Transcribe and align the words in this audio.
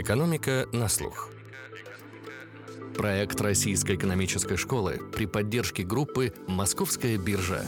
Экономика 0.00 0.68
на 0.72 0.88
слух. 0.88 1.28
Проект 2.96 3.40
Российской 3.40 3.96
экономической 3.96 4.56
школы 4.56 5.00
при 5.12 5.26
поддержке 5.26 5.82
группы 5.82 6.32
«Московская 6.46 7.18
биржа». 7.18 7.64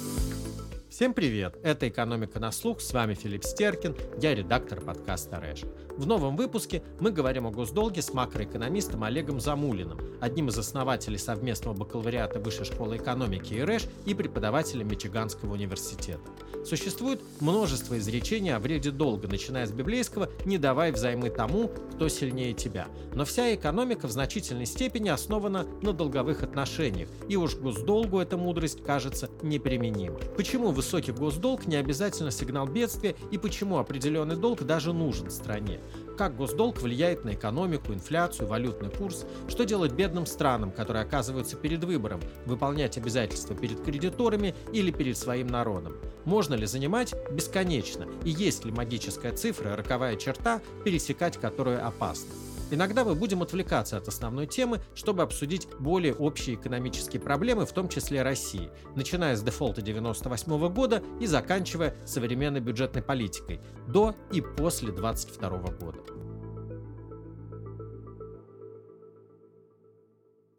Всем 0.89 1.13
привет! 1.13 1.59
Это 1.65 1.89
«Экономика 1.89 2.39
на 2.39 2.53
слух», 2.53 2.83
с 2.83 2.93
вами 2.93 3.15
Филипп 3.15 3.43
Стеркин, 3.43 3.97
я 4.23 4.33
редактор 4.33 4.81
подкаста 4.81 5.41
«Рэш». 5.41 5.63
В 6.01 6.07
новом 6.07 6.35
выпуске 6.35 6.83
мы 6.99 7.11
говорим 7.11 7.47
о 7.47 7.51
госдолге 7.51 8.01
с 8.01 8.15
макроэкономистом 8.15 9.05
Олегом 9.05 9.39
Замулиным, 9.39 10.01
одним 10.23 10.49
из 10.49 10.57
основателей 10.57 11.19
совместного 11.19 11.77
бакалавриата 11.77 12.41
Высшей 12.41 12.65
школы 12.65 12.97
экономики 12.97 13.53
и 13.53 13.61
РЭШ 13.61 13.83
и 14.07 14.15
преподавателем 14.15 14.89
Мичиганского 14.89 15.53
университета. 15.53 16.23
Существует 16.65 17.21
множество 17.41 17.99
изречений 17.99 18.55
о 18.55 18.61
вреде 18.61 18.91
долга, 18.91 19.29
начиная 19.29 19.67
с 19.67 19.73
библейского 19.73 20.31
«не 20.47 20.57
давай 20.57 20.91
взаймы 20.91 21.29
тому, 21.29 21.69
кто 21.69 22.09
сильнее 22.09 22.55
тебя». 22.55 22.89
Но 23.15 23.27
вся 23.27 23.55
экономика 23.55 24.09
в 24.09 24.11
значительной 24.11 24.67
степени 24.67 25.11
основана 25.11 25.67
на 25.83 25.93
долговых 25.93 26.43
отношениях, 26.43 27.11
и 27.29 27.37
уж 27.37 27.57
госдолгу 27.57 28.21
эта 28.21 28.39
мудрость 28.39 28.83
кажется 28.83 29.29
неприменима. 29.43 30.19
Почему 30.37 30.71
высокий 30.71 31.13
госдолг 31.13 31.67
не 31.67 31.77
обязательно 31.77 32.31
сигнал 32.31 32.67
бедствия 32.67 33.17
и 33.31 33.37
почему 33.37 33.79
определенный 33.79 34.37
долг 34.37 34.63
даже 34.63 34.95
нужен 34.95 35.31
стране? 35.31 35.81
Как 36.21 36.37
госдолг 36.37 36.83
влияет 36.83 37.25
на 37.25 37.33
экономику, 37.33 37.95
инфляцию, 37.95 38.47
валютный 38.47 38.91
курс, 38.91 39.25
что 39.49 39.65
делать 39.65 39.93
бедным 39.93 40.27
странам, 40.27 40.71
которые 40.71 41.03
оказываются 41.03 41.57
перед 41.57 41.83
выбором, 41.83 42.21
выполнять 42.45 42.99
обязательства 42.99 43.57
перед 43.57 43.83
кредиторами 43.83 44.55
или 44.71 44.91
перед 44.91 45.17
своим 45.17 45.47
народом. 45.47 45.97
Можно 46.27 46.57
ли 46.57 46.67
занимать 46.67 47.15
бесконечно, 47.33 48.07
и 48.23 48.29
есть 48.29 48.67
ли 48.67 48.71
магическая 48.71 49.33
цифра, 49.33 49.75
роковая 49.75 50.17
черта, 50.17 50.61
пересекать 50.85 51.39
которую 51.39 51.87
опасно. 51.87 52.29
Иногда 52.73 53.05
мы 53.05 53.17
будем 53.17 53.43
отвлекаться 53.43 53.97
от 53.97 54.07
основной 54.07 54.47
темы, 54.47 54.81
чтобы 54.95 55.25
обсудить 55.25 55.67
более 55.81 56.15
общие 56.15 56.55
экономические 56.55 57.21
проблемы, 57.21 57.67
в 57.67 57.73
том 57.73 57.89
числе 57.89 58.23
России, 58.23 58.71
начиная 58.95 59.35
с 59.35 59.43
дефолта 59.43 59.81
1998 59.81 60.73
года 60.73 61.03
и 61.21 61.27
заканчивая 61.27 61.97
современной 62.07 62.61
бюджетной 62.61 63.03
политикой 63.03 63.61
до 63.89 64.15
и 64.33 64.41
после 64.41 64.93
2022 64.93 65.51
года. 65.81 65.99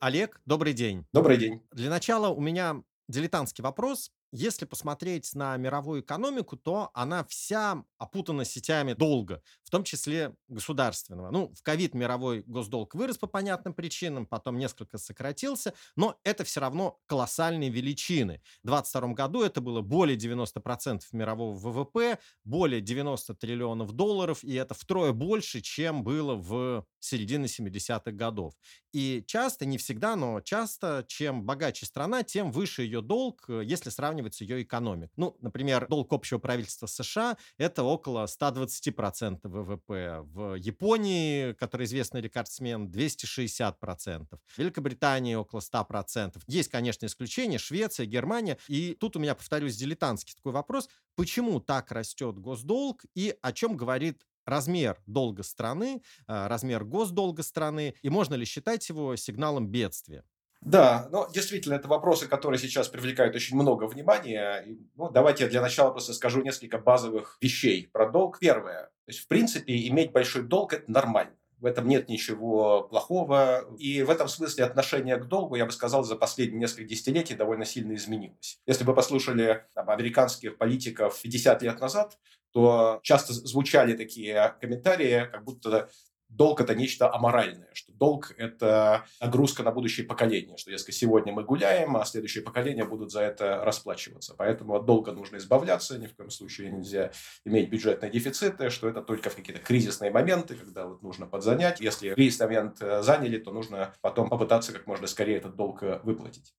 Олег, 0.02 0.42
добрый 0.46 0.74
день. 0.74 1.06
Добрый 1.14 1.38
день. 1.38 1.62
Для 1.72 1.90
начала 1.90 2.28
у 2.28 2.42
меня 2.42 2.84
дилетантский 3.08 3.64
вопрос. 3.64 4.12
Если 4.32 4.66
посмотреть 4.66 5.34
на 5.36 5.58
мировую 5.58 6.02
экономику, 6.02 6.56
то 6.56 6.90
она 6.94 7.24
вся 7.26 7.84
опутана 7.98 8.46
сетями 8.46 8.94
долга, 8.94 9.44
в 9.64 9.70
том 9.70 9.84
числе 9.84 10.36
государственного. 10.48 11.32
Ну, 11.32 11.54
в 11.54 11.62
ковид 11.64 11.94
мировой 11.94 12.44
госдолг 12.44 12.96
вырос 12.96 13.18
по 13.18 13.28
понятным 13.28 13.74
причинам, 13.74 14.26
потом 14.26 14.58
несколько 14.58 14.98
сократился, 14.98 15.74
но 15.96 16.18
это 16.24 16.44
все 16.44 16.62
равно 16.62 17.00
колоссальные 17.08 17.70
величины. 17.70 18.42
В 18.64 18.68
2022 18.68 19.14
году 19.14 19.44
это 19.44 19.60
было 19.62 19.82
более 19.82 20.18
90% 20.18 21.02
мирового 21.12 21.54
ВВП, 21.54 22.18
более 22.44 22.82
90 22.82 23.36
триллионов 23.36 23.92
долларов, 23.92 24.44
и 24.44 24.54
это 24.54 24.74
втрое 24.74 25.12
больше, 25.12 25.62
чем 25.62 26.04
было 26.04 26.36
в 26.36 26.86
середине 27.00 27.46
70-х 27.46 28.12
годов. 28.12 28.54
И 28.94 29.24
часто, 29.26 29.66
не 29.66 29.78
всегда, 29.78 30.16
но 30.16 30.42
часто, 30.42 31.06
чем 31.08 31.44
богаче 31.44 31.86
страна, 31.86 32.24
тем 32.24 32.52
выше 32.52 32.84
ее 32.84 33.02
долг, 33.02 33.46
э, 33.48 33.62
если 33.66 33.90
сравнивать 33.90 34.21
оценивается 34.22 34.44
ее 34.44 34.62
экономик. 34.62 35.12
Ну, 35.16 35.36
например, 35.42 35.88
долг 35.88 36.14
общего 36.14 36.40
правительства 36.40 36.88
США– 36.88 37.38
это 37.58 37.84
около 37.84 38.26
120% 38.26 39.40
ВВП. 39.44 40.22
В 40.24 40.56
Японии, 40.56 41.54
который 41.54 41.86
известный 41.86 42.22
рекордсмен, 42.22 42.88
260%. 42.88 44.28
В 44.46 44.58
Великобритании 44.58 45.36
около 45.36 45.60
100%. 45.60 46.42
Есть, 46.48 46.70
конечно, 46.70 47.06
исключения, 47.06 47.58
Швеция, 47.58 48.06
Германия. 48.06 48.58
И 48.68 48.96
тут 49.00 49.16
у 49.16 49.20
меня, 49.20 49.36
повторюсь, 49.36 49.76
дилетантский 49.76 50.36
такой 50.36 50.54
вопрос. 50.54 50.90
Почему 51.16 51.60
так 51.60 51.92
растет 51.92 52.38
госдолг 52.38 53.06
и 53.16 53.36
о 53.42 53.52
чем 53.52 53.78
говорит 53.78 54.26
размер 54.46 54.98
долга 55.06 55.44
страны, 55.44 56.02
э, 56.28 56.48
размер 56.48 56.84
госдолга 56.84 57.44
страны, 57.44 57.94
и 58.02 58.10
можно 58.10 58.36
ли 58.36 58.46
считать 58.46 58.88
его 58.90 59.16
сигналом 59.16 59.68
бедствия? 59.68 60.24
Да, 60.62 61.08
но 61.12 61.28
действительно, 61.34 61.74
это 61.74 61.88
вопросы, 61.88 62.28
которые 62.28 62.60
сейчас 62.60 62.88
привлекают 62.88 63.36
очень 63.36 63.58
много 63.58 63.86
внимания. 63.86 64.64
Ну, 64.96 65.10
давайте 65.10 65.46
я 65.46 65.50
для 65.50 65.62
начала 65.62 65.90
просто 65.90 66.14
скажу 66.14 66.44
несколько 66.44 66.78
базовых 66.78 67.38
вещей 67.42 67.90
про 67.92 68.10
долг. 68.10 68.38
Первое. 68.40 68.84
То 68.84 69.10
есть, 69.10 69.20
в 69.22 69.28
принципе, 69.28 69.88
иметь 69.88 70.12
большой 70.12 70.44
долг– 70.44 70.74
это 70.76 70.90
нормально. 70.92 71.36
В 71.58 71.66
этом 71.66 71.88
нет 71.88 72.10
ничего 72.10 72.84
плохого. 72.84 73.66
И 73.78 74.04
в 74.04 74.12
этом 74.12 74.28
смысле 74.28 74.66
отношение 74.66 75.18
к 75.18 75.26
долгу, 75.26 75.56
я 75.56 75.66
бы 75.66 75.72
сказал, 75.72 76.04
за 76.04 76.16
последние 76.16 76.60
несколько 76.60 76.86
десятилетий 76.86 77.36
довольно 77.36 77.66
сильно 77.66 77.94
изменилось. 77.96 78.60
Если 78.68 78.84
бы 78.84 78.94
послушали 78.94 79.66
там, 79.74 79.90
американских 79.90 80.58
политиков 80.58 81.20
50 81.22 81.62
лет 81.64 81.80
назад, 81.80 82.20
то 82.52 83.00
часто 83.04 83.34
звучали 83.34 83.94
такие 83.94 84.56
комментарии, 84.60 85.28
как 85.32 85.44
будто 85.44 85.90
долг– 86.32 86.62
это 86.62 86.76
нечто 86.76 87.14
аморальное, 87.14 87.70
что 87.74 87.92
долг– 87.94 88.34
это 88.38 89.06
нагрузка 89.20 89.64
на 89.64 89.72
будущее 89.72 90.06
поколение, 90.06 90.58
что, 90.58 90.72
если 90.72 90.92
сегодня 90.92 91.34
мы 91.34 91.44
гуляем, 91.44 91.96
а 91.98 92.06
следующие 92.06 92.44
поколения 92.44 92.86
будут 92.86 93.12
за 93.12 93.22
это 93.22 93.64
расплачиваться. 93.64 94.34
Поэтому 94.38 94.76
от 94.76 94.86
долга 94.86 95.12
нужно 95.12 95.38
избавляться, 95.38 95.98
ни 95.98 96.08
в 96.08 96.16
коем 96.16 96.30
случае 96.30 96.72
нельзя 96.72 97.12
иметь 97.46 97.70
бюджетные 97.70 98.12
дефициты, 98.12 98.70
что 98.70 98.88
это 98.88 99.02
только 99.02 99.30
в 99.30 99.36
какие-то 99.36 99.62
кризисные 99.62 100.12
моменты, 100.12 100.56
когда 100.56 100.88
вот 100.88 101.02
нужно 101.04 101.28
подзанять. 101.28 101.80
Если 101.80 102.14
кризисный 102.14 102.48
момент 102.48 102.82
э, 102.82 103.04
заняли, 103.04 103.38
то 103.38 103.52
нужно 103.52 103.94
потом 104.02 104.30
попытаться 104.30 104.72
как 104.72 104.88
можно 104.88 105.08
скорее 105.08 105.38
этот 105.38 105.56
долг 105.56 105.84
э, 105.84 106.00
выплатить. 106.04 106.54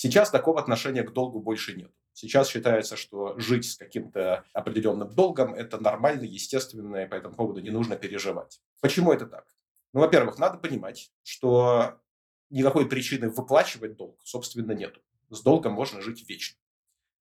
Сейчас 0.00 0.30
такого 0.30 0.60
отношения 0.60 1.02
к 1.02 1.12
долгу 1.12 1.40
больше 1.40 1.74
нет. 1.74 1.90
Сейчас 2.12 2.48
считается, 2.48 2.96
что 2.96 3.36
жить 3.36 3.64
с 3.64 3.76
каким-то 3.76 4.44
определенным 4.52 5.12
долгом– 5.12 5.54
это 5.56 5.82
нормально, 5.82 6.22
естественно, 6.22 7.02
и 7.02 7.08
по 7.08 7.16
этому 7.16 7.34
поводу 7.34 7.60
не 7.60 7.70
нужно 7.70 7.96
переживать. 7.96 8.60
Почему 8.80 9.12
это 9.12 9.26
так? 9.26 9.52
Ну, 9.92 9.98
во-первых, 9.98 10.38
надо 10.38 10.58
понимать, 10.58 11.10
что 11.24 12.00
никакой 12.48 12.88
причины 12.88 13.28
выплачивать 13.28 13.96
долг, 13.96 14.20
собственно, 14.22 14.70
нету. 14.70 15.00
С 15.30 15.42
долгом 15.42 15.72
можно 15.72 16.00
жить 16.00 16.28
вечно. 16.28 16.60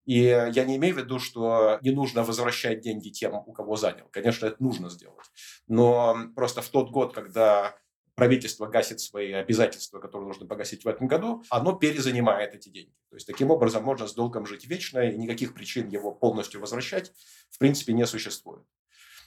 И 0.06 0.20
я 0.20 0.64
не 0.64 0.76
имею 0.76 0.94
в 0.94 1.00
виду, 1.00 1.18
что 1.18 1.80
не 1.82 1.90
нужно 1.90 2.24
возвращать 2.24 2.82
деньги 2.82 3.10
тем, 3.10 3.34
у 3.34 3.54
кого 3.54 3.76
занял. 3.76 4.08
Конечно, 4.12 4.46
это 4.46 4.62
нужно 4.62 4.92
сделать. 4.92 5.26
Но 5.68 6.16
просто 6.36 6.62
в 6.62 6.70
тот 6.70 6.92
год, 6.92 7.16
когда 7.16 7.76
правительство 8.18 8.66
гасит 8.66 9.00
свои 9.00 9.32
обязательства, 9.32 10.00
которые 10.00 10.28
нужно 10.28 10.48
погасить 10.48 10.84
в 10.84 10.88
этом 10.88 11.08
году, 11.08 11.44
оно 11.52 11.74
перезанимает 11.74 12.56
эти 12.56 12.70
деньги. 12.70 12.96
То 13.12 13.16
есть 13.16 13.28
таким 13.28 13.52
образом 13.52 13.84
можно 13.84 14.08
с 14.08 14.14
долгом 14.16 14.48
жить 14.48 14.66
вечно, 14.66 15.00
и 15.08 15.16
никаких 15.16 15.54
причин 15.54 15.88
его 15.88 16.12
полностью 16.12 16.60
возвращать 16.60 17.14
в 17.52 17.60
принципе 17.60 17.94
не 17.94 18.08
существует. 18.08 18.66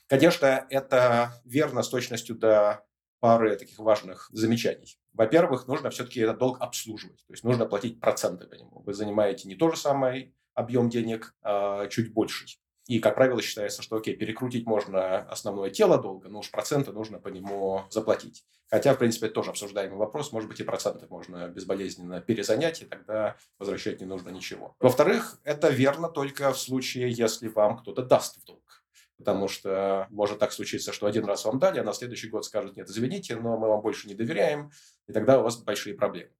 Конечно, 0.08 0.66
это 0.70 1.40
верно 1.44 1.84
с 1.84 1.88
точностью 1.88 2.34
до 2.34 2.84
пары 3.20 3.54
таких 3.56 3.78
важных 3.78 4.28
замечаний. 4.32 4.98
Во-первых, 5.12 5.68
нужно 5.68 5.90
все-таки 5.90 6.20
этот 6.20 6.38
долг 6.38 6.60
обслуживать, 6.60 7.24
то 7.28 7.32
есть 7.32 7.44
нужно 7.44 7.66
платить 7.66 8.00
проценты 8.00 8.48
по 8.48 8.54
нему. 8.54 8.82
Вы 8.84 8.92
занимаете 8.92 9.46
не 9.46 9.54
тот 9.54 9.76
же 9.76 9.80
самый 9.80 10.34
объем 10.54 10.90
денег, 10.90 11.36
а 11.42 11.86
чуть 11.86 12.12
больший. 12.12 12.60
И, 12.90 12.98
как 12.98 13.14
правило, 13.14 13.40
считается, 13.40 13.82
что, 13.82 13.98
окей, 13.98 14.16
перекрутить 14.16 14.66
можно 14.66 15.18
основное 15.18 15.70
тело 15.70 15.96
долга, 15.96 16.28
но 16.28 16.40
уж 16.40 16.50
проценты 16.50 16.90
нужно 16.90 17.20
по 17.20 17.28
нему 17.28 17.84
заплатить. 17.88 18.44
Хотя, 18.68 18.94
в 18.94 18.98
принципе, 18.98 19.26
это 19.26 19.36
тоже 19.36 19.50
обсуждаемый 19.50 19.96
вопрос. 19.96 20.32
Может 20.32 20.48
быть, 20.48 20.58
и 20.58 20.64
проценты 20.64 21.06
можно 21.08 21.46
безболезненно 21.46 22.20
перезанять, 22.20 22.82
и 22.82 22.86
тогда 22.86 23.36
возвращать 23.60 24.00
не 24.00 24.06
нужно 24.06 24.30
ничего. 24.30 24.74
Во-вторых, 24.80 25.38
это 25.44 25.68
верно 25.68 26.08
только 26.08 26.52
в 26.52 26.58
случае, 26.58 27.12
если 27.12 27.46
вам 27.46 27.78
кто-то 27.78 28.02
даст 28.02 28.42
в 28.42 28.44
долг. 28.44 28.82
Потому 29.18 29.46
что 29.46 30.08
может 30.10 30.40
так 30.40 30.50
случиться, 30.52 30.92
что 30.92 31.06
один 31.06 31.26
раз 31.26 31.44
вам 31.44 31.60
дали, 31.60 31.78
а 31.78 31.84
на 31.84 31.92
следующий 31.92 32.28
год 32.28 32.44
скажут, 32.44 32.76
нет, 32.76 32.90
извините, 32.90 33.36
но 33.36 33.56
мы 33.56 33.68
вам 33.68 33.82
больше 33.82 34.08
не 34.08 34.14
доверяем, 34.14 34.72
и 35.06 35.12
тогда 35.12 35.38
у 35.38 35.44
вас 35.44 35.58
большие 35.58 35.94
проблемы. 35.94 36.32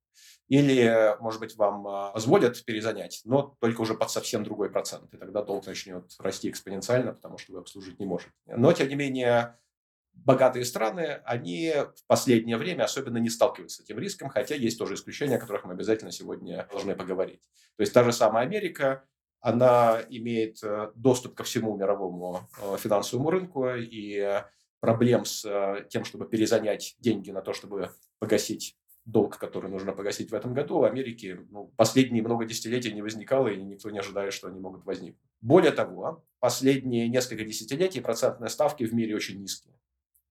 Или, 0.51 1.17
может 1.21 1.39
быть, 1.39 1.55
вам 1.55 1.87
а, 1.87 2.11
позволят 2.11 2.65
перезанять, 2.65 3.21
но 3.25 3.57
только 3.61 3.83
уже 3.83 3.95
под 3.95 4.11
совсем 4.11 4.43
другой 4.43 4.69
процент. 4.69 5.15
И 5.15 5.17
тогда 5.17 5.45
долг 5.45 5.65
начнет 5.65 6.11
расти 6.19 6.51
экспоненциально, 6.51 7.13
потому 7.13 7.39
что 7.39 7.53
вы 7.53 7.61
обслужить 7.61 8.01
не 8.01 8.05
можете. 8.05 8.33
Но, 8.47 8.73
тем 8.73 8.89
не 8.89 8.97
менее, 8.97 9.57
богатые 10.13 10.65
страны, 10.65 11.21
они 11.25 11.73
в 11.73 12.05
последнее 12.09 12.57
время 12.57 12.83
особенно 12.83 13.19
не 13.19 13.31
сталкиваются 13.31 13.81
с 13.81 13.85
этим 13.85 14.01
риском, 14.01 14.29
хотя 14.29 14.57
есть 14.57 14.77
тоже 14.77 14.95
исключения, 14.95 15.37
о 15.37 15.41
которых 15.41 15.65
мы 15.65 15.75
обязательно 15.75 16.11
сегодня 16.11 16.67
должны 16.73 16.97
поговорить. 16.97 17.43
То 17.77 17.83
есть 17.83 17.93
та 17.93 18.03
же 18.03 18.13
самая 18.13 18.45
Америка, 18.45 19.05
она 19.39 20.01
имеет 20.09 20.65
э, 20.65 20.91
доступ 20.97 21.37
ко 21.37 21.45
всему 21.45 21.77
мировому 21.77 22.41
э, 22.61 22.77
финансовому 22.77 23.31
рынку, 23.31 23.69
и 23.77 24.43
проблем 24.81 25.25
с 25.25 25.45
э, 25.45 25.87
тем, 25.89 26.05
чтобы 26.05 26.27
перезанять 26.27 26.97
деньги 26.99 27.31
на 27.31 27.41
то, 27.41 27.53
чтобы 27.53 27.91
погасить 28.19 28.77
долг, 29.05 29.39
который 29.39 29.71
нужно 29.71 29.93
погасить 29.93 30.31
в 30.31 30.35
этом 30.35 30.55
году, 30.55 30.79
в 30.79 30.85
Америке 30.85 31.41
ну, 31.51 31.73
последние 31.77 32.23
много 32.23 32.45
десятилетий 32.45 32.93
не 32.93 33.03
возникало, 33.03 33.49
и 33.49 33.63
никто 33.63 33.91
не 33.91 33.99
ожидает, 33.99 34.33
что 34.33 34.49
они 34.49 34.61
могут 34.61 34.85
возникнуть. 34.85 35.31
Более 35.41 35.73
того, 35.73 36.25
последние 36.39 37.09
несколько 37.09 37.45
десятилетий 37.45 38.01
процентные 38.01 38.51
ставки 38.51 38.85
в 38.85 38.95
мире 38.95 39.17
очень 39.17 39.41
низкие. 39.41 39.75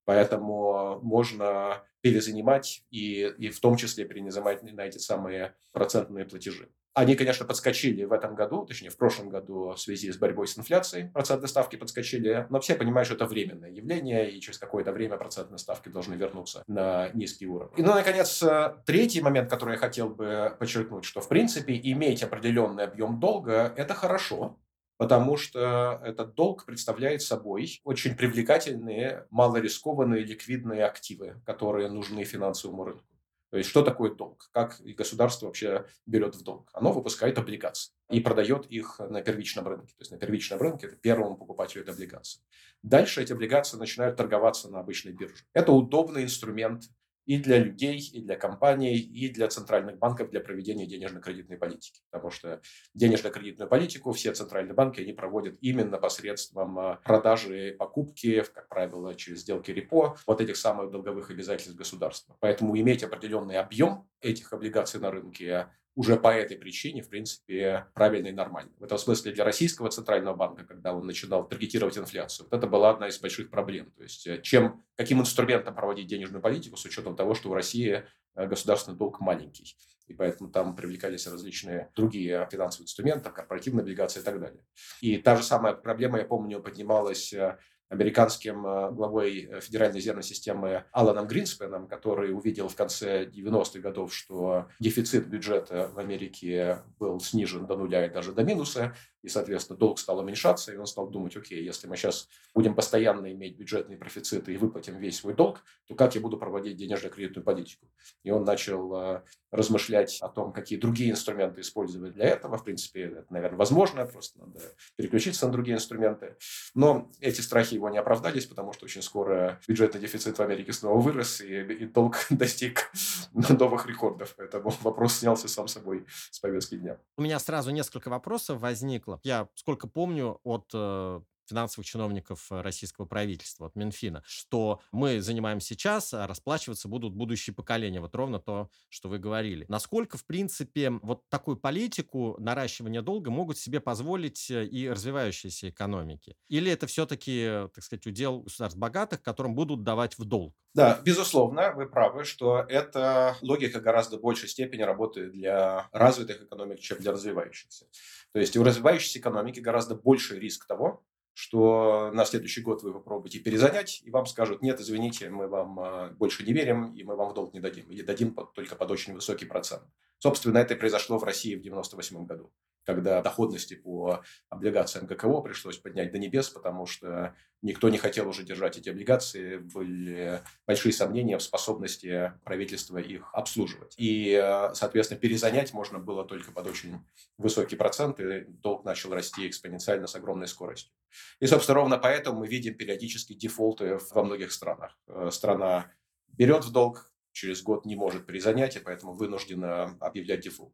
Поэтому 0.05 0.99
можно 1.01 1.83
перезанимать 2.01 2.83
и, 2.89 3.31
и 3.37 3.49
в 3.49 3.59
том 3.59 3.75
числе 3.75 4.05
перезанимать 4.05 4.63
на 4.63 4.81
эти 4.81 4.97
самые 4.97 5.55
процентные 5.71 6.25
платежи. 6.25 6.69
Они, 6.95 7.15
конечно, 7.15 7.45
подскочили 7.45 8.03
в 8.03 8.11
этом 8.11 8.35
году, 8.35 8.65
точнее, 8.65 8.89
в 8.89 8.97
прошлом 8.97 9.29
году 9.29 9.73
в 9.73 9.79
связи 9.79 10.11
с 10.11 10.17
борьбой 10.17 10.47
с 10.47 10.57
инфляцией. 10.57 11.09
Процентные 11.09 11.47
ставки 11.47 11.75
подскочили, 11.75 12.47
но 12.49 12.59
все 12.59 12.75
понимают, 12.75 13.05
что 13.05 13.15
это 13.15 13.25
временное 13.25 13.69
явление, 13.69 14.29
и 14.31 14.41
через 14.41 14.57
какое-то 14.57 14.91
время 14.91 15.17
процентные 15.17 15.59
ставки 15.59 15.89
должны 15.89 16.15
вернуться 16.15 16.63
на 16.67 17.09
низкий 17.13 17.47
уровень. 17.47 17.71
И, 17.77 17.83
ну, 17.83 17.93
наконец, 17.93 18.43
третий 18.85 19.21
момент, 19.21 19.49
который 19.49 19.73
я 19.73 19.77
хотел 19.77 20.09
бы 20.09 20.55
подчеркнуть, 20.59 21.05
что, 21.05 21.21
в 21.21 21.27
принципе, 21.29 21.79
иметь 21.81 22.23
определенный 22.23 22.85
объем 22.85 23.19
долга– 23.19 23.73
это 23.77 23.93
хорошо, 23.93 24.57
потому 24.97 25.37
что 25.37 26.01
этот 26.03 26.33
долг 26.33 26.65
представляет 26.65 27.21
собой 27.21 27.79
очень 27.85 28.15
привлекательные, 28.17 29.27
малорискованные 29.29 30.25
ликвидные 30.25 30.83
активы, 30.83 31.41
которые 31.45 31.87
нужны 31.89 32.25
финансовому 32.25 32.83
рынку. 32.83 33.05
То 33.51 33.57
есть 33.57 33.69
что 33.69 33.81
такое 33.81 34.13
долг? 34.13 34.49
Как 34.51 34.79
государство 34.79 35.47
вообще 35.47 35.85
берет 36.05 36.35
в 36.35 36.43
долг? 36.43 36.69
Оно 36.73 36.91
выпускает 36.91 37.37
облигации 37.37 37.93
и 38.09 38.19
продает 38.19 38.67
их 38.67 38.99
на 38.99 39.21
первичном 39.21 39.67
рынке. 39.67 39.93
То 39.97 40.01
есть 40.01 40.11
на 40.11 40.17
первичном 40.17 40.59
рынке 40.59 40.87
это 40.87 40.95
первому 40.95 41.35
покупателю 41.35 41.83
этой 41.83 41.93
облигации. 41.95 42.41
Дальше 42.83 43.21
эти 43.21 43.33
облигации 43.33 43.77
начинают 43.77 44.17
торговаться 44.17 44.69
на 44.69 44.79
обычной 44.79 45.13
бирже. 45.13 45.43
Это 45.53 45.71
удобный 45.71 46.23
инструмент 46.23 46.83
и 47.29 47.37
для 47.37 47.59
людей, 47.59 47.99
и 47.99 48.21
для 48.21 48.35
компаний, 48.35 48.97
и 48.97 49.29
для 49.29 49.47
центральных 49.49 49.99
банков 49.99 50.31
для 50.31 50.39
проведения 50.39 50.87
денежно-кредитной 50.87 51.57
политики. 51.57 52.01
Потому 52.09 52.31
что 52.31 52.59
денежно-кредитную 52.95 53.69
политику 53.69 54.11
все 54.13 54.33
центральные 54.33 54.73
банки 54.73 54.99
они 54.99 55.13
проводят 55.13 55.55
именно 55.61 55.99
посредством 55.99 56.79
а, 56.79 56.95
продажи 57.03 57.69
и 57.69 57.71
покупки, 57.73 58.43
как 58.51 58.67
правило, 58.67 59.13
через 59.13 59.41
сделки 59.41 59.69
репо, 59.69 60.17
вот 60.25 60.41
этих 60.41 60.57
самых 60.57 60.89
долговых 60.89 61.29
обязательств 61.29 61.75
государства. 61.75 62.35
Поэтому 62.39 62.75
иметь 62.79 63.03
определенный 63.03 63.59
объем 63.59 64.09
этих 64.21 64.51
облигаций 64.51 64.99
на 64.99 65.11
рынке 65.11 65.67
уже 65.99 66.15
по 66.15 66.29
этой 66.29 66.55
причине, 66.55 67.01
в 67.01 67.09
принципе, 67.09 67.87
правильно 67.93 68.27
и 68.27 68.31
нормально. 68.31 68.71
В 68.79 68.85
этом 68.85 68.97
смысле 68.97 69.33
для 69.33 69.43
российского 69.43 69.89
центрального 69.89 70.33
банка, 70.33 70.63
когда 70.63 70.93
он 70.93 71.05
начинал 71.05 71.45
таргетировать 71.45 71.97
инфляцию, 71.97 72.47
вот 72.49 72.57
это 72.57 72.67
была 72.67 72.91
одна 72.91 73.09
из 73.09 73.19
больших 73.19 73.49
проблем. 73.49 73.91
То 73.97 74.03
есть 74.03 74.25
э, 74.25 74.41
чем, 74.41 74.85
каким 74.95 75.19
инструментом 75.19 75.75
проводить 75.75 76.07
денежную 76.07 76.41
политику 76.41 76.77
с 76.77 76.85
учетом 76.85 77.17
того, 77.17 77.35
что 77.35 77.49
у 77.49 77.53
России 77.53 78.05
э, 78.35 78.47
государственный 78.47 78.97
долг 78.97 79.19
маленький. 79.19 79.75
И 80.07 80.13
поэтому 80.13 80.49
там 80.49 80.73
привлекались 80.73 81.27
различные 81.27 81.91
другие 81.97 82.47
финансовые 82.49 82.85
инструменты, 82.85 83.29
корпоративные 83.29 83.81
облигации 83.81 84.21
и 84.21 84.23
так 84.23 84.39
далее. 84.39 84.63
И 85.01 85.17
та 85.17 85.35
же 85.35 85.43
самая 85.43 85.73
проблема, 85.73 86.19
я 86.19 86.23
помню, 86.23 86.61
поднималась 86.61 87.33
э, 87.33 87.57
американским 87.89 88.65
э, 88.65 88.91
главой 88.91 89.49
э, 89.51 89.61
Федеральной 89.61 89.97
резервной 89.97 90.23
системы 90.23 90.85
Аланом 90.91 91.27
Гринспеном, 91.27 91.87
который 91.87 92.33
увидел 92.33 92.69
в 92.69 92.75
конце 92.75 93.25
90-х 93.25 93.79
годов, 93.79 94.13
что 94.13 94.67
дефицит 94.79 95.27
бюджета 95.27 95.89
в 95.93 95.99
Америке 95.99 96.83
был 96.99 97.19
снижен 97.19 97.65
до 97.65 97.75
нуля 97.75 98.05
и 98.05 98.09
даже 98.09 98.31
до 98.31 98.43
минуса, 98.43 98.95
и, 99.21 99.27
соответственно, 99.27 99.77
долг 99.77 99.99
стал 99.99 100.19
уменьшаться, 100.19 100.73
и 100.73 100.77
он 100.77 100.85
стал 100.85 101.09
думать, 101.09 101.35
окей, 101.35 101.63
если 101.63 101.87
мы 101.87 101.97
сейчас 101.97 102.27
будем 102.53 102.75
постоянно 102.75 103.31
иметь 103.31 103.57
бюджетные 103.57 103.97
профициты 103.97 104.53
и 104.53 104.57
выплатим 104.57 104.97
весь 104.97 105.17
свой 105.17 105.33
долг, 105.33 105.63
то 105.87 105.95
как 105.95 106.15
я 106.15 106.21
буду 106.21 106.37
проводить 106.37 106.77
денежно-кредитную 106.77 107.43
политику? 107.43 107.89
И 108.23 108.31
он 108.31 108.43
начал 108.43 108.93
э, 108.95 109.21
размышлять 109.51 110.19
о 110.21 110.29
том, 110.29 110.53
какие 110.53 110.79
другие 110.79 111.11
инструменты 111.11 111.61
использовать 111.61 112.13
для 112.13 112.25
этого. 112.25 112.57
В 112.57 112.63
принципе, 112.63 113.03
это, 113.03 113.33
наверное, 113.33 113.57
возможно, 113.57 114.05
просто 114.05 114.39
надо 114.39 114.59
переключиться 114.95 115.47
на 115.47 115.51
другие 115.51 115.75
инструменты. 115.75 116.37
Но 116.73 117.11
эти 117.19 117.41
страхи 117.41 117.73
его 117.73 117.89
не 117.89 117.97
оправдались, 117.97 118.45
потому 118.45 118.73
что 118.73 118.85
очень 118.85 119.01
скоро 119.01 119.59
бюджетный 119.67 119.99
дефицит 119.99 120.37
в 120.37 120.41
Америке 120.41 120.73
снова 120.73 120.99
вырос, 120.99 121.41
и, 121.41 121.61
и 121.61 121.85
долг 121.85 122.17
достиг 122.29 122.91
новых 123.33 123.87
рекордов. 123.87 124.35
Поэтому 124.37 124.69
вопрос 124.81 125.15
снялся 125.15 125.47
сам 125.47 125.67
собой 125.67 126.05
с 126.31 126.39
повестки 126.39 126.75
дня. 126.75 126.99
У 127.17 127.21
меня 127.21 127.39
сразу 127.39 127.71
несколько 127.71 128.09
вопросов 128.09 128.59
возникло. 128.61 129.08
Я, 129.23 129.49
сколько 129.55 129.87
помню, 129.87 130.39
от 130.43 130.69
э, 130.73 131.21
финансовых 131.49 131.85
чиновников 131.85 132.47
э, 132.51 132.61
российского 132.61 133.05
правительства, 133.05 133.67
от 133.67 133.75
Минфина, 133.75 134.23
что 134.25 134.81
мы 134.91 135.21
занимаем 135.21 135.59
сейчас, 135.59 136.13
а 136.13 136.27
расплачиваться 136.27 136.87
будут 136.87 137.13
будущие 137.13 137.53
поколения. 137.53 137.99
Вот 137.99 138.15
ровно 138.15 138.39
то, 138.39 138.69
что 138.89 139.09
вы 139.09 139.19
говорили. 139.19 139.65
Насколько, 139.67 140.17
в 140.17 140.25
принципе, 140.25 140.91
вот 140.91 141.27
такую 141.29 141.57
политику 141.57 142.35
наращивания 142.39 143.01
долга 143.01 143.31
могут 143.31 143.57
себе 143.57 143.79
позволить 143.79 144.49
э, 144.49 144.65
и 144.65 144.89
развивающиеся 144.89 145.69
экономики? 145.69 146.35
Или 146.47 146.71
это 146.71 146.87
все-таки, 146.87 147.67
так 147.73 147.83
сказать, 147.83 148.05
удел 148.07 148.41
государств 148.41 148.79
богатых, 148.79 149.21
которым 149.21 149.55
будут 149.55 149.83
давать 149.83 150.17
в 150.17 150.25
долг? 150.25 150.55
Да, 150.75 151.01
безусловно, 151.03 151.73
вы 151.73 151.89
правы, 151.89 152.23
что 152.23 152.59
эта 152.69 153.35
логика 153.41 153.79
гораздо 153.79 154.17
большей 154.17 154.47
степени 154.47 154.83
работает 154.83 155.31
для 155.31 155.89
развитых 155.91 156.43
экономик, 156.43 156.79
чем 156.79 156.99
для 156.99 157.11
развивающихся. 157.11 157.85
То 158.33 158.39
есть 158.39 158.55
у 158.55 158.63
развивающейся 158.63 159.19
экономики 159.19 159.59
гораздо 159.59 159.95
больший 159.95 160.39
риск 160.39 160.67
того, 160.67 161.03
что 161.33 162.11
на 162.13 162.25
следующий 162.25 162.61
год 162.61 162.83
вы 162.83 162.93
попробуете 162.93 163.39
перезанять, 163.39 164.01
и 164.03 164.11
вам 164.11 164.25
скажут, 164.25 164.61
нет, 164.61 164.79
извините, 164.79 165.29
мы 165.29 165.47
вам 165.47 165.79
а, 165.79 166.09
больше 166.11 166.43
не 166.43 166.53
верим, 166.53 166.93
и 166.93 167.03
мы 167.03 167.15
вам 167.15 167.29
в 167.29 167.33
долг 167.33 167.53
не 167.53 167.59
дадим, 167.59 167.85
или 167.89 168.01
дадим 168.01 168.35
только 168.53 168.75
под 168.75 168.91
очень 168.91 169.13
высокий 169.13 169.45
процент. 169.45 169.83
Собственно, 170.17 170.57
это 170.57 170.75
произошло 170.75 171.17
в 171.17 171.23
России 171.23 171.55
в 171.55 171.59
1998 171.59 172.25
году 172.25 172.51
когда 172.89 173.21
доходности 173.21 173.75
по 173.75 174.23
облигациям 174.49 175.05
ГКО 175.05 175.41
пришлось 175.41 175.77
поднять 175.77 176.11
до 176.11 176.17
небес, 176.17 176.49
потому 176.49 176.87
что 176.87 177.35
никто 177.61 177.87
не 177.89 177.99
хотел 177.99 178.27
уже 178.27 178.41
держать 178.43 178.77
эти 178.77 178.89
облигации, 178.89 179.57
были 179.57 180.41
большие 180.65 180.91
сомнения 180.91 181.37
в 181.37 181.43
способности 181.43 182.33
правительства 182.43 182.97
их 182.97 183.29
обслуживать. 183.31 183.93
И, 183.97 184.33
соответственно, 184.73 185.19
перезанять 185.19 185.71
можно 185.71 185.99
было 185.99 186.25
только 186.25 186.51
под 186.51 186.65
очень 186.65 186.97
высокий 187.37 187.75
процент, 187.75 188.19
и 188.19 188.45
долг 188.47 188.85
начал 188.85 189.13
расти 189.13 189.47
экспоненциально 189.47 190.07
с 190.07 190.15
огромной 190.15 190.47
скоростью. 190.47 190.91
И, 191.39 191.45
собственно, 191.45 191.75
ровно 191.75 191.99
поэтому 191.99 192.39
мы 192.39 192.47
видим 192.47 192.73
периодически 192.73 193.33
дефолты 193.33 193.99
во 194.09 194.23
многих 194.23 194.51
странах. 194.51 194.97
Страна 195.29 195.91
берет 196.27 196.65
в 196.65 196.71
долг, 196.71 197.11
через 197.31 197.61
год 197.61 197.85
не 197.85 197.95
может 197.95 198.25
перезанять, 198.25 198.75
и 198.75 198.79
поэтому 198.79 199.13
вынуждена 199.13 199.97
объявлять 199.99 200.41
дефолт. 200.41 200.73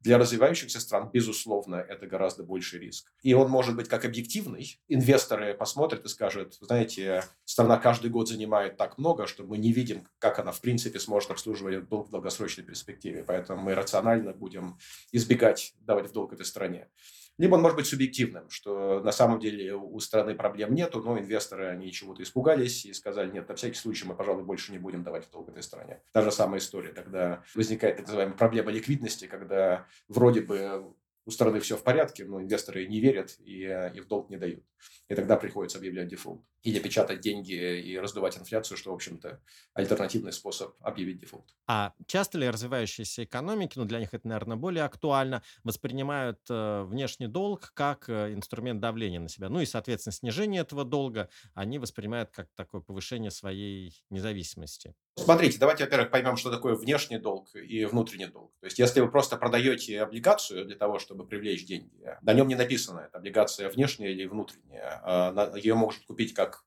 Для 0.00 0.18
развивающихся 0.18 0.80
стран, 0.80 1.10
безусловно, 1.12 1.76
это 1.76 2.06
гораздо 2.06 2.44
больший 2.44 2.80
риск. 2.80 3.12
И 3.22 3.34
он 3.34 3.50
может 3.50 3.76
быть 3.76 3.88
как 3.88 4.04
объективный. 4.04 4.80
Инвесторы 4.88 5.54
посмотрят 5.54 6.04
и 6.04 6.08
скажут, 6.08 6.54
знаете, 6.60 7.24
страна 7.44 7.76
каждый 7.76 8.10
год 8.10 8.28
занимает 8.28 8.76
так 8.76 8.98
много, 8.98 9.26
что 9.26 9.44
мы 9.44 9.58
не 9.58 9.72
видим, 9.72 10.06
как 10.18 10.38
она 10.38 10.52
в 10.52 10.60
принципе 10.60 10.98
сможет 10.98 11.30
обслуживать 11.30 11.88
долг 11.88 12.08
в 12.08 12.10
долгосрочной 12.10 12.64
перспективе. 12.64 13.24
Поэтому 13.24 13.62
мы 13.62 13.74
рационально 13.74 14.32
будем 14.32 14.78
избегать 15.12 15.74
давать 15.80 16.08
в 16.08 16.12
долг 16.12 16.32
этой 16.32 16.46
стране. 16.46 16.88
Либо 17.38 17.54
он 17.54 17.62
может 17.62 17.76
быть 17.76 17.86
субъективным, 17.86 18.48
что 18.48 19.00
на 19.00 19.12
самом 19.12 19.40
деле 19.40 19.74
у 19.74 19.98
страны 20.00 20.34
проблем 20.34 20.74
нету, 20.74 21.02
но 21.02 21.18
инвесторы, 21.18 21.66
они 21.66 21.92
чего-то 21.92 22.22
испугались 22.22 22.86
и 22.86 22.94
сказали, 22.94 23.30
нет, 23.30 23.48
на 23.48 23.54
всякий 23.54 23.76
случай 23.76 24.06
мы, 24.06 24.14
пожалуй, 24.14 24.44
больше 24.44 24.72
не 24.72 24.78
будем 24.78 25.02
давать 25.02 25.26
в 25.26 25.30
долг 25.30 25.50
этой 25.50 25.62
стране. 25.62 26.00
Та 26.12 26.22
же 26.22 26.32
самая 26.32 26.60
история, 26.60 26.92
когда 26.92 27.42
возникает 27.54 27.96
так 27.96 28.06
называемая 28.06 28.36
проблема 28.36 28.70
ликвидности, 28.70 29.26
когда 29.26 29.86
вроде 30.08 30.40
бы 30.40 30.94
у 31.26 31.30
страны 31.30 31.60
все 31.60 31.76
в 31.76 31.82
порядке, 31.82 32.24
но 32.24 32.40
инвесторы 32.40 32.86
не 32.86 33.00
верят 33.00 33.36
и, 33.40 33.64
э, 33.64 33.92
и 33.94 34.00
в 34.00 34.06
долг 34.06 34.30
не 34.30 34.36
дают. 34.36 34.64
И 35.08 35.14
тогда 35.14 35.36
приходится 35.36 35.78
объявлять 35.78 36.08
дефолт. 36.08 36.42
Или 36.62 36.80
печатать 36.80 37.20
деньги 37.20 37.52
и 37.52 37.96
раздувать 37.96 38.36
инфляцию, 38.38 38.76
что, 38.76 38.90
в 38.90 38.94
общем-то, 38.94 39.40
альтернативный 39.72 40.32
способ 40.32 40.74
объявить 40.80 41.20
дефолт. 41.20 41.44
А 41.68 41.92
часто 42.06 42.38
ли 42.38 42.48
развивающиеся 42.48 43.24
экономики, 43.24 43.78
ну, 43.78 43.84
для 43.84 44.00
них 44.00 44.14
это, 44.14 44.26
наверное, 44.26 44.56
более 44.56 44.82
актуально, 44.84 45.42
воспринимают 45.62 46.40
э, 46.50 46.82
внешний 46.82 47.28
долг 47.28 47.70
как 47.74 48.08
э, 48.08 48.32
инструмент 48.34 48.80
давления 48.80 49.20
на 49.20 49.28
себя? 49.28 49.48
Ну 49.48 49.60
и, 49.60 49.66
соответственно, 49.66 50.12
снижение 50.12 50.62
этого 50.62 50.84
долга 50.84 51.28
они 51.54 51.78
воспринимают 51.78 52.30
как 52.30 52.48
такое 52.56 52.80
повышение 52.80 53.30
своей 53.30 54.02
независимости. 54.10 54.94
Смотрите, 55.18 55.58
давайте, 55.58 55.84
во-первых, 55.84 56.10
поймем, 56.10 56.36
что 56.36 56.50
такое 56.50 56.74
внешний 56.74 57.18
долг 57.18 57.54
и 57.54 57.84
внутренний 57.86 58.26
долг. 58.26 58.52
То 58.60 58.66
есть, 58.66 58.78
если 58.78 59.00
вы 59.00 59.10
просто 59.10 59.36
продаете 59.36 60.02
облигацию 60.02 60.66
для 60.66 60.76
того, 60.76 60.98
чтобы 60.98 61.26
привлечь 61.26 61.64
деньги, 61.64 62.04
на 62.20 62.34
нем 62.34 62.48
не 62.48 62.54
написано, 62.54 63.00
это 63.00 63.18
облигация 63.18 63.70
внешняя 63.70 64.10
или 64.10 64.26
внутренняя. 64.26 64.95
А 65.02 65.56
Ее 65.56 65.74
может 65.74 66.04
купить 66.04 66.34
как 66.34 66.64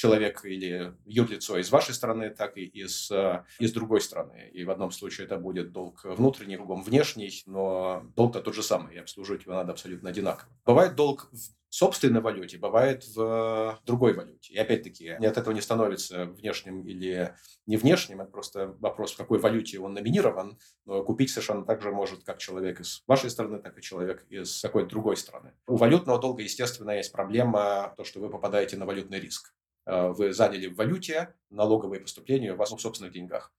человек 0.00 0.44
или 0.44 0.94
юрлицо 1.04 1.58
из 1.58 1.70
вашей 1.70 1.94
страны, 1.94 2.30
так 2.30 2.56
и 2.56 2.64
из, 2.64 3.10
э, 3.10 3.44
из 3.58 3.72
другой 3.72 4.00
страны. 4.00 4.50
И 4.54 4.64
в 4.64 4.70
одном 4.70 4.92
случае 4.92 5.26
это 5.26 5.36
будет 5.36 5.72
долг 5.72 6.04
внутренний, 6.04 6.56
в 6.56 6.60
другом 6.60 6.82
внешний, 6.82 7.42
но 7.46 8.02
долг-то 8.16 8.40
тот 8.40 8.54
же 8.54 8.62
самый, 8.62 8.94
и 8.94 8.98
обслуживать 8.98 9.44
его 9.44 9.54
надо 9.54 9.72
абсолютно 9.72 10.08
одинаково. 10.08 10.50
Бывает 10.64 10.94
долг 10.94 11.28
в 11.32 11.74
собственной 11.74 12.22
валюте, 12.22 12.56
бывает 12.56 13.06
в 13.14 13.78
другой 13.84 14.14
валюте. 14.14 14.54
И 14.54 14.56
опять-таки, 14.56 15.08
от 15.10 15.36
этого 15.36 15.52
не 15.52 15.60
становится 15.60 16.24
внешним 16.24 16.86
или 16.86 17.34
не 17.66 17.76
внешним, 17.76 18.22
это 18.22 18.30
просто 18.30 18.74
вопрос, 18.80 19.12
в 19.12 19.16
какой 19.18 19.38
валюте 19.38 19.78
он 19.78 19.92
номинирован, 19.92 20.58
но 20.86 21.04
купить 21.04 21.30
совершенно 21.30 21.64
так 21.64 21.82
же 21.82 21.92
может 21.92 22.24
как 22.24 22.38
человек 22.38 22.80
из 22.80 23.04
вашей 23.06 23.30
страны, 23.30 23.60
так 23.60 23.78
и 23.78 23.82
человек 23.82 24.24
из 24.30 24.62
какой-то 24.62 24.88
другой 24.88 25.16
страны. 25.16 25.52
У 25.66 25.76
валютного 25.76 26.18
долга, 26.18 26.42
естественно, 26.42 26.92
есть 26.92 27.12
проблема, 27.12 27.94
то, 27.96 28.04
что 28.04 28.20
вы 28.20 28.30
попадаете 28.30 28.76
на 28.76 28.86
валютный 28.86 29.20
риск. 29.20 29.54
Вы 29.86 30.32
заняли 30.32 30.68
в 30.68 30.76
валюте, 30.76 31.34
налоговые 31.50 32.00
поступления 32.00 32.52
у 32.52 32.56
вас 32.56 32.70
в 32.70 32.78
собственных 32.78 33.12
деньгах. 33.12 33.52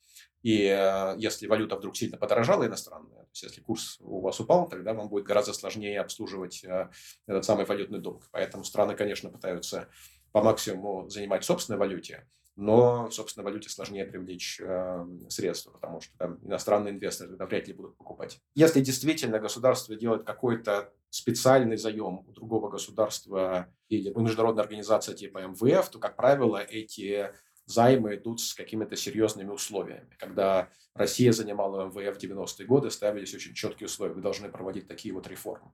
И 0.43 0.65
э, 0.65 1.15
если 1.17 1.47
валюта 1.47 1.75
вдруг 1.75 1.95
сильно 1.95 2.17
подорожала 2.17 2.65
иностранная, 2.65 3.23
то 3.23 3.29
есть 3.31 3.43
если 3.43 3.61
курс 3.61 3.97
у 3.99 4.21
вас 4.21 4.39
упал, 4.39 4.67
тогда 4.67 4.93
вам 4.93 5.07
будет 5.07 5.25
гораздо 5.25 5.53
сложнее 5.53 5.99
обслуживать 6.01 6.63
э, 6.63 6.89
этот 7.27 7.45
самый 7.45 7.65
валютный 7.65 7.99
долг. 7.99 8.27
Поэтому 8.31 8.63
страны, 8.63 8.95
конечно, 8.95 9.29
пытаются 9.29 9.87
по 10.31 10.41
максимуму 10.41 11.09
занимать 11.09 11.43
в 11.43 11.45
собственной 11.45 11.77
валюте, 11.77 12.27
но 12.55 13.07
в 13.07 13.13
собственной 13.13 13.45
валюте 13.45 13.69
сложнее 13.69 14.05
привлечь 14.05 14.59
э, 14.59 15.05
средства, 15.29 15.71
потому 15.71 16.01
что 16.01 16.17
там 16.17 16.39
иностранные 16.41 16.93
инвесторы 16.93 17.29
тогда 17.29 17.45
вряд 17.45 17.67
ли 17.67 17.73
будут 17.73 17.95
покупать. 17.97 18.39
Если 18.55 18.81
действительно 18.81 19.39
государство 19.39 19.95
делает 19.95 20.23
какой-то 20.23 20.91
специальный 21.11 21.77
заем 21.77 22.23
у 22.27 22.31
другого 22.31 22.69
государства 22.69 23.67
или 23.89 24.09
у 24.11 24.21
международной 24.21 24.63
организации 24.63 25.13
типа 25.13 25.39
МВФ, 25.39 25.89
то, 25.89 25.99
как 25.99 26.15
правило, 26.15 26.57
эти 26.57 27.31
займы 27.65 28.15
идут 28.15 28.41
с 28.41 28.53
какими-то 28.53 28.95
серьезными 28.95 29.49
условиями. 29.49 30.09
Когда 30.17 30.69
Россия 30.95 31.31
занимала 31.31 31.85
МВФ 31.85 32.17
в 32.17 32.23
90-е 32.23 32.65
годы, 32.65 32.89
ставились 32.89 33.35
очень 33.35 33.53
четкие 33.53 33.87
условия. 33.87 34.13
Вы 34.13 34.21
должны 34.21 34.49
проводить 34.49 34.87
такие 34.87 35.13
вот 35.13 35.27
реформы. 35.27 35.71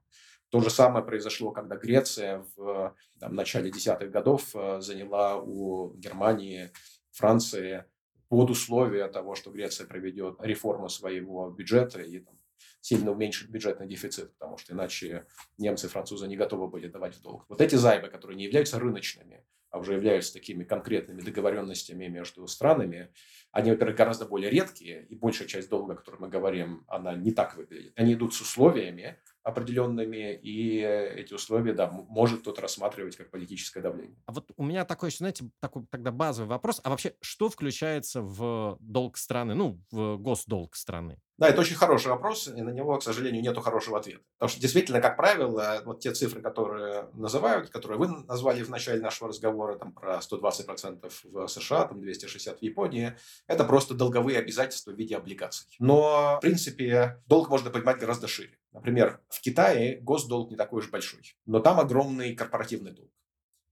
То 0.49 0.59
же 0.61 0.69
самое 0.69 1.05
произошло, 1.05 1.51
когда 1.51 1.75
Греция 1.75 2.45
в 2.55 2.95
там, 3.19 3.35
начале 3.35 3.69
десятых 3.69 4.11
годов 4.11 4.55
э, 4.55 4.79
заняла 4.81 5.37
у 5.37 5.93
Германии, 5.95 6.71
Франции 7.11 7.83
под 8.29 8.49
условие 8.49 9.07
того, 9.07 9.35
что 9.35 9.51
Греция 9.51 9.87
проведет 9.87 10.37
реформу 10.41 10.89
своего 10.89 11.49
бюджета 11.49 12.01
и 12.01 12.19
там, 12.19 12.36
сильно 12.81 13.11
уменьшит 13.11 13.49
бюджетный 13.49 13.87
дефицит, 13.87 14.33
потому 14.37 14.57
что 14.57 14.73
иначе 14.73 15.25
немцы 15.57 15.87
и 15.87 15.89
французы 15.89 16.27
не 16.27 16.35
готовы 16.35 16.67
были 16.67 16.87
давать 16.87 17.15
в 17.15 17.21
долг. 17.21 17.45
Вот 17.49 17.61
эти 17.61 17.75
займы, 17.75 18.09
которые 18.09 18.37
не 18.37 18.45
являются 18.45 18.79
рыночными, 18.79 19.45
а 19.69 19.79
уже 19.79 19.93
являются 19.93 20.33
такими 20.33 20.63
конкретными 20.63 21.21
договоренностями 21.21 22.07
между 22.07 22.47
странами, 22.47 23.13
они, 23.51 23.71
во-первых, 23.71 23.97
гораздо 23.97 24.25
более 24.25 24.49
редкие, 24.49 25.05
и 25.07 25.15
большая 25.15 25.47
часть 25.47 25.69
долга, 25.69 25.93
о 25.93 25.95
которой 25.97 26.21
мы 26.21 26.29
говорим, 26.29 26.85
она 26.87 27.15
не 27.15 27.31
так 27.31 27.57
выглядит. 27.57 27.91
Они 27.97 28.13
идут 28.13 28.33
с 28.33 28.41
условиями 28.41 29.19
определенными, 29.43 30.33
и 30.35 30.79
эти 30.79 31.33
условия, 31.33 31.73
да, 31.73 31.89
может 31.91 32.41
кто-то 32.41 32.61
рассматривать 32.61 33.17
как 33.17 33.29
политическое 33.29 33.81
давление. 33.81 34.17
А 34.25 34.31
вот 34.31 34.51
у 34.55 34.63
меня 34.63 34.85
такой, 34.85 35.11
знаете, 35.11 35.49
такой 35.59 35.85
тогда 35.89 36.11
базовый 36.11 36.49
вопрос. 36.49 36.79
А 36.83 36.89
вообще, 36.89 37.15
что 37.21 37.49
включается 37.49 38.21
в 38.21 38.77
долг 38.79 39.17
страны, 39.17 39.53
ну, 39.53 39.81
в 39.91 40.17
госдолг 40.17 40.75
страны? 40.75 41.19
Да, 41.37 41.47
это 41.47 41.61
очень 41.61 41.75
хороший 41.75 42.07
вопрос, 42.07 42.47
и 42.47 42.61
на 42.61 42.71
него, 42.71 42.97
к 42.97 43.03
сожалению, 43.03 43.43
нет 43.43 43.57
хорошего 43.59 43.99
ответа. 43.99 44.21
Потому 44.37 44.49
что 44.49 44.59
действительно, 44.59 45.01
как 45.01 45.17
правило, 45.17 45.81
вот 45.85 45.99
те 45.99 46.11
цифры, 46.11 46.41
которые 46.41 47.09
называют, 47.13 47.69
которые 47.69 47.99
вы 47.99 48.07
назвали 48.25 48.63
в 48.63 48.69
начале 48.69 49.01
нашего 49.01 49.29
разговора, 49.29 49.77
там 49.77 49.91
про 49.91 50.17
120% 50.17 51.11
в 51.25 51.47
США, 51.47 51.85
там 51.85 52.01
260 52.01 52.59
в 52.59 52.63
Японии, 52.63 53.15
это 53.45 53.63
просто 53.65 53.93
долговые 53.93 54.39
обязательства 54.39 54.91
в 54.91 54.95
виде 54.95 55.15
облигаций. 55.15 55.67
Но, 55.79 56.37
в 56.37 56.41
принципе, 56.41 57.21
долг 57.27 57.49
можно 57.49 57.69
понимать 57.69 57.99
гораздо 57.99 58.27
шире. 58.27 58.57
Например, 58.71 59.21
в 59.29 59.39
Китае 59.41 59.99
госдолг 60.01 60.49
не 60.49 60.55
такой 60.55 60.79
уж 60.79 60.89
большой, 60.89 61.35
но 61.45 61.59
там 61.59 61.79
огромный 61.79 62.35
корпоративный 62.35 62.91
долг. 62.91 63.11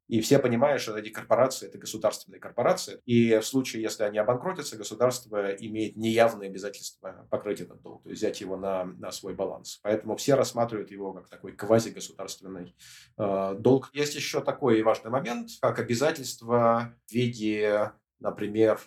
И 0.08 0.22
все 0.22 0.38
понимают, 0.38 0.82
что 0.82 0.96
эти 0.98 1.10
корпорации– 1.10 1.68
это 1.68 1.80
государственные 1.80 2.40
корпорации. 2.40 3.02
И 3.06 3.38
в 3.38 3.46
случае, 3.46 3.82
если 3.82 4.04
они 4.04 4.20
обанкротятся, 4.20 4.78
государство 4.78 5.52
имеет 5.56 5.96
неявные 5.96 6.50
обязательства 6.50 7.28
покрыть 7.32 7.62
этот 7.62 7.82
долг, 7.82 8.04
то 8.04 8.10
есть 8.10 8.22
взять 8.22 8.40
его 8.42 8.56
на, 8.56 8.86
на 8.86 9.12
свой 9.12 9.34
баланс. 9.34 9.80
Поэтому 9.82 10.16
все 10.16 10.36
рассматривают 10.36 10.92
его 10.92 11.14
как 11.14 11.28
такой 11.28 11.54
квазигосударственный 11.54 12.76
э, 13.18 13.56
долг. 13.58 13.90
Есть 13.94 14.16
еще 14.16 14.42
такой 14.42 14.82
важный 14.84 15.10
момент, 15.10 15.50
как 15.60 15.80
обязательство 15.80 16.94
в 17.08 17.12
виде, 17.12 17.92
например, 18.20 18.80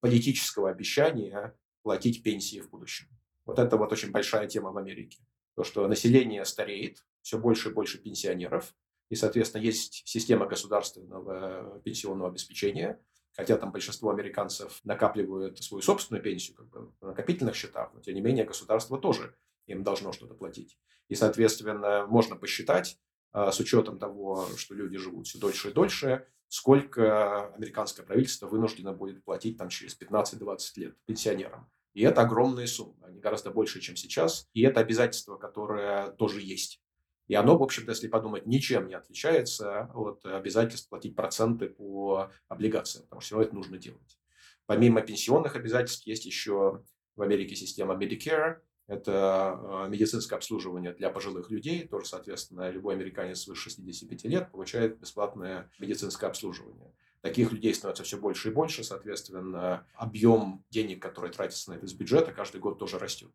политического 0.00 0.70
обещания 0.70 1.54
платить 1.82 2.24
пенсии 2.24 2.60
в 2.60 2.70
будущем. 2.70 3.06
Вот 3.44 3.60
это 3.60 3.76
вот 3.76 3.92
очень 3.92 4.10
большая 4.10 4.48
тема 4.48 4.72
в 4.72 4.78
Америке. 4.78 5.24
То, 5.54 5.62
что 5.62 5.86
население 5.86 6.44
стареет, 6.44 6.98
все 7.22 7.38
больше 7.38 7.70
и 7.70 7.72
больше 7.72 7.98
пенсионеров, 7.98 8.74
и, 9.08 9.14
соответственно, 9.14 9.62
есть 9.62 10.02
система 10.06 10.46
государственного 10.46 11.80
пенсионного 11.80 12.30
обеспечения, 12.30 13.00
хотя 13.36 13.56
там 13.56 13.70
большинство 13.70 14.10
американцев 14.10 14.80
накапливают 14.84 15.62
свою 15.62 15.82
собственную 15.82 16.22
пенсию 16.22 16.56
как 16.56 16.68
бы, 16.68 16.92
на 17.00 17.08
накопительных 17.08 17.54
счетах, 17.54 17.92
но 17.94 18.00
тем 18.00 18.14
не 18.14 18.20
менее 18.20 18.44
государство 18.44 18.98
тоже 18.98 19.34
им 19.66 19.82
должно 19.82 20.12
что-то 20.12 20.34
платить. 20.34 20.78
И, 21.08 21.14
соответственно, 21.14 22.06
можно 22.06 22.36
посчитать, 22.36 22.98
а, 23.32 23.52
с 23.52 23.60
учетом 23.60 23.98
того, 23.98 24.48
что 24.56 24.74
люди 24.74 24.96
живут 24.96 25.26
все 25.26 25.38
дольше 25.38 25.70
и 25.70 25.72
дольше, 25.72 26.26
сколько 26.48 27.52
американское 27.54 28.04
правительство 28.04 28.46
вынуждено 28.46 28.92
будет 28.92 29.24
платить 29.24 29.58
там 29.58 29.68
через 29.68 29.98
15-20 30.00 30.58
лет 30.76 30.96
пенсионерам. 31.04 31.70
И 31.92 32.02
это 32.02 32.22
огромные 32.22 32.66
суммы, 32.66 33.06
они 33.06 33.20
гораздо 33.20 33.50
больше, 33.50 33.80
чем 33.80 33.96
сейчас. 33.96 34.48
И 34.52 34.62
это 34.62 34.80
обязательство, 34.80 35.36
которое 35.36 36.10
тоже 36.12 36.40
есть. 36.40 36.82
И 37.28 37.34
оно, 37.34 37.58
в 37.58 37.62
общем-то, 37.62 37.90
если 37.90 38.08
подумать, 38.08 38.46
ничем 38.46 38.88
не 38.88 38.94
отличается 38.94 39.90
от 39.94 40.24
обязательств 40.24 40.88
платить 40.88 41.16
проценты 41.16 41.68
по 41.68 42.30
облигациям, 42.48 43.04
потому 43.04 43.20
что 43.20 43.26
все 43.26 43.34
равно 43.34 43.46
это 43.46 43.56
нужно 43.56 43.78
делать. 43.78 44.18
Помимо 44.66 45.00
пенсионных 45.00 45.56
обязательств 45.56 46.06
есть 46.06 46.26
еще 46.26 46.82
в 47.16 47.22
Америке 47.22 47.54
система 47.54 47.94
Medicare, 47.94 48.60
это 48.88 49.58
э, 49.86 49.88
медицинское 49.88 50.36
обслуживание 50.36 50.92
для 50.92 51.10
пожилых 51.10 51.50
людей. 51.50 51.88
Тоже, 51.88 52.06
соответственно, 52.06 52.70
любой 52.70 52.94
американец 52.94 53.40
свыше 53.40 53.70
65 53.70 54.24
лет 54.24 54.52
получает 54.52 54.98
бесплатное 54.98 55.70
медицинское 55.80 56.26
обслуживание. 56.26 56.94
Таких 57.20 57.50
людей 57.50 57.74
становится 57.74 58.04
все 58.04 58.16
больше 58.16 58.50
и 58.50 58.52
больше, 58.52 58.84
соответственно, 58.84 59.84
объем 59.94 60.64
денег, 60.70 61.02
который 61.02 61.32
тратится 61.32 61.70
на 61.70 61.76
это 61.76 61.86
из 61.86 61.94
бюджета, 61.94 62.32
каждый 62.32 62.60
год 62.60 62.78
тоже 62.78 63.00
растет. 63.00 63.32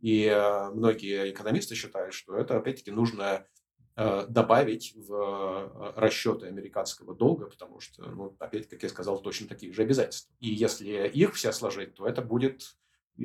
И 0.00 0.24
э, 0.24 0.70
многие 0.70 1.30
экономисты 1.30 1.74
считают, 1.74 2.14
что 2.14 2.36
это, 2.36 2.56
опять-таки, 2.56 2.90
нужно 2.90 3.46
э, 3.96 4.26
добавить 4.28 4.94
в 4.94 5.12
э, 5.12 5.92
расчеты 5.96 6.46
американского 6.46 7.14
долга, 7.14 7.46
потому 7.46 7.80
что, 7.80 8.04
ну, 8.06 8.36
опять, 8.38 8.68
как 8.68 8.82
я 8.82 8.88
сказал, 8.88 9.20
точно 9.20 9.48
такие 9.48 9.72
же 9.72 9.82
обязательства. 9.82 10.34
И 10.40 10.48
если 10.48 11.08
их 11.08 11.34
все 11.34 11.52
сложить, 11.52 11.94
то 11.94 12.06
это 12.06 12.22
будет 12.22 12.76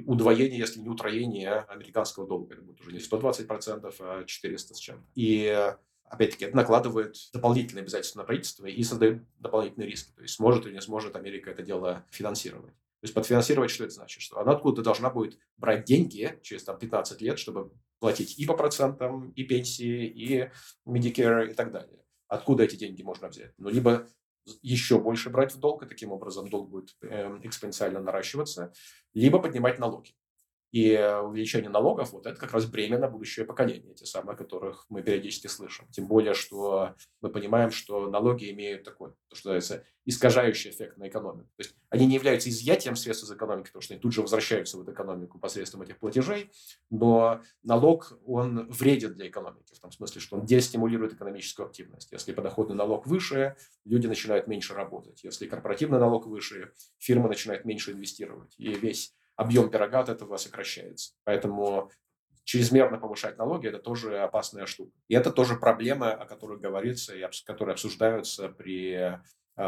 удвоение, 0.05 0.57
если 0.57 0.79
не 0.79 0.89
утроение 0.89 1.59
американского 1.67 2.25
долга. 2.25 2.53
Это 2.53 2.63
будет 2.63 2.79
уже 2.79 2.93
не 2.93 2.99
120%, 2.99 3.93
а 3.99 4.23
400 4.23 4.73
с 4.73 4.77
чем-то. 4.77 5.03
И 5.15 5.73
опять-таки, 6.05 6.45
это 6.45 6.55
накладывает 6.55 7.15
дополнительные 7.33 7.81
обязательства 7.81 8.19
на 8.19 8.25
правительство 8.25 8.65
и 8.65 8.83
создает 8.83 9.23
дополнительные 9.39 9.89
риски. 9.89 10.11
То 10.13 10.21
есть, 10.21 10.35
сможет 10.35 10.65
или 10.65 10.73
не 10.73 10.81
сможет 10.81 11.15
Америка 11.15 11.51
это 11.51 11.63
дело 11.63 12.05
финансировать. 12.11 12.73
То 13.01 13.05
есть, 13.05 13.15
подфинансировать, 13.15 13.71
что 13.71 13.83
это 13.83 13.93
значит? 13.93 14.21
Что 14.21 14.39
она 14.39 14.51
откуда-то 14.51 14.83
должна 14.83 15.09
будет 15.09 15.39
брать 15.57 15.85
деньги 15.85 16.39
через 16.43 16.63
там, 16.63 16.77
15 16.77 17.19
лет, 17.21 17.39
чтобы 17.39 17.71
платить 17.99 18.37
и 18.37 18.45
по 18.45 18.53
процентам, 18.53 19.31
и 19.31 19.43
пенсии, 19.43 20.05
и 20.05 20.51
Medicare 20.87 21.49
и 21.49 21.53
так 21.55 21.71
далее. 21.71 22.05
Откуда 22.27 22.63
эти 22.63 22.75
деньги 22.75 23.01
можно 23.01 23.27
взять? 23.29 23.53
Ну, 23.57 23.69
либо 23.69 24.07
еще 24.61 24.99
больше 24.99 25.31
брать 25.31 25.53
в 25.53 25.59
долг, 25.59 25.83
и 25.83 25.87
таким 25.87 26.11
образом 26.11 26.47
долг 26.47 26.69
будет 26.69 26.95
э, 27.01 27.39
экспоненциально 27.43 27.99
наращиваться, 27.99 28.71
либо 29.13 29.39
поднимать 29.39 29.79
налоги. 29.79 30.13
И 30.71 30.95
увеличение 31.23 31.69
налогов, 31.69 32.13
вот 32.13 32.25
это 32.25 32.39
как 32.39 32.53
раз 32.53 32.65
бремя 32.65 32.97
на 32.97 33.09
будущее 33.09 33.45
поколение, 33.45 33.93
те 33.93 34.05
самые, 34.05 34.35
о 34.35 34.37
которых 34.37 34.85
мы 34.89 35.03
периодически 35.03 35.47
слышим. 35.47 35.85
Тем 35.91 36.07
более, 36.07 36.33
что 36.33 36.95
мы 37.19 37.29
понимаем, 37.29 37.71
что 37.71 38.09
налоги 38.09 38.49
имеют 38.51 38.83
такой, 38.83 39.11
то, 39.27 39.35
что 39.35 39.49
называется, 39.49 39.85
искажающий 40.05 40.71
эффект 40.71 40.97
на 40.97 41.07
экономику. 41.09 41.49
То 41.57 41.63
есть 41.63 41.75
они 41.89 42.05
не 42.07 42.15
являются 42.15 42.49
изъятием 42.49 42.95
средств 42.95 43.25
из 43.25 43.31
экономики, 43.31 43.67
потому 43.67 43.81
что 43.81 43.93
они 43.93 44.01
тут 44.01 44.13
же 44.13 44.21
возвращаются 44.21 44.77
в 44.77 44.81
эту 44.81 44.93
экономику 44.93 45.39
посредством 45.39 45.81
этих 45.81 45.99
платежей, 45.99 46.49
но 46.89 47.41
налог, 47.63 48.17
он 48.25 48.69
вреден 48.69 49.13
для 49.13 49.27
экономики, 49.27 49.73
в 49.75 49.79
том 49.79 49.91
смысле, 49.91 50.21
что 50.21 50.37
он 50.37 50.45
дестимулирует 50.45 51.13
экономическую 51.13 51.67
активность. 51.67 52.11
Если 52.11 52.31
подоходный 52.31 52.75
налог 52.75 53.05
выше, 53.05 53.57
люди 53.83 54.07
начинают 54.07 54.47
меньше 54.47 54.73
работать. 54.73 55.23
Если 55.23 55.47
корпоративный 55.47 55.99
налог 55.99 56.27
выше, 56.27 56.71
фирмы 56.97 57.27
начинают 57.27 57.65
меньше 57.65 57.91
инвестировать. 57.91 58.55
И 58.57 58.73
весь 58.73 59.13
объем 59.35 59.69
пирога 59.69 59.99
от 59.99 60.09
этого 60.09 60.37
сокращается. 60.37 61.13
Поэтому 61.23 61.91
чрезмерно 62.43 62.97
повышать 62.97 63.37
налоги– 63.37 63.67
это 63.69 63.79
тоже 63.79 64.19
опасная 64.19 64.65
штука. 64.65 64.91
И 65.07 65.15
это 65.15 65.31
тоже 65.31 65.55
проблемы, 65.55 66.11
о 66.11 66.25
которых 66.25 66.59
говорится 66.59 67.15
и 67.15 67.25
которые 67.45 67.73
обсуждаются 67.73 68.49
при 68.49 69.19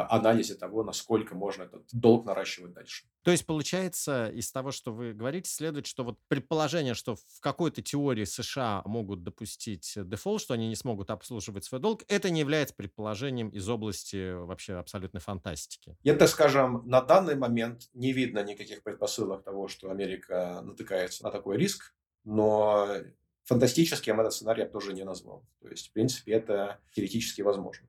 анализе 0.02 0.56
того, 0.56 0.84
насколько 0.84 1.36
можно 1.36 1.64
этот 1.64 1.84
долг 1.92 2.26
наращивать 2.26 2.74
дальше. 2.74 3.06
То 3.24 3.32
есть, 3.32 3.46
получается, 3.46 4.30
из 4.30 4.52
того, 4.52 4.72
что 4.72 4.94
вы 4.94 5.14
говорите, 5.14 5.50
следует, 5.50 5.88
что 5.88 6.04
вот 6.04 6.20
предположение, 6.28 6.94
что 6.94 7.16
в 7.16 7.40
какой-то 7.40 7.82
теории 7.82 8.26
США 8.26 8.82
могут 8.86 9.24
допустить 9.24 9.94
дефолт, 9.96 10.42
что 10.42 10.54
они 10.54 10.68
не 10.68 10.76
смогут 10.76 11.10
обслуживать 11.10 11.64
свой 11.64 11.80
долг, 11.80 12.04
это 12.08 12.30
не 12.30 12.42
является 12.42 12.76
предположением 12.76 13.50
из 13.50 13.68
области 13.70 14.34
вообще 14.34 14.74
абсолютной 14.74 15.22
фантастики. 15.22 15.96
Это, 16.04 16.28
скажем, 16.28 16.84
на 16.86 17.02
данный 17.02 17.36
момент 17.36 17.90
не 17.94 18.12
видно 18.14 18.44
никаких 18.44 18.84
предпосылок 18.84 19.44
того, 19.44 19.68
что 19.68 19.90
Америка 19.90 20.62
натыкается 20.64 21.24
на 21.24 21.32
такой 21.32 21.58
риск, 21.58 21.94
но 22.24 22.88
фантастическим 23.46 24.20
этот 24.20 24.34
сценарий 24.34 24.62
я 24.62 24.68
тоже 24.68 24.94
не 24.94 25.04
назвал. 25.04 25.46
То 25.62 25.70
есть, 25.70 25.90
в 25.90 25.92
принципе, 25.94 26.34
это 26.34 26.80
теоретически 26.92 27.42
возможно. 27.42 27.88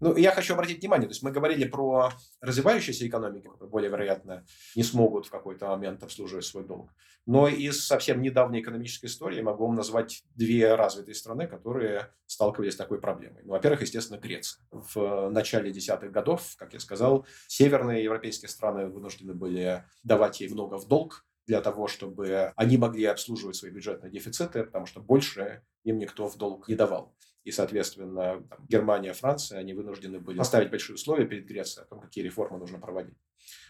Ну, 0.00 0.16
я 0.16 0.32
хочу 0.32 0.54
обратить 0.54 0.80
внимание, 0.80 1.08
то 1.08 1.12
есть 1.12 1.22
мы 1.22 1.30
говорили 1.30 1.66
про 1.66 2.10
развивающиеся 2.40 3.06
экономики, 3.06 3.44
которые 3.44 3.70
более 3.70 3.90
вероятно 3.90 4.44
не 4.74 4.82
смогут 4.82 5.26
в 5.26 5.30
какой-то 5.30 5.68
момент 5.68 6.02
обслуживать 6.02 6.44
свой 6.44 6.64
долг. 6.64 6.90
Но 7.26 7.48
из 7.48 7.86
совсем 7.86 8.20
недавней 8.20 8.60
экономической 8.60 9.06
истории 9.06 9.40
могу 9.40 9.66
вам 9.66 9.76
назвать 9.76 10.22
две 10.34 10.74
развитые 10.74 11.14
страны, 11.14 11.46
которые 11.46 12.12
сталкивались 12.26 12.74
с 12.74 12.76
такой 12.76 13.00
проблемой. 13.00 13.42
Ну, 13.44 13.52
во-первых, 13.52 13.82
естественно, 13.82 14.18
Греция. 14.18 14.62
В 14.70 15.30
начале 15.30 15.72
десятых 15.72 16.10
годов, 16.10 16.54
как 16.56 16.74
я 16.74 16.80
сказал, 16.80 17.26
северные 17.46 18.04
европейские 18.04 18.48
страны 18.48 18.88
вынуждены 18.88 19.32
были 19.32 19.84
давать 20.02 20.40
ей 20.40 20.48
много 20.48 20.78
в 20.78 20.86
долг, 20.86 21.24
для 21.46 21.60
того, 21.60 21.88
чтобы 21.88 22.52
они 22.56 22.78
могли 22.78 23.04
обслуживать 23.04 23.56
свои 23.56 23.70
бюджетные 23.70 24.10
дефициты, 24.10 24.64
потому 24.64 24.86
что 24.86 25.00
больше 25.00 25.62
им 25.84 25.98
никто 25.98 26.26
в 26.28 26.36
долг 26.36 26.68
не 26.68 26.74
давал. 26.74 27.14
И, 27.44 27.50
соответственно, 27.50 28.42
там, 28.48 28.66
Германия, 28.66 29.12
Франция, 29.12 29.58
они 29.58 29.74
вынуждены 29.74 30.18
были 30.18 30.38
поставить 30.38 30.70
большие 30.70 30.94
условия 30.94 31.26
перед 31.26 31.46
Грецией 31.46 31.84
о 31.84 31.88
том, 31.88 32.00
какие 32.00 32.24
реформы 32.24 32.58
нужно 32.58 32.78
проводить. 32.78 33.16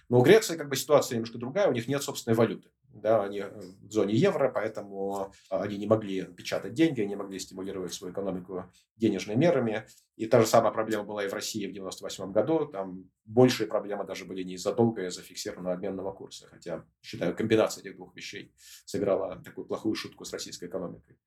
Но 0.09 0.21
у 0.21 0.23
Греции 0.23 0.57
как 0.57 0.69
бы 0.69 0.77
ситуация 0.77 1.17
немножко 1.17 1.39
другая, 1.39 1.69
у 1.69 1.73
них 1.73 1.89
нет 1.89 2.03
собственной 2.03 2.37
валюты. 2.37 2.71
Да, 2.89 3.25
они 3.25 3.41
в 3.41 3.91
зоне 3.91 4.15
евро, 4.15 4.49
поэтому 4.49 5.33
они 5.51 5.79
не 5.79 5.87
могли 5.87 6.23
печатать 6.23 6.75
деньги, 6.75 7.01
они 7.01 7.11
не 7.11 7.17
могли 7.17 7.41
стимулировать 7.41 7.93
свою 7.93 8.13
экономику 8.13 8.71
денежными 8.97 9.37
мерами. 9.37 9.87
И 10.17 10.27
та 10.27 10.41
же 10.41 10.47
самая 10.47 10.73
проблема 10.73 11.03
была 11.03 11.25
и 11.25 11.29
в 11.29 11.33
России 11.33 11.67
в 11.67 11.71
1998 11.71 12.33
году. 12.33 12.67
Там 12.67 13.11
большие 13.25 13.67
проблемы 13.67 14.05
даже 14.05 14.25
были 14.25 14.45
не 14.45 14.55
из-за 14.55 14.73
долга, 14.73 15.03
а 15.03 15.07
из-за 15.09 15.23
фиксированного 15.23 15.75
обменного 15.75 16.13
курса. 16.13 16.47
Хотя, 16.49 16.85
считаю, 17.03 17.35
комбинация 17.35 17.83
этих 17.83 17.97
двух 17.97 18.15
вещей 18.15 18.55
сыграла 18.85 19.43
такую 19.43 19.67
плохую 19.67 19.97
шутку 19.97 20.25
с 20.25 20.33
российской 20.33 20.67
экономикой. 20.67 21.19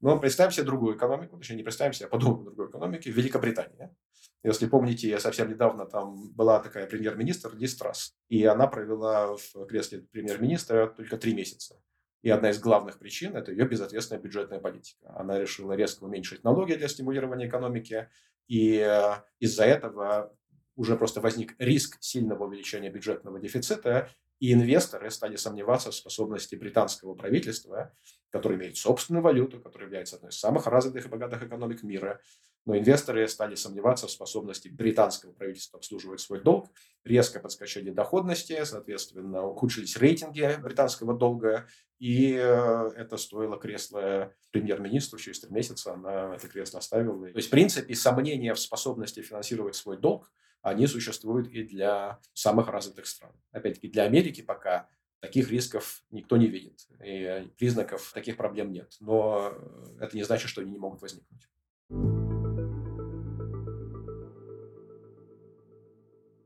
Но 0.00 0.18
представим 0.18 0.52
себе 0.52 0.66
другую 0.66 0.96
экономику, 0.96 1.38
точнее 1.38 1.56
не 1.56 1.62
представим 1.62 1.92
себе, 1.92 2.06
а 2.06 2.10
подумаем 2.10 2.44
другой 2.44 2.68
экономике, 2.68 3.10
Великобритания. 3.10 3.94
Если 4.42 4.66
помните, 4.66 5.08
я 5.08 5.18
совсем 5.18 5.48
недавно 5.48 5.86
там 5.86 6.30
была 6.32 6.60
такая 6.60 6.86
премьер-министр 6.86 7.54
Лиз 7.56 7.76
Трасс, 7.76 8.14
и 8.28 8.44
она 8.44 8.66
провела 8.66 9.36
в 9.36 9.66
кресле 9.66 10.00
премьер-министра 10.12 10.88
только 10.88 11.16
три 11.16 11.34
месяца. 11.34 11.80
И 12.22 12.30
одна 12.30 12.50
из 12.50 12.58
главных 12.58 12.98
причин– 12.98 13.36
это 13.36 13.52
ее 13.52 13.66
безответственная 13.66 14.22
бюджетная 14.22 14.60
политика. 14.60 15.12
Она 15.16 15.38
решила 15.38 15.72
резко 15.72 16.04
уменьшить 16.04 16.44
налоги 16.44 16.74
для 16.74 16.88
стимулирования 16.88 17.46
экономики, 17.46 18.08
и 18.48 18.78
э, 18.78 19.14
из-за 19.38 19.64
этого 19.64 20.36
уже 20.76 20.96
просто 20.96 21.20
возник 21.20 21.54
риск 21.58 21.96
сильного 22.00 22.44
увеличения 22.44 22.90
бюджетного 22.90 23.40
дефицита, 23.40 24.10
и 24.38 24.52
инвесторы 24.52 25.10
стали 25.10 25.36
сомневаться 25.36 25.90
в 25.90 25.94
способности 25.94 26.54
британского 26.56 27.14
правительства, 27.14 27.94
которое 28.30 28.56
имеет 28.56 28.76
собственную 28.76 29.22
валюту, 29.22 29.60
которое 29.60 29.84
является 29.86 30.16
одной 30.16 30.30
из 30.30 30.38
самых 30.38 30.66
развитых 30.66 31.06
и 31.06 31.08
богатых 31.08 31.42
экономик 31.42 31.82
мира, 31.82 32.20
но 32.64 32.76
инвесторы 32.76 33.28
стали 33.28 33.54
сомневаться 33.54 34.08
в 34.08 34.10
способности 34.10 34.68
британского 34.68 35.32
правительства 35.32 35.78
обслуживать 35.78 36.20
свой 36.20 36.42
долг, 36.42 36.68
резко 37.04 37.38
подскочили 37.38 37.90
доходности, 37.90 38.64
соответственно, 38.64 39.46
ухудшились 39.46 39.96
рейтинги 39.96 40.58
британского 40.60 41.14
долга, 41.14 41.68
и 41.98 42.32
э, 42.34 42.90
это 42.96 43.16
стоило 43.16 43.56
кресло 43.56 44.32
премьер-министру. 44.50 45.18
Через 45.18 45.40
три 45.40 45.52
месяца 45.52 45.94
она 45.94 46.34
это 46.34 46.48
кресло 46.48 46.80
оставила. 46.80 47.28
То 47.28 47.36
есть, 47.36 47.48
в 47.48 47.52
принципе, 47.52 47.94
сомнения 47.94 48.52
в 48.52 48.58
способности 48.58 49.22
финансировать 49.22 49.76
свой 49.76 49.96
долг– 49.96 50.30
они 50.66 50.88
существуют 50.88 51.48
и 51.48 51.62
для 51.62 52.18
самых 52.32 52.68
развитых 52.68 53.06
стран. 53.06 53.30
Опять-таки, 53.52 53.88
для 53.88 54.02
Америки 54.02 54.40
пока 54.40 54.88
таких 55.26 55.50
рисков 55.50 56.04
никто 56.10 56.36
не 56.36 56.46
видит, 56.46 56.86
и 57.04 57.48
признаков 57.58 58.12
таких 58.14 58.36
проблем 58.36 58.72
нет. 58.72 58.96
Но 59.00 59.52
это 60.00 60.16
не 60.16 60.22
значит, 60.22 60.48
что 60.48 60.60
они 60.60 60.70
не 60.70 60.78
могут 60.78 61.02
возникнуть. 61.02 61.48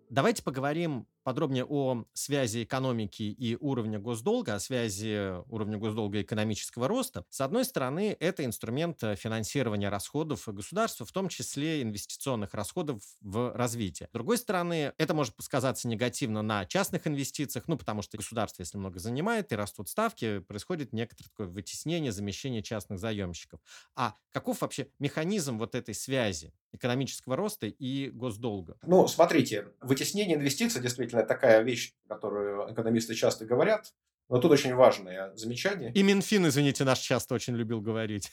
Давайте 0.08 0.42
поговорим 0.42 1.06
подробнее 1.22 1.64
о 1.64 2.04
связи 2.12 2.64
экономики 2.64 3.22
и 3.22 3.56
уровня 3.60 3.98
госдолга, 3.98 4.54
о 4.54 4.60
связи 4.60 5.42
уровня 5.50 5.78
госдолга 5.78 6.18
и 6.18 6.22
экономического 6.22 6.88
роста. 6.88 7.24
С 7.30 7.40
одной 7.40 7.64
стороны, 7.64 8.16
это 8.18 8.44
инструмент 8.44 9.02
э, 9.02 9.16
финансирования 9.16 9.88
расходов 9.88 10.48
государства, 10.48 11.04
в 11.06 11.12
том 11.12 11.28
числе 11.28 11.82
инвестиционных 11.82 12.54
расходов 12.54 13.02
в 13.20 13.52
развитие. 13.56 14.08
С 14.10 14.12
другой 14.12 14.38
стороны, 14.38 14.92
это 14.98 15.14
может 15.14 15.34
сказаться 15.40 15.88
негативно 15.88 16.42
на 16.42 16.64
частных 16.66 17.06
инвестициях, 17.06 17.68
ну, 17.68 17.76
потому 17.76 18.02
что 18.02 18.16
государство, 18.16 18.62
если 18.62 18.78
много 18.78 18.98
занимает 18.98 19.52
и 19.52 19.56
растут 19.56 19.88
ставки, 19.88 20.40
происходит 20.40 20.92
некоторое 20.92 21.28
такое 21.28 21.46
вытеснение, 21.48 22.12
замещение 22.12 22.62
частных 22.62 22.98
заемщиков. 22.98 23.60
А 23.94 24.14
каков 24.32 24.60
вообще 24.60 24.88
механизм 24.98 25.58
вот 25.58 25.74
этой 25.74 25.94
связи 25.94 26.52
экономического 26.72 27.36
роста 27.36 27.66
и 27.66 28.10
госдолга? 28.10 28.78
Ну, 28.82 29.06
смотрите, 29.08 29.74
вытеснение 29.80 30.36
инвестиций 30.36 30.80
действительно 30.80 31.09
действительно 31.10 31.26
такая 31.26 31.62
вещь, 31.62 31.94
которую 32.08 32.72
экономисты 32.72 33.14
часто 33.14 33.44
говорят, 33.44 33.92
но 34.28 34.38
тут 34.38 34.52
очень 34.52 34.74
важное 34.74 35.34
замечание. 35.36 35.92
И 35.92 36.02
Минфин, 36.02 36.46
извините, 36.46 36.84
наш 36.84 37.00
часто 37.00 37.34
очень 37.34 37.56
любил 37.56 37.80
говорить 37.80 38.30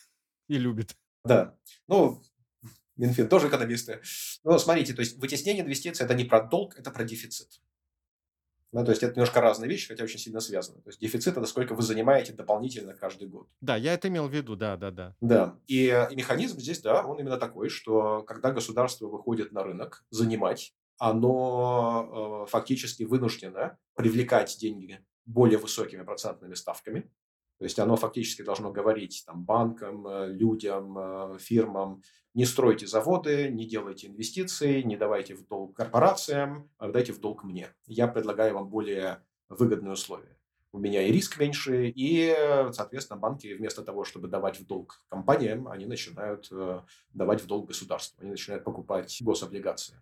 и 0.47 0.57
любит. 0.57 0.95
Да. 1.25 1.55
Ну, 1.87 2.21
Минфин 2.95 3.27
тоже 3.27 3.47
экономисты. 3.47 4.01
Но 4.43 4.59
смотрите, 4.59 4.93
то 4.93 5.01
есть 5.01 5.17
вытеснение 5.17 5.63
инвестиций– 5.63 6.05
это 6.05 6.13
не 6.13 6.23
про 6.23 6.41
долг, 6.41 6.77
это 6.77 6.91
про 6.91 7.03
дефицит. 7.03 7.61
Ну, 8.73 8.83
то 8.83 8.91
есть 8.91 9.01
это 9.01 9.13
немножко 9.13 9.41
разные 9.41 9.69
вещи, 9.69 9.87
хотя 9.87 10.03
очень 10.03 10.19
сильно 10.19 10.39
связаны. 10.39 10.81
То 10.81 10.89
есть 10.89 10.99
дефицит– 10.99 11.37
это 11.37 11.45
сколько 11.45 11.73
вы 11.73 11.81
занимаете 11.81 12.33
дополнительно 12.33 12.93
каждый 12.93 13.27
год. 13.27 13.47
Да, 13.61 13.75
я 13.75 13.93
это 13.93 14.07
имел 14.09 14.27
в 14.27 14.33
виду, 14.33 14.55
да, 14.55 14.77
да, 14.77 14.91
да. 14.91 15.15
Да, 15.21 15.59
и, 15.67 15.85
и 16.11 16.15
механизм 16.15 16.59
здесь, 16.59 16.81
да, 16.81 17.03
он 17.05 17.19
именно 17.19 17.37
такой, 17.37 17.69
что 17.69 18.23
когда 18.23 18.51
государство 18.51 19.07
выходит 19.07 19.51
на 19.51 19.63
рынок 19.63 20.05
занимать 20.11 20.75
оно 20.97 22.45
э, 22.45 22.49
фактически 22.49 23.03
вынуждено 23.03 23.77
привлекать 23.95 24.57
деньги 24.59 24.99
более 25.25 25.57
высокими 25.57 26.03
процентными 26.03 26.55
ставками. 26.55 27.11
То 27.59 27.63
есть 27.63 27.79
оно 27.79 27.95
фактически 27.95 28.43
должно 28.43 28.71
говорить 28.71 29.23
там, 29.25 29.43
банкам, 29.43 30.07
э, 30.07 30.27
людям, 30.27 30.97
э, 30.97 31.37
фирмам, 31.39 32.01
не 32.33 32.45
стройте 32.45 32.85
заводы, 32.85 33.49
не 33.49 33.65
делайте 33.65 34.07
инвестиции, 34.07 34.81
не 34.81 34.95
давайте 34.95 35.35
в 35.35 35.47
долг 35.47 35.75
корпорациям, 35.75 36.69
а 36.77 36.89
дайте 36.89 37.13
в 37.13 37.19
долг 37.19 37.43
мне. 37.43 37.69
Я 37.85 38.07
предлагаю 38.07 38.53
вам 38.53 38.69
более 38.69 39.23
выгодные 39.49 39.93
условия. 39.93 40.37
У 40.71 40.79
меня 40.79 41.01
и 41.01 41.11
риск 41.11 41.39
меньше, 41.39 41.87
и, 41.87 42.35
соответственно, 42.71 43.19
банки 43.19 43.53
вместо 43.53 43.81
того, 43.81 44.03
чтобы 44.03 44.27
давать 44.27 44.59
в 44.59 44.67
долг 44.67 45.01
компаниям, 45.07 45.67
они 45.69 45.85
начинают 45.85 46.51
давать 47.13 47.41
в 47.41 47.47
долг 47.47 47.69
государству, 47.69 48.21
они 48.21 48.31
начинают 48.31 48.63
покупать 48.63 49.17
гособлигации. 49.21 49.95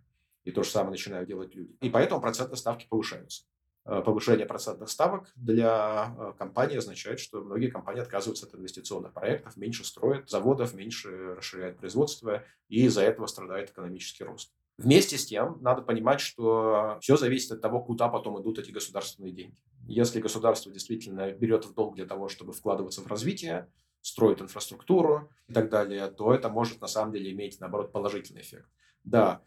И 0.45 0.51
то 0.51 0.63
же 0.63 0.69
самое 0.69 0.91
начинают 0.91 1.27
делать 1.27 1.53
люди. 1.53 1.75
И 1.81 1.89
поэтому 1.89 2.21
процентные 2.21 2.57
ставки 2.57 2.87
повышаются. 2.87 3.43
Э, 3.87 4.01
повышение 4.01 4.47
процентных 4.47 4.89
ставок 4.89 5.31
для 5.35 6.15
э, 6.17 6.33
компании 6.39 6.77
означает, 6.77 7.19
что 7.19 7.41
многие 7.41 7.67
компании 7.67 8.01
отказываются 8.01 8.47
от 8.47 8.55
инвестиционных 8.55 9.13
проектов, 9.13 9.57
меньше 9.57 9.83
строят 9.83 10.27
заводов, 10.27 10.73
меньше 10.73 11.35
расширяют 11.35 11.77
производство, 11.77 12.43
и 12.67 12.85
из-за 12.85 13.01
этого 13.03 13.27
страдает 13.27 13.69
экономический 13.69 14.23
рост. 14.23 14.51
Вместе 14.77 15.17
с 15.17 15.25
тем, 15.27 15.59
надо 15.61 15.83
понимать, 15.83 16.19
что 16.19 16.97
все 16.99 17.15
зависит 17.15 17.51
от 17.51 17.61
того, 17.61 17.79
куда 17.79 18.09
потом 18.09 18.41
идут 18.41 18.57
эти 18.57 18.71
государственные 18.71 19.31
деньги. 19.31 19.57
Если 19.87 20.19
государство 20.19 20.71
действительно 20.71 21.31
берет 21.31 21.65
в 21.65 21.73
долг 21.73 21.95
для 21.95 22.05
того, 22.05 22.27
чтобы 22.27 22.53
вкладываться 22.53 23.01
в 23.01 23.07
развитие, 23.07 23.71
строит 24.01 24.41
инфраструктуру 24.41 25.29
и 25.47 25.53
так 25.53 25.69
далее, 25.69 26.07
то 26.07 26.33
это 26.33 26.49
может 26.49 26.81
на 26.81 26.87
самом 26.87 27.13
деле 27.13 27.31
иметь, 27.31 27.59
наоборот, 27.59 27.91
положительный 27.91 28.41
эффект. 28.41 28.67
Да, 29.03 29.41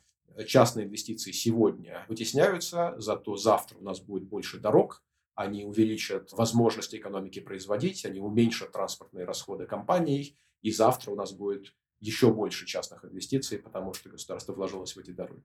частные 0.44 0.86
инвестиции 0.86 1.32
сегодня 1.32 2.04
вытесняются, 2.08 2.94
зато 2.98 3.36
завтра 3.36 3.78
у 3.78 3.82
нас 3.82 4.00
будет 4.00 4.24
больше 4.24 4.58
дорог, 4.58 5.02
они 5.34 5.64
увеличат 5.64 6.32
возможности 6.32 6.96
экономики 6.96 7.40
производить, 7.40 8.04
они 8.04 8.20
уменьшат 8.20 8.72
транспортные 8.72 9.24
расходы 9.24 9.66
компаний, 9.66 10.36
и 10.62 10.72
завтра 10.72 11.12
у 11.12 11.14
нас 11.14 11.32
будет 11.32 11.74
еще 12.00 12.32
больше 12.32 12.66
частных 12.66 13.04
инвестиций, 13.04 13.58
потому 13.58 13.92
что 13.92 14.08
государство 14.08 14.52
вложилось 14.52 14.94
в 14.96 14.98
эти 14.98 15.10
дороги. 15.10 15.44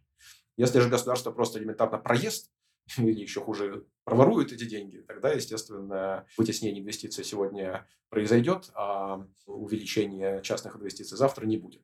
Если 0.58 0.80
же 0.80 0.90
государство 0.90 1.32
просто 1.32 1.60
элементарно 1.60 1.98
проест, 1.98 2.52
или 2.98 3.22
еще 3.22 3.42
хуже, 3.42 3.86
проворуют 4.04 4.52
эти 4.52 4.66
деньги, 4.66 4.98
тогда, 5.08 5.32
естественно, 5.32 6.26
вытеснение 6.38 6.82
инвестиций 6.82 7.24
сегодня 7.24 7.88
произойдет, 8.10 8.70
а 8.76 9.26
увеличение 9.46 10.42
частных 10.44 10.76
инвестиций 10.76 11.18
завтра 11.18 11.46
не 11.46 11.58
будет. 11.58 11.82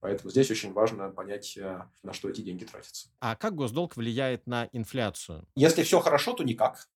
Поэтому 0.00 0.30
здесь 0.30 0.50
очень 0.50 0.72
важно 0.72 1.10
понять, 1.10 1.56
э, 1.56 1.82
на 2.02 2.12
что 2.12 2.28
эти 2.28 2.40
деньги 2.40 2.64
тратятся. 2.64 3.08
А 3.20 3.36
как 3.36 3.54
госдолг 3.54 3.96
влияет 3.96 4.46
на 4.46 4.68
инфляцию? 4.72 5.46
Если 5.54 5.82
все 5.82 6.00
хорошо, 6.00 6.32
то 6.32 6.42
никак. 6.42 6.88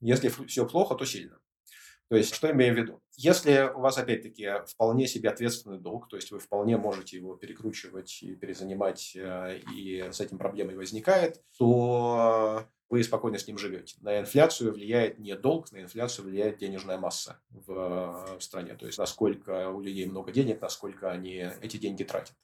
Если 0.00 0.28
все 0.28 0.66
плохо, 0.66 0.94
то 0.96 1.04
сильно. 1.04 1.38
То 2.08 2.16
есть, 2.16 2.34
что 2.34 2.50
имею 2.50 2.74
в 2.74 2.78
виду? 2.78 3.02
Если 3.16 3.70
у 3.74 3.80
вас, 3.80 3.96
опять-таки, 3.96 4.48
вполне 4.66 5.06
себе 5.06 5.30
ответственный 5.30 5.78
долг, 5.78 6.08
то 6.08 6.16
есть 6.16 6.30
вы 6.30 6.38
вполне 6.38 6.76
можете 6.76 7.16
его 7.16 7.34
перекручивать 7.36 8.22
и 8.22 8.34
перезанимать, 8.34 9.16
э, 9.16 9.60
и 9.74 10.04
с 10.12 10.20
этим 10.20 10.36
проблемой 10.38 10.76
возникает, 10.76 11.42
то 11.56 12.68
вы 12.94 13.02
спокойно 13.02 13.38
с 13.38 13.48
ним 13.48 13.58
живете. 13.58 13.96
На 14.02 14.20
инфляцию 14.20 14.72
влияет 14.72 15.18
не 15.18 15.34
долг, 15.34 15.72
на 15.72 15.82
инфляцию 15.82 16.26
влияет 16.26 16.58
денежная 16.58 16.96
масса 16.96 17.40
в, 17.50 18.38
в 18.38 18.40
стране. 18.40 18.74
То 18.74 18.86
есть, 18.86 18.98
насколько 18.98 19.68
у 19.70 19.80
людей 19.80 20.06
много 20.06 20.30
денег, 20.30 20.60
насколько 20.60 21.10
они 21.10 21.50
эти 21.60 21.76
деньги 21.76 22.04
тратят. 22.04 22.36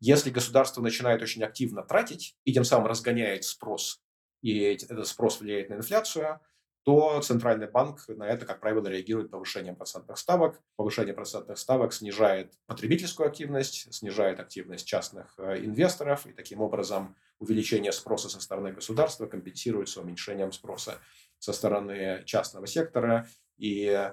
Если 0.00 0.30
государство 0.30 0.82
начинает 0.82 1.22
очень 1.22 1.44
активно 1.44 1.84
тратить 1.84 2.36
и 2.44 2.52
тем 2.52 2.64
самым 2.64 2.88
разгоняет 2.88 3.44
спрос, 3.44 4.02
и 4.40 4.58
этот 4.58 5.06
спрос 5.06 5.40
влияет 5.40 5.70
на 5.70 5.74
инфляцию, 5.74 6.40
то 6.84 7.20
Центральный 7.20 7.70
банк 7.70 8.08
на 8.08 8.26
это, 8.26 8.44
как 8.44 8.60
правило, 8.60 8.86
реагирует 8.88 9.30
повышением 9.30 9.76
процентных 9.76 10.18
ставок. 10.18 10.60
Повышение 10.76 11.14
процентных 11.14 11.58
ставок 11.58 11.92
снижает 11.92 12.54
потребительскую 12.66 13.28
активность, 13.28 13.92
снижает 13.94 14.40
активность 14.40 14.86
частных 14.86 15.34
э, 15.38 15.64
инвесторов, 15.64 16.26
и 16.26 16.32
таким 16.32 16.60
образом 16.60 17.14
увеличение 17.38 17.92
спроса 17.92 18.28
со 18.28 18.40
стороны 18.40 18.72
государства 18.72 19.26
компенсируется 19.26 20.00
уменьшением 20.00 20.52
спроса 20.52 20.98
со 21.38 21.52
стороны 21.52 22.22
частного 22.24 22.66
сектора, 22.66 23.28
и 23.56 24.10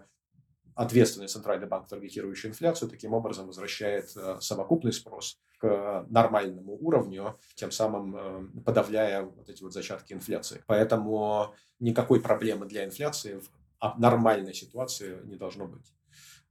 ответственный 0.80 1.28
Центральный 1.28 1.68
банк, 1.68 1.90
таргетирующий 1.90 2.50
инфляцию, 2.50 2.90
таким 2.90 3.14
образом 3.14 3.48
возвращает 3.48 4.16
э, 4.16 4.38
совокупный 4.40 4.94
спрос 4.94 5.38
к 5.58 6.06
нормальному 6.10 6.78
уровню, 6.80 7.38
тем 7.56 7.70
самым 7.70 8.16
э, 8.16 8.62
подавляя 8.62 9.24
вот 9.24 9.50
эти 9.50 9.62
вот 9.62 9.74
зачатки 9.74 10.14
инфляции. 10.14 10.64
Поэтому 10.68 11.54
никакой 11.80 12.22
проблемы 12.22 12.66
для 12.66 12.86
инфляции 12.86 13.42
в 13.42 14.00
нормальной 14.00 14.54
ситуации 14.54 15.20
не 15.26 15.36
должно 15.36 15.68
быть. 15.68 15.94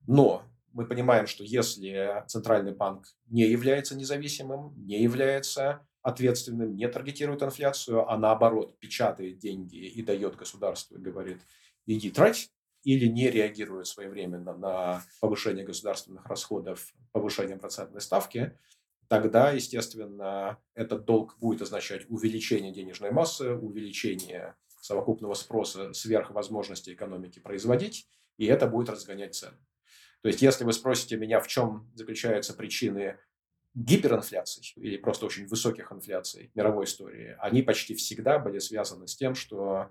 Но 0.07 0.43
мы 0.75 0.85
понимаем, 0.85 1.27
что 1.27 1.43
если 1.43 2.23
Центральный 2.27 2.75
банк 2.75 3.07
не 3.29 3.45
является 3.47 3.97
независимым, 3.97 4.75
не 4.77 5.03
является 5.03 5.87
ответственным, 6.03 6.77
не 6.77 6.87
таргетирует 6.87 7.43
инфляцию, 7.43 8.07
а 8.07 8.19
наоборот 8.19 8.79
печатает 8.79 9.39
деньги 9.39 9.77
и 9.77 10.03
дает 10.03 10.37
государству 10.37 10.99
и 10.99 11.01
говорит, 11.01 11.41
иди 11.87 12.11
трать, 12.11 12.51
или 12.85 13.07
не 13.07 13.31
реагирует 13.31 13.87
своевременно 13.87 14.57
на 14.57 15.03
повышение 15.21 15.65
государственных 15.65 16.27
расходов 16.27 16.95
повышением 17.13 17.59
процентной 17.59 18.01
ставки, 18.01 18.59
тогда, 19.09 19.53
естественно, 19.53 20.59
этот 20.75 21.05
долг 21.05 21.37
будет 21.39 21.63
означать 21.63 22.09
увеличение 22.09 22.73
денежной 22.73 23.11
массы, 23.11 23.53
увеличение 23.53 24.55
совокупного 24.81 25.35
спроса 25.35 25.93
сверх 25.93 26.31
возможности 26.31 26.93
экономики 26.93 27.41
производить, 27.41 28.09
и 28.37 28.47
это 28.47 28.67
будет 28.67 28.91
разгонять 28.91 29.35
цены. 29.35 29.59
То 30.23 30.29
есть, 30.29 30.43
если 30.43 30.65
вы 30.65 30.73
спросите 30.73 31.17
меня, 31.17 31.41
в 31.41 31.47
чем 31.47 31.91
заключаются 31.95 32.55
причины 32.55 33.19
гиперинфляции 33.75 34.65
или 34.77 34.97
просто 34.97 35.27
очень 35.27 35.47
высоких 35.47 35.93
инфляций 35.93 36.51
мировой 36.55 36.87
истории, 36.87 37.37
они 37.39 37.63
почти 37.63 37.95
всегда 37.95 38.39
были 38.39 38.59
связаны 38.59 39.07
с 39.07 39.15
тем, 39.15 39.35
что 39.35 39.91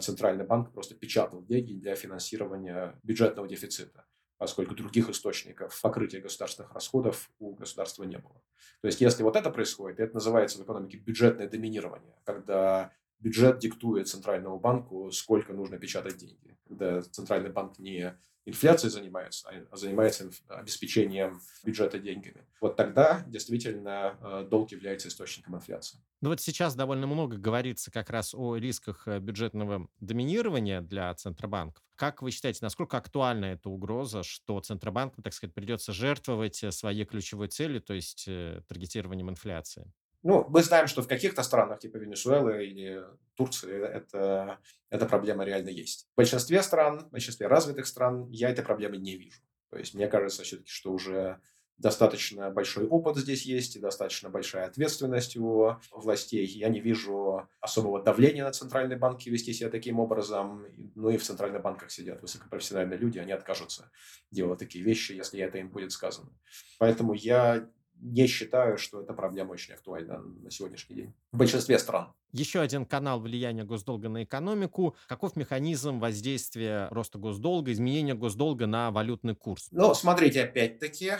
Центральный 0.00 0.44
банк 0.44 0.72
просто 0.72 0.94
печатал 0.94 1.44
деньги 1.44 1.72
для 1.74 1.94
финансирования 1.94 2.98
бюджетного 3.02 3.48
дефицита 3.48 4.04
поскольку 4.38 4.74
других 4.74 5.10
источников 5.10 5.78
покрытия 5.82 6.20
государственных 6.20 6.72
расходов 6.72 7.30
у 7.40 7.54
государства 7.54 8.04
не 8.04 8.18
было. 8.18 8.40
То 8.80 8.86
есть, 8.86 9.00
если 9.00 9.24
вот 9.24 9.36
это 9.36 9.50
происходит, 9.50 9.98
это 9.98 10.14
называется 10.14 10.58
в 10.58 10.64
экономике 10.64 10.96
бюджетное 10.96 11.48
доминирование, 11.48 12.14
когда 12.24 12.92
бюджет 13.20 13.58
диктует 13.58 14.08
Центральному 14.08 14.58
банку, 14.58 15.10
сколько 15.10 15.52
нужно 15.52 15.78
печатать 15.78 16.16
деньги. 16.16 16.56
Когда 16.68 17.02
Центральный 17.02 17.50
банк 17.50 17.78
не 17.78 18.14
инфляцией 18.48 18.90
занимается, 18.90 19.48
а 19.70 19.76
занимается 19.76 20.30
обеспечением 20.48 21.40
бюджета 21.64 21.98
деньгами. 21.98 22.46
Вот 22.60 22.76
тогда 22.76 23.22
действительно 23.26 24.18
э, 24.20 24.48
долг 24.48 24.72
является 24.72 25.08
источником 25.08 25.56
инфляции. 25.56 25.98
Ну 26.22 26.30
вот 26.30 26.40
сейчас 26.40 26.74
довольно 26.74 27.06
много 27.06 27.36
говорится 27.36 27.90
как 27.90 28.10
раз 28.10 28.34
о 28.34 28.56
рисках 28.56 29.06
э, 29.06 29.20
бюджетного 29.20 29.88
доминирования 30.00 30.80
для 30.80 31.14
Центробанков. 31.14 31.84
Как 31.94 32.22
вы 32.22 32.30
считаете, 32.30 32.60
насколько 32.62 32.96
актуальна 32.96 33.46
эта 33.46 33.68
угроза, 33.68 34.22
что 34.22 34.60
Центробанку, 34.60 35.20
так 35.20 35.34
сказать, 35.34 35.54
придется 35.54 35.92
жертвовать 35.92 36.62
э, 36.64 36.72
своей 36.72 37.04
ключевой 37.04 37.48
целью, 37.48 37.82
то 37.82 37.92
есть 37.92 38.28
таргетированием 38.68 39.28
инфляции? 39.28 39.92
Ну, 40.22 40.46
мы 40.48 40.62
знаем, 40.62 40.88
что 40.88 41.02
в 41.02 41.08
каких-то 41.08 41.42
странах, 41.42 41.78
типа 41.78 41.96
Венесуэлы 41.96 42.66
или 42.66 43.04
Турции, 43.36 43.80
это, 43.80 44.58
эта 44.90 45.06
проблема 45.06 45.44
реально 45.44 45.68
есть. 45.68 46.08
В 46.12 46.16
большинстве 46.16 46.62
стран, 46.62 47.00
в 47.00 47.10
большинстве 47.10 47.46
развитых 47.46 47.86
стран 47.86 48.28
я 48.30 48.50
этой 48.50 48.64
проблемы 48.64 48.96
не 48.96 49.16
вижу. 49.16 49.40
То 49.70 49.78
есть 49.78 49.94
мне 49.94 50.08
кажется 50.08 50.42
все-таки, 50.42 50.70
что 50.70 50.92
уже 50.92 51.40
достаточно 51.78 52.50
большой 52.50 52.86
опыт 52.86 53.16
здесь 53.16 53.46
есть 53.46 53.76
и 53.76 53.80
достаточно 53.80 54.28
большая 54.28 54.66
ответственность 54.66 55.36
у 55.36 55.76
властей. 55.92 56.44
Я 56.44 56.68
не 56.68 56.80
вижу 56.80 57.48
особого 57.60 58.02
давления 58.02 58.44
на 58.44 58.50
центральные 58.50 58.98
банки 58.98 59.28
вести 59.28 59.52
себя 59.52 59.70
таким 59.70 60.00
образом. 60.00 60.66
Ну 60.96 61.10
и 61.10 61.16
в 61.16 61.22
центральных 61.22 61.62
банках 61.62 61.90
сидят 61.90 62.20
высокопрофессиональные 62.20 62.98
люди, 62.98 63.18
они 63.18 63.32
откажутся 63.32 63.90
делать 64.30 64.58
такие 64.58 64.84
вещи, 64.84 65.12
если 65.12 65.40
это 65.40 65.58
им 65.58 65.70
будет 65.70 65.92
сказано. 65.92 66.32
Поэтому 66.78 67.14
я 67.14 67.68
не 68.00 68.26
считаю, 68.26 68.78
что 68.78 69.00
эта 69.00 69.12
проблема 69.12 69.52
очень 69.52 69.74
актуальна 69.74 70.18
на 70.20 70.50
сегодняшний 70.50 70.96
день 70.96 71.14
в 71.32 71.38
большинстве 71.38 71.78
стран. 71.78 72.12
Еще 72.32 72.60
один 72.60 72.84
канал 72.84 73.20
влияния 73.20 73.64
госдолга 73.64 74.08
на 74.08 74.24
экономику. 74.24 74.96
Каков 75.08 75.36
механизм 75.36 75.98
воздействия 75.98 76.88
роста 76.90 77.18
госдолга, 77.18 77.72
изменения 77.72 78.14
госдолга 78.14 78.66
на 78.66 78.90
валютный 78.90 79.34
курс? 79.34 79.68
Ну, 79.70 79.94
смотрите, 79.94 80.44
опять-таки, 80.44 81.12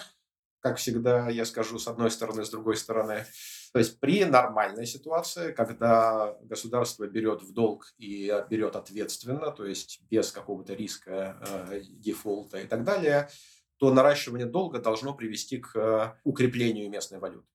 как 0.61 0.77
всегда, 0.77 1.29
я 1.29 1.45
скажу 1.45 1.79
с 1.79 1.89
одной 1.89 2.11
стороны, 2.11 2.45
с 2.45 2.51
другой 2.51 2.77
стороны. 2.77 3.25
То 3.73 3.79
есть 3.79 4.01
при 4.01 4.25
нормальной 4.25 4.87
ситуации, 4.87 5.53
когда 5.53 6.37
государство 6.43 7.07
берет 7.07 7.43
в 7.43 7.53
долг 7.53 7.87
и 7.99 8.33
берет 8.51 8.77
ответственно, 8.77 9.51
то 9.51 9.65
есть 9.65 10.01
без 10.11 10.33
какого-то 10.33 10.75
риска 10.75 11.39
э, 11.71 11.81
дефолта 11.89 12.59
и 12.59 12.67
так 12.67 12.85
далее, 12.85 13.29
то 13.79 13.93
наращивание 13.93 14.47
долга 14.47 14.81
должно 14.81 15.15
привести 15.15 15.59
к 15.59 15.77
э, 15.77 16.21
укреплению 16.25 16.91
местной 16.91 17.19
валюты. 17.19 17.47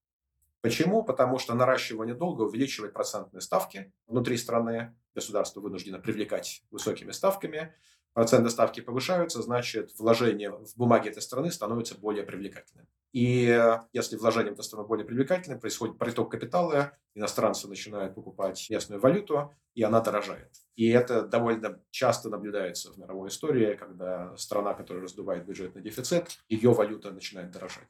Почему? 0.62 1.04
Потому 1.04 1.40
что 1.40 1.54
наращивание 1.54 2.16
долга 2.16 2.44
увеличивает 2.44 2.94
процентные 2.94 3.42
ставки 3.42 3.92
внутри 4.08 4.38
страны. 4.38 4.96
Государство 5.14 5.60
вынуждено 5.60 6.00
привлекать 6.00 6.64
высокими 6.72 7.12
ставками. 7.12 7.76
Процентные 8.14 8.52
ставки 8.52 8.80
повышаются, 8.80 9.42
значит, 9.42 9.92
вложение 9.98 10.52
в 10.52 10.76
бумаги 10.76 11.10
этой 11.10 11.22
страны 11.22 11.52
становится 11.52 11.98
более 11.98 12.24
привлекательным. 12.24 12.88
И 13.12 13.48
э, 13.48 13.80
если 13.92 14.18
вложение 14.18 14.52
в 14.52 14.54
эту 14.54 14.64
страну 14.64 14.88
более 14.88 15.06
привлекательным, 15.06 15.60
происходит 15.60 15.98
приток 15.98 16.32
капитала, 16.32 16.98
иностранцы 17.16 17.68
начинают 17.68 18.14
покупать 18.14 18.68
местную 18.70 19.02
валюту, 19.02 19.52
и 19.74 19.82
она 19.82 20.00
дорожает. 20.02 20.52
И 20.76 20.90
это 20.90 21.24
довольно 21.24 21.82
часто 21.90 22.30
наблюдается 22.30 22.92
в 22.92 22.98
мировой 22.98 23.30
истории, 23.30 23.76
когда 23.76 24.36
страна, 24.38 24.76
которая 24.76 25.04
раздувает 25.04 25.46
бюджетный 25.46 25.82
дефицит, 25.82 26.38
ее 26.50 26.72
валюта 26.72 27.12
начинает 27.12 27.52
дорожать. 27.52 27.90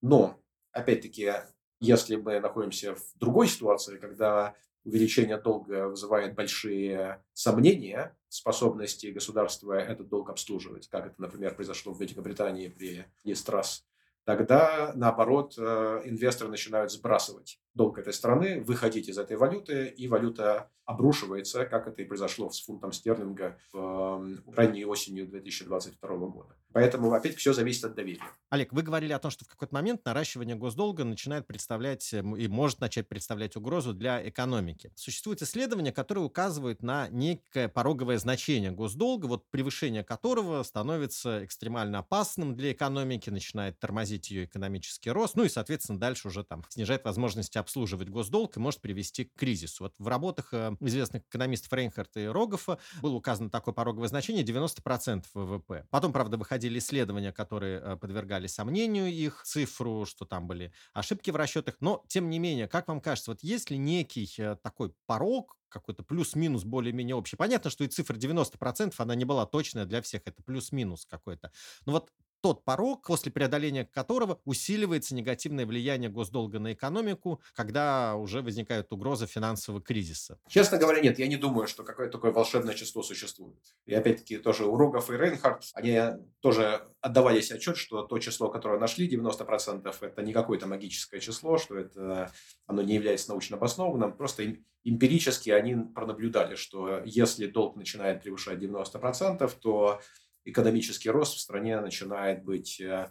Но, 0.00 0.40
опять-таки, 0.72 1.32
если 1.80 2.16
мы 2.16 2.40
находимся 2.40 2.94
в 2.94 3.02
другой 3.16 3.46
ситуации, 3.48 3.98
когда 3.98 4.54
увеличение 4.84 5.38
долга 5.38 5.88
вызывает 5.88 6.34
большие 6.34 7.22
сомнения 7.32 8.16
в 8.28 8.34
способности 8.34 9.06
государства 9.08 9.74
этот 9.74 10.08
долг 10.08 10.30
обслуживать, 10.30 10.88
как 10.88 11.06
это, 11.06 11.14
например, 11.20 11.54
произошло 11.54 11.92
в 11.92 12.00
Великобритании 12.00 12.68
при 12.68 13.04
Естрас, 13.24 13.84
тогда, 14.24 14.92
наоборот, 14.94 15.54
э, 15.58 16.02
инвесторы 16.04 16.50
начинают 16.50 16.90
сбрасывать 16.90 17.60
долг 17.74 17.98
этой 17.98 18.12
страны, 18.12 18.60
выходить 18.62 19.08
из 19.08 19.18
этой 19.18 19.36
валюты, 19.36 19.86
и 19.86 20.08
валюта 20.08 20.70
обрушивается, 20.84 21.64
как 21.66 21.86
это 21.86 22.02
и 22.02 22.04
произошло 22.04 22.50
с 22.50 22.62
фунтом 22.62 22.92
стерлинга 22.92 23.58
в 23.72 24.24
ранней 24.54 24.84
осенью 24.84 25.26
2022 25.28 26.16
года. 26.26 26.56
Поэтому, 26.72 27.12
опять, 27.12 27.36
все 27.36 27.52
зависит 27.52 27.84
от 27.84 27.94
доверия. 27.94 28.22
Олег, 28.50 28.72
вы 28.72 28.82
говорили 28.82 29.12
о 29.12 29.18
том, 29.18 29.30
что 29.30 29.44
в 29.44 29.48
какой-то 29.48 29.74
момент 29.74 30.04
наращивание 30.04 30.56
госдолга 30.56 31.04
начинает 31.04 31.46
представлять 31.46 32.12
э, 32.12 32.18
и 32.18 32.48
может 32.48 32.80
начать 32.80 33.08
представлять 33.08 33.56
угрозу 33.56 33.94
для 33.94 34.26
экономики. 34.28 34.92
Существует 34.94 35.42
исследование, 35.42 35.92
которое 35.92 36.20
указывает 36.20 36.82
на 36.82 37.08
некое 37.08 37.68
пороговое 37.68 38.18
значение 38.18 38.70
госдолга, 38.70 39.26
вот 39.26 39.50
превышение 39.50 40.04
которого 40.04 40.62
становится 40.62 41.44
экстремально 41.44 42.00
опасным 42.00 42.54
для 42.56 42.72
экономики, 42.72 43.30
начинает 43.30 43.78
тормозить 43.78 44.30
ее 44.30 44.44
экономический 44.44 45.10
рост, 45.10 45.36
ну 45.36 45.44
и, 45.44 45.48
соответственно, 45.48 45.98
дальше 45.98 46.28
уже 46.28 46.44
там 46.44 46.64
снижает 46.68 47.04
возможности 47.04 47.58
обслуживать 47.58 48.08
госдолг 48.08 48.56
и 48.56 48.60
может 48.60 48.80
привести 48.80 49.24
к 49.24 49.34
кризису. 49.34 49.84
Вот 49.84 49.94
в 49.98 50.08
работах 50.08 50.48
э, 50.52 50.76
известных 50.80 51.22
экономистов 51.28 51.72
Рейнхарта 51.72 52.20
и 52.20 52.26
Рогофа 52.26 52.78
было 53.00 53.14
указано 53.14 53.50
такое 53.50 53.74
пороговое 53.74 54.08
значение 54.08 54.44
90% 54.44 55.24
ВВП. 55.34 55.86
Потом, 55.90 56.12
правда, 56.12 56.36
выходили 56.36 56.61
исследования, 56.78 57.32
которые 57.32 57.80
э, 57.80 57.96
подвергали 57.96 58.46
сомнению 58.46 59.06
их 59.06 59.42
цифру, 59.44 60.04
что 60.06 60.24
там 60.24 60.46
были 60.46 60.72
ошибки 60.92 61.30
в 61.30 61.36
расчетах. 61.36 61.76
Но, 61.80 62.04
тем 62.08 62.30
не 62.30 62.38
менее, 62.38 62.68
как 62.68 62.88
вам 62.88 63.00
кажется, 63.00 63.30
вот 63.30 63.42
есть 63.42 63.70
ли 63.70 63.78
некий 63.78 64.28
э, 64.38 64.56
такой 64.62 64.94
порог, 65.06 65.56
какой-то 65.68 66.02
плюс-минус 66.02 66.64
более-менее 66.64 67.16
общий. 67.16 67.36
Понятно, 67.36 67.70
что 67.70 67.82
и 67.82 67.88
цифра 67.88 68.14
90% 68.14 68.94
она 68.98 69.14
не 69.14 69.24
была 69.24 69.46
точная 69.46 69.86
для 69.86 70.02
всех, 70.02 70.22
это 70.26 70.42
плюс-минус 70.42 71.06
какой-то. 71.06 71.50
Но 71.86 71.92
вот 71.92 72.10
тот 72.42 72.64
порог, 72.64 73.06
после 73.06 73.32
преодоления 73.32 73.84
которого 73.86 74.40
усиливается 74.44 75.14
негативное 75.14 75.64
влияние 75.64 76.10
госдолга 76.10 76.58
на 76.58 76.72
экономику, 76.72 77.40
когда 77.54 78.16
уже 78.16 78.42
возникает 78.42 78.92
угроза 78.92 79.26
финансового 79.26 79.80
кризиса? 79.80 80.38
Честно 80.48 80.76
говоря, 80.76 81.00
нет. 81.00 81.18
Я 81.18 81.28
не 81.28 81.36
думаю, 81.36 81.68
что 81.68 81.84
какое-то 81.84 82.18
такое 82.18 82.32
волшебное 82.32 82.74
число 82.74 83.02
существует. 83.02 83.62
И 83.86 83.94
опять-таки 83.94 84.38
тоже 84.38 84.66
у 84.66 84.76
Рогов 84.76 85.10
и 85.10 85.16
Рейнхард, 85.16 85.62
они 85.74 85.98
тоже 86.40 86.82
отдавали 87.00 87.40
себе 87.40 87.58
отчет, 87.58 87.76
что 87.76 88.02
то 88.02 88.18
число, 88.18 88.50
которое 88.50 88.78
нашли, 88.78 89.08
90%, 89.08 89.94
это 90.00 90.22
не 90.22 90.32
какое-то 90.32 90.66
магическое 90.66 91.20
число, 91.20 91.58
что 91.58 91.78
это 91.78 92.32
оно 92.66 92.82
не 92.82 92.94
является 92.94 93.30
научно 93.30 93.56
обоснованным. 93.56 94.16
Просто 94.16 94.56
эмпирически 94.84 95.50
они 95.50 95.76
пронаблюдали, 95.94 96.56
что 96.56 97.02
если 97.04 97.46
долг 97.46 97.76
начинает 97.76 98.22
превышать 98.22 98.58
90%, 98.58 99.50
то 99.60 100.00
экономический 100.44 101.10
рост 101.10 101.36
в 101.36 101.40
стране 101.40 101.80
начинает 101.80 102.44
быть 102.44 102.80
э, 102.80 103.10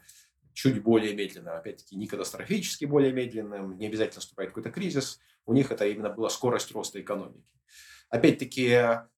чуть 0.53 0.81
более 0.81 1.15
медленным. 1.15 1.55
Опять-таки, 1.55 1.95
не 1.95 2.07
катастрофически 2.07 2.85
более 2.85 3.11
медленным, 3.11 3.77
не 3.77 3.87
обязательно 3.87 4.17
наступает 4.17 4.51
какой-то 4.51 4.71
кризис. 4.71 5.19
У 5.45 5.53
них 5.53 5.71
это 5.71 5.87
именно 5.87 6.09
была 6.09 6.29
скорость 6.29 6.71
роста 6.71 7.01
экономики. 7.01 7.43
Опять-таки, 8.11 8.67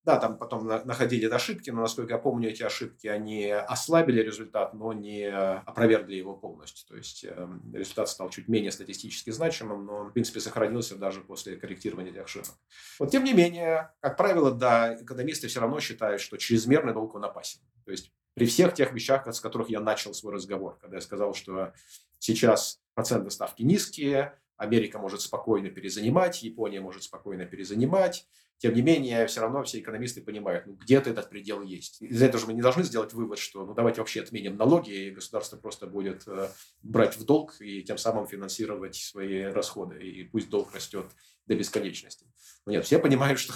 да, 0.04 0.20
там 0.20 0.38
потом 0.38 0.68
находили 0.68 1.26
ошибки, 1.26 1.72
но, 1.72 1.82
насколько 1.82 2.14
я 2.14 2.20
помню, 2.20 2.52
эти 2.52 2.62
ошибки, 2.62 3.08
они 3.08 3.50
ослабили 3.50 4.22
результат, 4.22 4.76
но 4.76 4.94
не 4.94 5.26
опровергли 5.32 6.14
его 6.14 6.36
полностью. 6.36 6.88
То 6.88 6.96
есть 6.96 7.26
эм, 7.26 7.74
результат 7.74 8.08
стал 8.08 8.30
чуть 8.30 8.48
менее 8.48 8.72
статистически 8.72 9.32
значимым, 9.32 9.88
но, 9.88 10.04
в 10.04 10.12
принципе, 10.12 10.40
сохранился 10.42 10.96
даже 10.96 11.22
после 11.22 11.56
корректирования 11.56 12.12
этих 12.12 12.26
ошибок. 12.26 12.52
Вот, 13.00 13.10
тем 13.10 13.24
не 13.24 13.34
менее, 13.34 13.92
как 14.00 14.16
правило, 14.16 14.52
да, 14.52 14.94
экономисты 14.94 15.48
все 15.48 15.60
равно 15.60 15.80
считают, 15.80 16.22
что 16.22 16.38
чрезмерный 16.38 16.94
долг 16.94 17.16
он 17.16 17.26
опасен. 17.26 17.62
То 17.86 17.92
есть 17.92 18.14
при 18.36 18.46
всех 18.46 18.76
тех 18.76 18.94
вещах, 18.94 19.26
с 19.26 19.42
которых 19.42 19.70
я 19.70 19.80
начал 19.80 20.14
свой 20.14 20.34
разговор, 20.34 20.78
когда 20.80 20.98
я 20.98 21.02
сказал, 21.02 21.34
что 21.34 21.74
сейчас 22.20 22.80
процентные 22.94 23.32
ставки 23.32 23.64
низкие, 23.64 24.38
Америка 24.64 25.00
может 25.00 25.22
спокойно 25.22 25.70
перезанимать, 25.70 26.44
Япония 26.44 26.82
может 26.82 27.04
спокойно 27.04 27.46
перезанимать, 27.46 28.28
тем 28.58 28.74
не 28.74 28.82
менее, 28.82 29.28
все 29.28 29.42
равно 29.42 29.62
все 29.64 29.80
экономисты 29.80 30.22
понимают, 30.22 30.66
ну, 30.66 30.74
где-то 30.76 31.10
этот 31.10 31.30
предел 31.30 31.62
есть. 31.62 32.02
Из 32.02 32.22
этого 32.22 32.40
же 32.40 32.48
мы 32.48 32.54
не 32.54 32.62
должны 32.62 32.84
сделать 32.84 33.12
вывод, 33.12 33.38
что 33.38 33.66
ну, 33.66 33.74
давайте 33.74 34.00
вообще 34.00 34.22
отменим 34.22 34.56
налоги, 34.56 34.92
и 34.92 35.12
государство 35.12 35.58
просто 35.58 35.86
будет 35.86 36.24
э, 36.28 36.48
брать 36.82 37.18
в 37.18 37.26
долг 37.26 37.56
и 37.60 37.84
тем 37.84 37.98
самым 37.98 38.26
финансировать 38.26 38.96
свои 38.96 39.42
расходы, 39.44 40.02
и 40.02 40.24
пусть 40.24 40.50
долг 40.50 40.74
растет 40.74 41.08
до 41.46 41.56
бесконечности. 41.56 42.26
Но 42.66 42.72
нет, 42.72 42.86
все 42.86 43.00
понимают, 43.00 43.38
что 43.38 43.54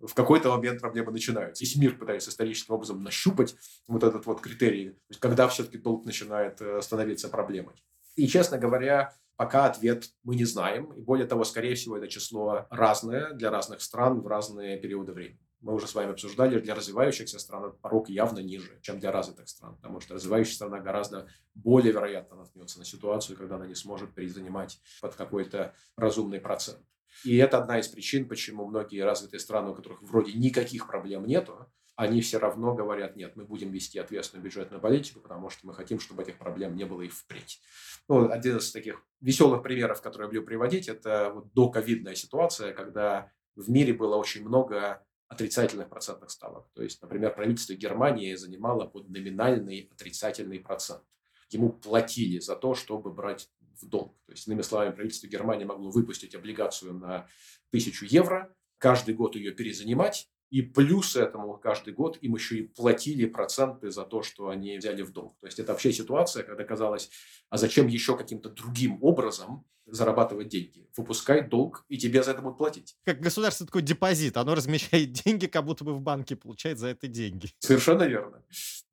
в 0.00 0.14
какой-то 0.14 0.48
момент 0.48 0.80
проблемы 0.80 1.12
начинаются. 1.12 1.62
Весь 1.62 1.76
мир 1.76 1.98
пытается 1.98 2.30
историческим 2.30 2.74
образом 2.74 3.02
нащупать 3.02 3.56
вот 3.86 4.04
этот 4.04 4.24
вот 4.24 4.40
критерий, 4.40 4.96
когда 5.18 5.48
все-таки 5.48 5.76
долг 5.76 6.06
начинает 6.06 6.62
э, 6.62 6.80
становиться 6.80 7.28
проблемой. 7.28 7.74
И, 8.16 8.26
честно 8.26 8.58
говоря, 8.58 9.14
Пока 9.36 9.66
ответ 9.66 10.08
мы 10.24 10.34
не 10.34 10.44
знаем. 10.44 10.92
И 10.94 11.00
более 11.00 11.26
того, 11.26 11.44
скорее 11.44 11.74
всего, 11.74 11.98
это 11.98 12.08
число 12.08 12.66
разное 12.70 13.34
для 13.34 13.50
разных 13.50 13.82
стран 13.82 14.20
в 14.22 14.26
разные 14.26 14.78
периоды 14.78 15.12
времени. 15.12 15.40
Мы 15.60 15.74
уже 15.74 15.86
с 15.86 15.94
вами 15.94 16.12
обсуждали, 16.12 16.60
для 16.60 16.74
развивающихся 16.74 17.38
стран 17.38 17.76
порог 17.82 18.08
явно 18.08 18.38
ниже, 18.38 18.78
чем 18.82 18.98
для 18.98 19.10
развитых 19.10 19.48
стран, 19.48 19.76
потому 19.76 20.00
что 20.00 20.14
развивающая 20.14 20.54
страна 20.54 20.80
гораздо 20.80 21.28
более 21.54 21.92
вероятно 21.92 22.36
наткнется 22.36 22.78
на 22.78 22.84
ситуацию, 22.84 23.36
когда 23.36 23.56
она 23.56 23.66
не 23.66 23.74
сможет 23.74 24.14
перезанимать 24.14 24.80
под 25.00 25.14
какой-то 25.16 25.74
разумный 25.96 26.40
процент. 26.40 26.80
И 27.24 27.36
это 27.36 27.58
одна 27.58 27.78
из 27.78 27.88
причин, 27.88 28.28
почему 28.28 28.66
многие 28.66 29.00
развитые 29.00 29.40
страны, 29.40 29.70
у 29.70 29.74
которых 29.74 30.02
вроде 30.02 30.34
никаких 30.34 30.86
проблем 30.86 31.26
нету, 31.26 31.70
они 31.96 32.20
все 32.20 32.38
равно 32.38 32.74
говорят, 32.74 33.16
нет, 33.16 33.36
мы 33.36 33.44
будем 33.44 33.70
вести 33.70 33.98
ответственную 33.98 34.44
бюджетную 34.44 34.80
политику, 34.80 35.20
потому 35.20 35.48
что 35.48 35.66
мы 35.66 35.74
хотим, 35.74 35.98
чтобы 35.98 36.22
этих 36.22 36.38
проблем 36.38 36.76
не 36.76 36.84
было 36.84 37.02
и 37.02 37.08
впредь. 37.08 37.60
Ну, 38.06 38.30
один 38.30 38.58
из 38.58 38.70
таких 38.70 39.02
веселых 39.20 39.62
примеров, 39.62 40.02
который 40.02 40.22
я 40.22 40.26
люблю 40.26 40.44
приводить, 40.44 40.88
это 40.88 41.32
вот 41.34 41.52
доковидная 41.54 42.14
ситуация, 42.14 42.74
когда 42.74 43.32
в 43.56 43.70
мире 43.70 43.94
было 43.94 44.16
очень 44.16 44.46
много 44.46 45.02
отрицательных 45.28 45.88
процентных 45.88 46.30
ставок. 46.30 46.68
То 46.74 46.82
есть, 46.82 47.00
например, 47.00 47.34
правительство 47.34 47.72
Германии 47.72 48.34
занимало 48.34 48.86
под 48.86 49.08
номинальный 49.08 49.88
отрицательный 49.90 50.60
процент. 50.60 51.02
Ему 51.48 51.72
платили 51.72 52.38
за 52.38 52.56
то, 52.56 52.74
чтобы 52.74 53.12
брать 53.12 53.50
в 53.80 53.86
долг. 53.88 54.14
То 54.26 54.32
есть, 54.32 54.46
иными 54.46 54.62
словами, 54.62 54.94
правительство 54.94 55.26
Германии 55.28 55.64
могло 55.64 55.90
выпустить 55.90 56.34
облигацию 56.34 56.92
на 56.94 57.26
тысячу 57.70 58.04
евро, 58.04 58.54
каждый 58.78 59.14
год 59.14 59.34
ее 59.34 59.52
перезанимать, 59.52 60.28
и 60.50 60.62
плюс 60.62 61.16
этому 61.16 61.56
каждый 61.58 61.92
год 61.92 62.18
им 62.20 62.34
еще 62.34 62.58
и 62.58 62.62
платили 62.62 63.26
проценты 63.26 63.90
за 63.90 64.04
то, 64.04 64.22
что 64.22 64.48
они 64.48 64.78
взяли 64.78 65.02
в 65.02 65.12
долг. 65.12 65.36
То 65.40 65.46
есть 65.46 65.58
это 65.58 65.72
вообще 65.72 65.92
ситуация, 65.92 66.42
когда 66.44 66.64
казалось, 66.64 67.10
а 67.50 67.56
зачем 67.56 67.86
еще 67.86 68.16
каким-то 68.16 68.50
другим 68.50 68.98
образом 69.02 69.64
зарабатывать 69.86 70.48
деньги? 70.48 70.88
Выпускай 70.96 71.46
долг, 71.46 71.84
и 71.88 71.98
тебе 71.98 72.22
за 72.22 72.32
это 72.32 72.42
будут 72.42 72.58
платить. 72.58 72.96
Как 73.04 73.20
государство 73.20 73.66
такой 73.66 73.82
депозит, 73.82 74.36
оно 74.36 74.54
размещает 74.54 75.12
деньги, 75.24 75.46
как 75.46 75.64
будто 75.64 75.84
бы 75.84 75.94
в 75.94 76.00
банке 76.00 76.36
получает 76.36 76.78
за 76.78 76.88
это 76.88 77.08
деньги. 77.08 77.50
Совершенно 77.58 78.04
верно. 78.04 78.42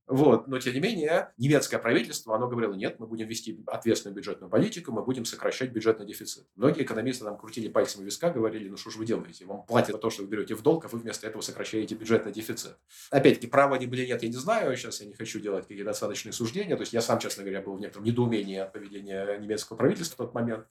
Вот. 0.08 0.48
Но, 0.48 0.60
тем 0.60 0.74
не 0.74 0.82
менее, 0.82 1.34
немецкое 1.38 1.80
правительство, 1.80 2.36
оно 2.36 2.50
говорило, 2.50 2.74
нет, 2.74 3.00
мы 3.00 3.08
будем 3.08 3.28
вести 3.28 3.64
ответственную 3.68 4.16
бюджетную 4.16 4.50
политику, 4.50 4.92
мы 4.92 5.04
будем 5.04 5.24
сокращать 5.24 5.72
бюджетный 5.72 6.06
дефицит. 6.06 6.46
Многие 6.56 6.84
экономисты 6.84 7.24
там 7.24 7.38
крутили 7.38 7.70
пальцем 7.70 8.02
в 8.02 8.06
виска, 8.06 8.30
говорили, 8.30 8.68
ну 8.68 8.76
что 8.76 8.90
же 8.90 9.00
вы 9.00 9.06
делаете, 9.06 9.46
вам 9.46 9.66
платят 9.66 9.96
за 9.96 9.98
то, 9.98 10.10
что 10.10 10.24
вы 10.24 10.28
берете 10.28 10.56
в 10.56 10.62
долг, 10.62 10.84
а 10.86 10.88
вы 10.90 11.00
вместо 11.00 11.26
этого 11.26 11.42
сокращаете 11.42 11.96
бюджетный 11.96 12.34
дефицит. 12.34 12.78
Опять-таки, 13.12 13.48
право 13.48 13.76
они 13.76 13.88
были 13.88 14.06
нет, 14.06 14.22
я 14.22 14.30
не 14.30 14.36
знаю, 14.36 14.76
сейчас 14.76 15.00
я 15.00 15.08
не 15.08 15.14
хочу 15.14 15.40
делать 15.40 15.64
какие-то 15.64 15.86
достаточные 15.86 16.34
суждения, 16.34 16.76
то 16.76 16.82
есть 16.82 16.92
я 16.92 17.02
сам, 17.02 17.20
честно 17.20 17.44
говоря, 17.44 17.62
был 17.62 17.76
в 17.76 17.80
некотором 17.80 18.06
недоумении 18.06 18.58
от 18.58 18.74
поведения 18.74 19.38
немецкого 19.38 19.78
правительства 19.78 20.16
в 20.16 20.28
тот 20.28 20.34
момент. 20.34 20.68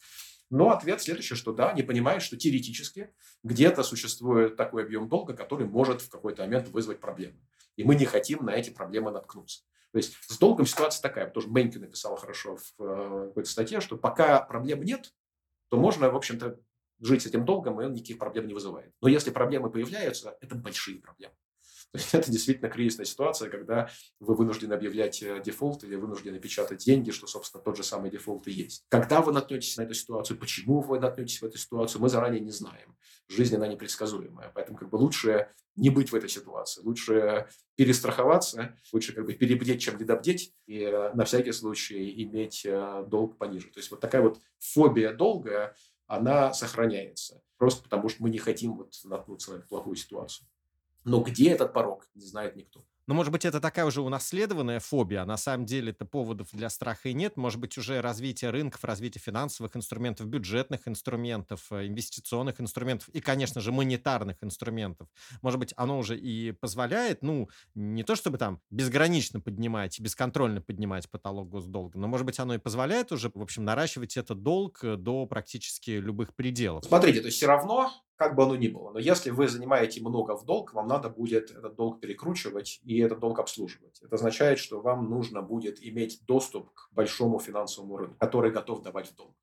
Но 0.50 0.70
ответ 0.70 1.00
следующий, 1.00 1.34
что 1.34 1.54
да, 1.54 1.70
они 1.70 1.82
понимают, 1.82 2.22
что 2.22 2.36
теоретически 2.36 3.08
где-то 3.42 3.82
существует 3.82 4.56
такой 4.56 4.84
объем 4.84 5.08
долга, 5.08 5.32
который 5.32 5.66
может 5.66 6.02
в 6.02 6.10
какой-то 6.10 6.42
момент 6.42 6.68
вызвать 6.68 7.00
проблемы. 7.00 7.38
И 7.76 7.84
мы 7.84 7.94
не 7.94 8.04
хотим 8.04 8.44
на 8.44 8.50
эти 8.50 8.70
проблемы 8.70 9.10
наткнуться. 9.10 9.62
То 9.92 9.98
есть 9.98 10.16
с 10.26 10.38
долгом 10.38 10.66
ситуация 10.66 11.02
такая, 11.02 11.26
потому 11.26 11.42
что 11.42 11.52
Мэнкью 11.52 11.78
написал 11.78 12.16
хорошо 12.16 12.56
в 12.56 12.82
э, 12.82 13.26
какой-то 13.28 13.48
статье, 13.48 13.80
что 13.80 13.98
пока 13.98 14.40
проблем 14.40 14.82
нет, 14.82 15.12
то 15.68 15.76
можно, 15.76 16.10
в 16.10 16.16
общем-то, 16.16 16.58
жить 17.00 17.22
с 17.22 17.26
этим 17.26 17.44
долгом, 17.44 17.80
и 17.80 17.84
он 17.84 17.92
никаких 17.92 18.18
проблем 18.18 18.46
не 18.46 18.54
вызывает. 18.54 18.92
Но 19.00 19.08
если 19.08 19.30
проблемы 19.30 19.70
появляются, 19.70 20.36
это 20.40 20.54
большие 20.54 20.98
проблемы. 20.98 21.34
То 21.92 21.98
есть 21.98 22.14
это 22.14 22.30
действительно 22.30 22.70
кризисная 22.70 23.04
ситуация, 23.04 23.50
когда 23.50 23.90
вы 24.18 24.34
вынуждены 24.34 24.72
объявлять 24.72 25.22
э, 25.22 25.42
дефолт 25.44 25.84
или 25.84 25.94
вынуждены 25.94 26.38
печатать 26.38 26.82
деньги, 26.84 27.10
что, 27.10 27.26
собственно, 27.26 27.62
тот 27.62 27.76
же 27.76 27.84
самый 27.84 28.10
дефолт 28.10 28.48
и 28.48 28.50
есть. 28.50 28.86
Когда 28.88 29.20
вы 29.20 29.32
наткнетесь 29.32 29.76
на 29.76 29.82
эту 29.82 29.92
ситуацию, 29.92 30.38
почему 30.38 30.80
вы 30.80 30.98
наткнетесь 30.98 31.42
в 31.42 31.44
эту 31.44 31.58
ситуацию, 31.58 32.00
мы 32.00 32.08
заранее 32.08 32.40
не 32.40 32.50
знаем. 32.50 32.96
Жизнь, 33.28 33.54
она 33.56 33.66
непредсказуемая. 33.66 34.50
Поэтому 34.54 34.78
как 34.78 34.88
бы 34.88 34.96
лучше 34.96 35.48
не 35.76 35.90
быть 35.90 36.12
в 36.12 36.14
этой 36.14 36.30
ситуации. 36.30 36.80
Лучше 36.82 37.48
перестраховаться, 37.76 38.74
лучше 38.90 39.12
как 39.12 39.26
бы 39.26 39.34
перебдеть, 39.34 39.82
чем 39.82 39.98
недобдеть, 39.98 40.54
и 40.66 40.80
э, 40.80 41.12
на 41.12 41.26
всякий 41.26 41.52
случай 41.52 42.22
иметь 42.22 42.64
э, 42.64 43.04
долг 43.06 43.36
пониже. 43.36 43.68
То 43.68 43.80
есть 43.80 43.90
вот 43.90 44.00
такая 44.00 44.22
вот 44.22 44.40
фобия 44.58 45.12
долга, 45.12 45.74
она 46.06 46.54
сохраняется. 46.54 47.42
Просто 47.58 47.82
потому, 47.82 48.08
что 48.08 48.22
мы 48.22 48.30
не 48.30 48.38
хотим 48.38 48.76
вот 48.76 48.94
наткнуться 49.04 49.52
на 49.52 49.56
эту 49.58 49.68
плохую 49.68 49.96
ситуацию. 49.96 50.46
Но 51.04 51.20
где 51.20 51.50
этот 51.50 51.72
порог, 51.72 52.08
не 52.14 52.24
знает 52.24 52.56
никто. 52.56 52.84
Но, 53.08 53.14
может 53.14 53.32
быть, 53.32 53.44
это 53.44 53.60
такая 53.60 53.84
уже 53.84 54.00
унаследованная 54.00 54.78
фобия, 54.78 55.22
а 55.22 55.26
на 55.26 55.36
самом 55.36 55.66
деле 55.66 55.90
это 55.90 56.04
поводов 56.04 56.48
для 56.52 56.70
страха 56.70 57.08
и 57.08 57.14
нет. 57.14 57.36
Может 57.36 57.58
быть, 57.58 57.76
уже 57.76 58.00
развитие 58.00 58.50
рынков, 58.50 58.84
развитие 58.84 59.20
финансовых 59.20 59.76
инструментов, 59.76 60.28
бюджетных 60.28 60.86
инструментов, 60.86 61.66
э, 61.72 61.88
инвестиционных 61.88 62.60
инструментов 62.60 63.08
и, 63.08 63.20
конечно 63.20 63.60
же, 63.60 63.72
монетарных 63.72 64.36
инструментов. 64.42 65.08
Может 65.42 65.58
быть, 65.58 65.74
оно 65.76 65.98
уже 65.98 66.16
и 66.16 66.52
позволяет, 66.52 67.22
ну, 67.22 67.48
не 67.74 68.04
то 68.04 68.14
чтобы 68.14 68.38
там 68.38 68.60
безгранично 68.70 69.40
поднимать, 69.40 69.98
бесконтрольно 69.98 70.60
поднимать 70.60 71.10
потолок 71.10 71.48
госдолга, 71.48 71.98
но, 71.98 72.06
может 72.06 72.24
быть, 72.24 72.38
оно 72.38 72.54
и 72.54 72.58
позволяет 72.58 73.10
уже, 73.10 73.32
в 73.34 73.42
общем, 73.42 73.64
наращивать 73.64 74.16
этот 74.16 74.42
долг 74.42 74.84
э, 74.84 74.96
до 74.96 75.26
практически 75.26 75.90
любых 75.90 76.36
пределов. 76.36 76.84
Смотрите, 76.84 77.20
то 77.20 77.26
есть 77.26 77.38
все 77.38 77.46
равно 77.46 77.92
как 78.22 78.36
бы 78.36 78.44
оно 78.44 78.54
ни 78.54 78.68
было. 78.68 78.92
Но 78.92 79.00
если 79.00 79.30
вы 79.30 79.48
занимаете 79.48 80.00
много 80.00 80.36
в 80.36 80.44
долг, 80.44 80.72
вам 80.74 80.86
надо 80.86 81.08
будет 81.08 81.50
этот 81.50 81.74
долг 81.74 82.00
перекручивать 82.00 82.80
и 82.84 83.00
этот 83.00 83.18
долг 83.18 83.40
обслуживать. 83.40 84.00
Это 84.00 84.14
означает, 84.14 84.60
что 84.60 84.80
вам 84.80 85.10
нужно 85.10 85.42
будет 85.42 85.82
иметь 85.82 86.24
доступ 86.24 86.72
к 86.72 86.88
большому 86.92 87.40
финансовому 87.40 87.96
рынку, 87.96 88.16
который 88.18 88.52
готов 88.52 88.82
давать 88.82 89.10
в 89.10 89.16
долг. 89.16 89.34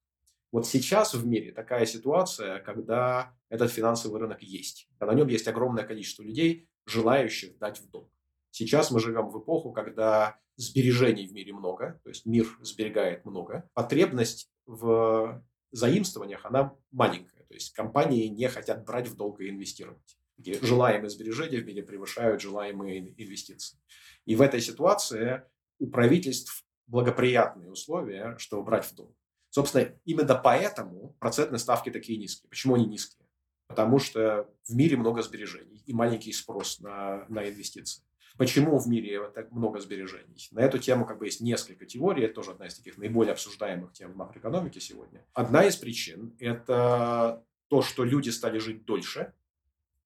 Вот 0.54 0.66
сейчас 0.66 1.14
в 1.14 1.28
мире 1.28 1.52
такая 1.52 1.86
ситуация, 1.86 2.60
когда 2.60 3.36
этот 3.50 3.70
финансовый 3.70 4.18
рынок 4.18 4.42
есть. 4.42 4.88
А 4.98 5.06
на 5.06 5.14
нем 5.14 5.28
есть 5.28 5.50
огромное 5.50 5.84
количество 5.84 6.24
людей, 6.24 6.70
желающих 6.86 7.58
дать 7.58 7.82
в 7.82 7.90
долг. 7.90 8.10
Сейчас 8.52 8.92
мы 8.92 9.02
живем 9.02 9.28
в 9.28 9.38
эпоху, 9.40 9.74
когда 9.74 10.40
сбережений 10.56 11.28
в 11.28 11.34
мире 11.34 11.52
много, 11.54 12.00
то 12.04 12.10
есть 12.10 12.26
мир 12.26 12.48
сберегает 12.62 13.26
много. 13.26 13.70
Потребность 13.74 14.50
в 14.66 15.44
заимствованиях, 15.72 16.46
она 16.46 16.74
маленькая. 16.92 17.39
То 17.50 17.56
есть 17.56 17.74
компании 17.74 18.28
не 18.28 18.48
хотят 18.48 18.86
брать 18.86 19.08
в 19.08 19.16
долг 19.16 19.42
и 19.42 19.50
инвестировать. 19.50 20.18
Такие 20.38 20.60
желаемые 20.62 21.10
сбережения 21.10 21.58
в 21.58 21.66
мире 21.66 21.84
превышают 21.84 22.42
желаемые 22.42 23.14
инвестиции. 23.22 23.78
И 24.26 24.36
в 24.36 24.42
этой 24.42 24.62
ситуации 24.62 25.44
у 25.80 25.88
правительств 25.88 26.64
благоприятные 26.88 27.72
условия, 27.72 28.36
чтобы 28.38 28.64
брать 28.64 28.86
в 28.86 28.96
долг. 28.96 29.16
Собственно, 29.50 30.00
именно 30.06 30.36
поэтому 30.36 31.16
процентные 31.20 31.60
ставки 31.60 31.90
такие 31.90 32.20
низкие. 32.20 32.50
Почему 32.50 32.76
они 32.76 32.86
низкие? 32.86 33.28
Потому 33.68 34.00
что 34.00 34.50
в 34.64 34.76
мире 34.76 34.98
много 34.98 35.22
сбережений 35.22 35.84
и 35.86 35.94
маленький 35.94 36.32
спрос 36.32 36.80
на, 36.80 37.26
на 37.30 37.50
инвестиции. 37.50 38.04
Почему 38.40 38.78
в 38.80 38.88
мире 38.88 39.30
так 39.36 39.52
много 39.52 39.82
сбережений? 39.82 40.48
На 40.52 40.62
эту 40.62 40.80
тему 40.80 41.06
как 41.06 41.20
бы 41.20 41.26
есть 41.26 41.42
несколько 41.42 41.86
теорий. 41.86 42.24
Это 42.24 42.36
тоже 42.36 42.52
одна 42.52 42.68
из 42.68 42.76
таких 42.76 42.98
наиболее 42.98 43.34
обсуждаемых 43.34 43.92
тем 43.92 44.14
в 44.14 44.16
макроэкономике 44.16 44.80
сегодня. 44.80 45.26
Одна 45.34 45.66
из 45.66 45.76
причин– 45.76 46.34
это 46.40 47.44
то, 47.68 47.82
что 47.82 48.06
люди 48.06 48.30
стали 48.30 48.58
жить 48.60 48.86
дольше, 48.86 49.34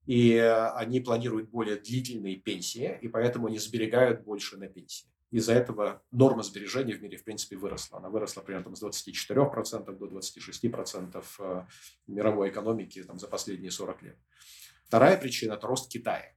и 0.07 0.35
они 0.73 0.99
планируют 0.99 1.51
более 1.51 1.75
длительные 1.75 2.37
пенсии, 2.37 2.97
и 3.03 3.07
поэтому 3.07 3.45
они 3.45 3.59
сберегают 3.59 4.23
больше 4.23 4.57
на 4.57 4.67
пенсии. 4.67 5.05
Из-за 5.29 5.53
этого 5.53 6.01
норма 6.09 6.41
сбережений 6.41 6.93
в 6.93 7.03
мире, 7.03 7.17
в 7.17 7.23
принципе, 7.23 7.55
выросла. 7.55 7.99
Она 7.99 8.09
выросла 8.09 8.41
примерно 8.41 8.75
с 8.75 8.81
24% 8.81 9.95
до 9.95 10.07
26% 10.07 11.23
э, 11.37 11.65
мировой 12.07 12.49
экономики 12.49 13.03
там, 13.03 13.19
за 13.19 13.27
последние 13.27 13.69
40 13.69 14.01
лет. 14.01 14.17
Вторая 14.87 15.17
причина– 15.17 15.53
это 15.53 15.67
рост 15.67 15.91
Китая. 15.91 16.33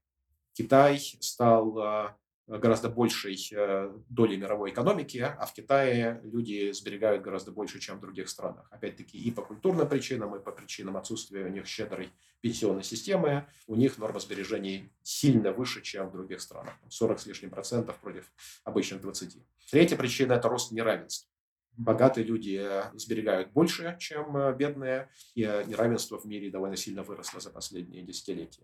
Китай 0.56 0.98
стал 1.20 1.78
э, 1.78 2.08
гораздо 2.46 2.88
большей 2.88 3.36
э, 3.52 3.92
долей 4.08 4.38
мировой 4.38 4.70
экономики, 4.70 5.18
а 5.18 5.44
в 5.44 5.52
Китае 5.52 6.22
люди 6.24 6.72
сберегают 6.72 7.22
гораздо 7.22 7.52
больше, 7.52 7.78
чем 7.78 7.98
в 7.98 8.00
других 8.00 8.30
странах. 8.30 8.66
Опять-таки 8.70 9.18
и 9.18 9.30
по 9.30 9.42
культурным 9.42 9.86
причинам, 9.86 10.34
и 10.34 10.42
по 10.42 10.52
причинам 10.52 10.96
отсутствия 10.96 11.44
у 11.44 11.48
них 11.48 11.66
щедрой 11.66 12.08
пенсионной 12.40 12.84
системы, 12.84 13.46
у 13.66 13.74
них 13.74 13.98
норма 13.98 14.18
сбережений 14.18 14.90
сильно 15.02 15.52
выше, 15.52 15.82
чем 15.82 16.08
в 16.08 16.12
других 16.12 16.40
странах. 16.40 16.72
40 16.88 17.20
с 17.20 17.26
лишним 17.26 17.50
процентов 17.50 17.98
против 17.98 18.32
обычных 18.64 19.02
20. 19.02 19.36
Третья 19.70 19.96
причина– 19.96 20.32
это 20.34 20.48
рост 20.48 20.72
неравенства. 20.72 21.28
Богатые 21.76 22.24
люди 22.24 22.58
э, 22.58 22.84
сберегают 22.94 23.52
больше, 23.52 23.96
чем 24.00 24.34
э, 24.36 24.54
бедные, 24.54 25.10
и 25.34 25.42
э, 25.42 25.64
неравенство 25.64 26.18
в 26.18 26.24
мире 26.24 26.50
довольно 26.50 26.76
сильно 26.76 27.02
выросло 27.02 27.38
за 27.38 27.50
последние 27.50 28.02
десятилетия. 28.02 28.62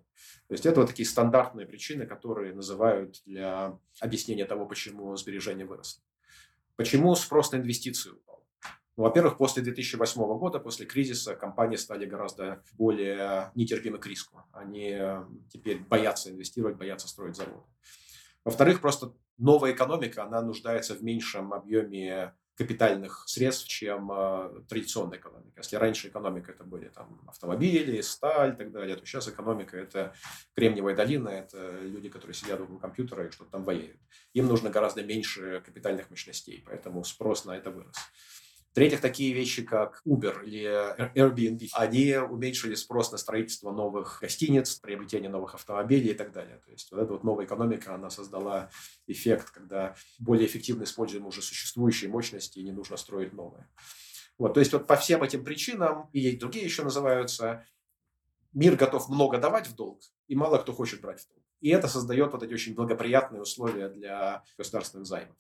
То 0.48 0.54
есть 0.54 0.64
это 0.64 0.80
вот 0.80 0.88
такие 0.88 1.06
стандартные 1.06 1.66
причины, 1.66 2.06
которые 2.06 2.54
называют 2.54 3.20
для 3.26 3.78
объяснения 4.00 4.46
того, 4.46 4.64
почему 4.64 5.14
сбережения 5.16 5.66
выросли. 5.66 6.02
Почему 6.76 7.14
спрос 7.14 7.52
на 7.52 7.56
инвестиции 7.56 8.10
упал? 8.10 8.46
Ну, 8.96 9.02
во-первых, 9.02 9.36
после 9.36 9.62
2008 9.62 10.22
года, 10.38 10.58
после 10.58 10.86
кризиса, 10.86 11.34
компании 11.34 11.76
стали 11.76 12.06
гораздо 12.06 12.62
более 12.78 13.50
нетерпимы 13.54 13.98
к 13.98 14.06
риску. 14.06 14.42
Они 14.52 14.98
теперь 15.50 15.80
боятся 15.80 16.30
инвестировать, 16.30 16.76
боятся 16.76 17.08
строить 17.08 17.36
заводы. 17.36 17.66
Во-вторых, 18.44 18.80
просто 18.80 19.14
новая 19.38 19.72
экономика, 19.72 20.24
она 20.24 20.40
нуждается 20.40 20.94
в 20.94 21.02
меньшем 21.02 21.52
объеме 21.52 22.34
капитальных 22.56 23.24
средств, 23.26 23.66
чем 23.66 24.10
э, 24.12 24.62
традиционная 24.68 25.18
экономика. 25.18 25.60
Если 25.60 25.76
раньше 25.76 26.08
экономика 26.08 26.52
это 26.52 26.64
были 26.64 26.88
там, 26.88 27.20
автомобили, 27.26 28.00
сталь 28.02 28.52
и 28.52 28.56
так 28.56 28.72
далее, 28.72 28.96
то 28.96 29.06
сейчас 29.06 29.28
экономика 29.28 29.76
это 29.76 30.14
Кремниевая 30.54 30.94
долина, 30.94 31.28
это 31.28 31.80
люди, 31.80 32.08
которые 32.08 32.34
сидят 32.34 32.60
около 32.60 32.78
компьютера 32.78 33.26
и 33.26 33.30
что-то 33.30 33.52
там 33.52 33.64
воюют. 33.64 33.98
Им 34.34 34.46
нужно 34.46 34.70
гораздо 34.70 35.02
меньше 35.02 35.62
капитальных 35.64 36.10
мощностей, 36.10 36.62
поэтому 36.66 37.04
спрос 37.04 37.44
на 37.44 37.56
это 37.56 37.70
вырос. 37.70 37.96
В-третьих, 38.72 39.02
такие 39.02 39.34
вещи, 39.34 39.62
как 39.62 40.00
Uber 40.06 40.44
или 40.44 40.64
Airbnb, 41.14 41.68
они 41.74 42.16
уменьшили 42.16 42.74
спрос 42.74 43.12
на 43.12 43.18
строительство 43.18 43.70
новых 43.70 44.20
гостиниц, 44.22 44.76
приобретение 44.76 45.28
новых 45.28 45.54
автомобилей 45.54 46.12
и 46.12 46.14
так 46.14 46.32
далее. 46.32 46.56
То 46.64 46.70
есть 46.70 46.90
вот 46.90 47.00
эта 47.00 47.12
вот 47.12 47.22
новая 47.22 47.44
экономика, 47.44 47.94
она 47.94 48.08
создала 48.08 48.70
эффект, 49.06 49.50
когда 49.50 49.94
более 50.18 50.46
эффективно 50.46 50.84
используем 50.84 51.26
уже 51.26 51.42
существующие 51.42 52.10
мощности 52.10 52.60
и 52.60 52.62
не 52.62 52.72
нужно 52.72 52.96
строить 52.96 53.34
новые. 53.34 53.68
Вот, 54.38 54.54
то 54.54 54.60
есть 54.60 54.72
вот 54.72 54.86
по 54.86 54.96
всем 54.96 55.22
этим 55.22 55.44
причинам, 55.44 56.08
и 56.14 56.34
другие 56.34 56.64
еще 56.64 56.82
называются, 56.82 57.66
мир 58.54 58.76
готов 58.76 59.10
много 59.10 59.36
давать 59.36 59.66
в 59.66 59.74
долг, 59.74 60.00
и 60.28 60.34
мало 60.34 60.56
кто 60.56 60.72
хочет 60.72 61.02
брать 61.02 61.20
в 61.20 61.28
долг. 61.28 61.44
И 61.60 61.68
это 61.68 61.88
создает 61.88 62.32
вот 62.32 62.42
эти 62.42 62.54
очень 62.54 62.74
благоприятные 62.74 63.42
условия 63.42 63.90
для 63.90 64.42
государственных 64.56 65.06
займов. 65.06 65.36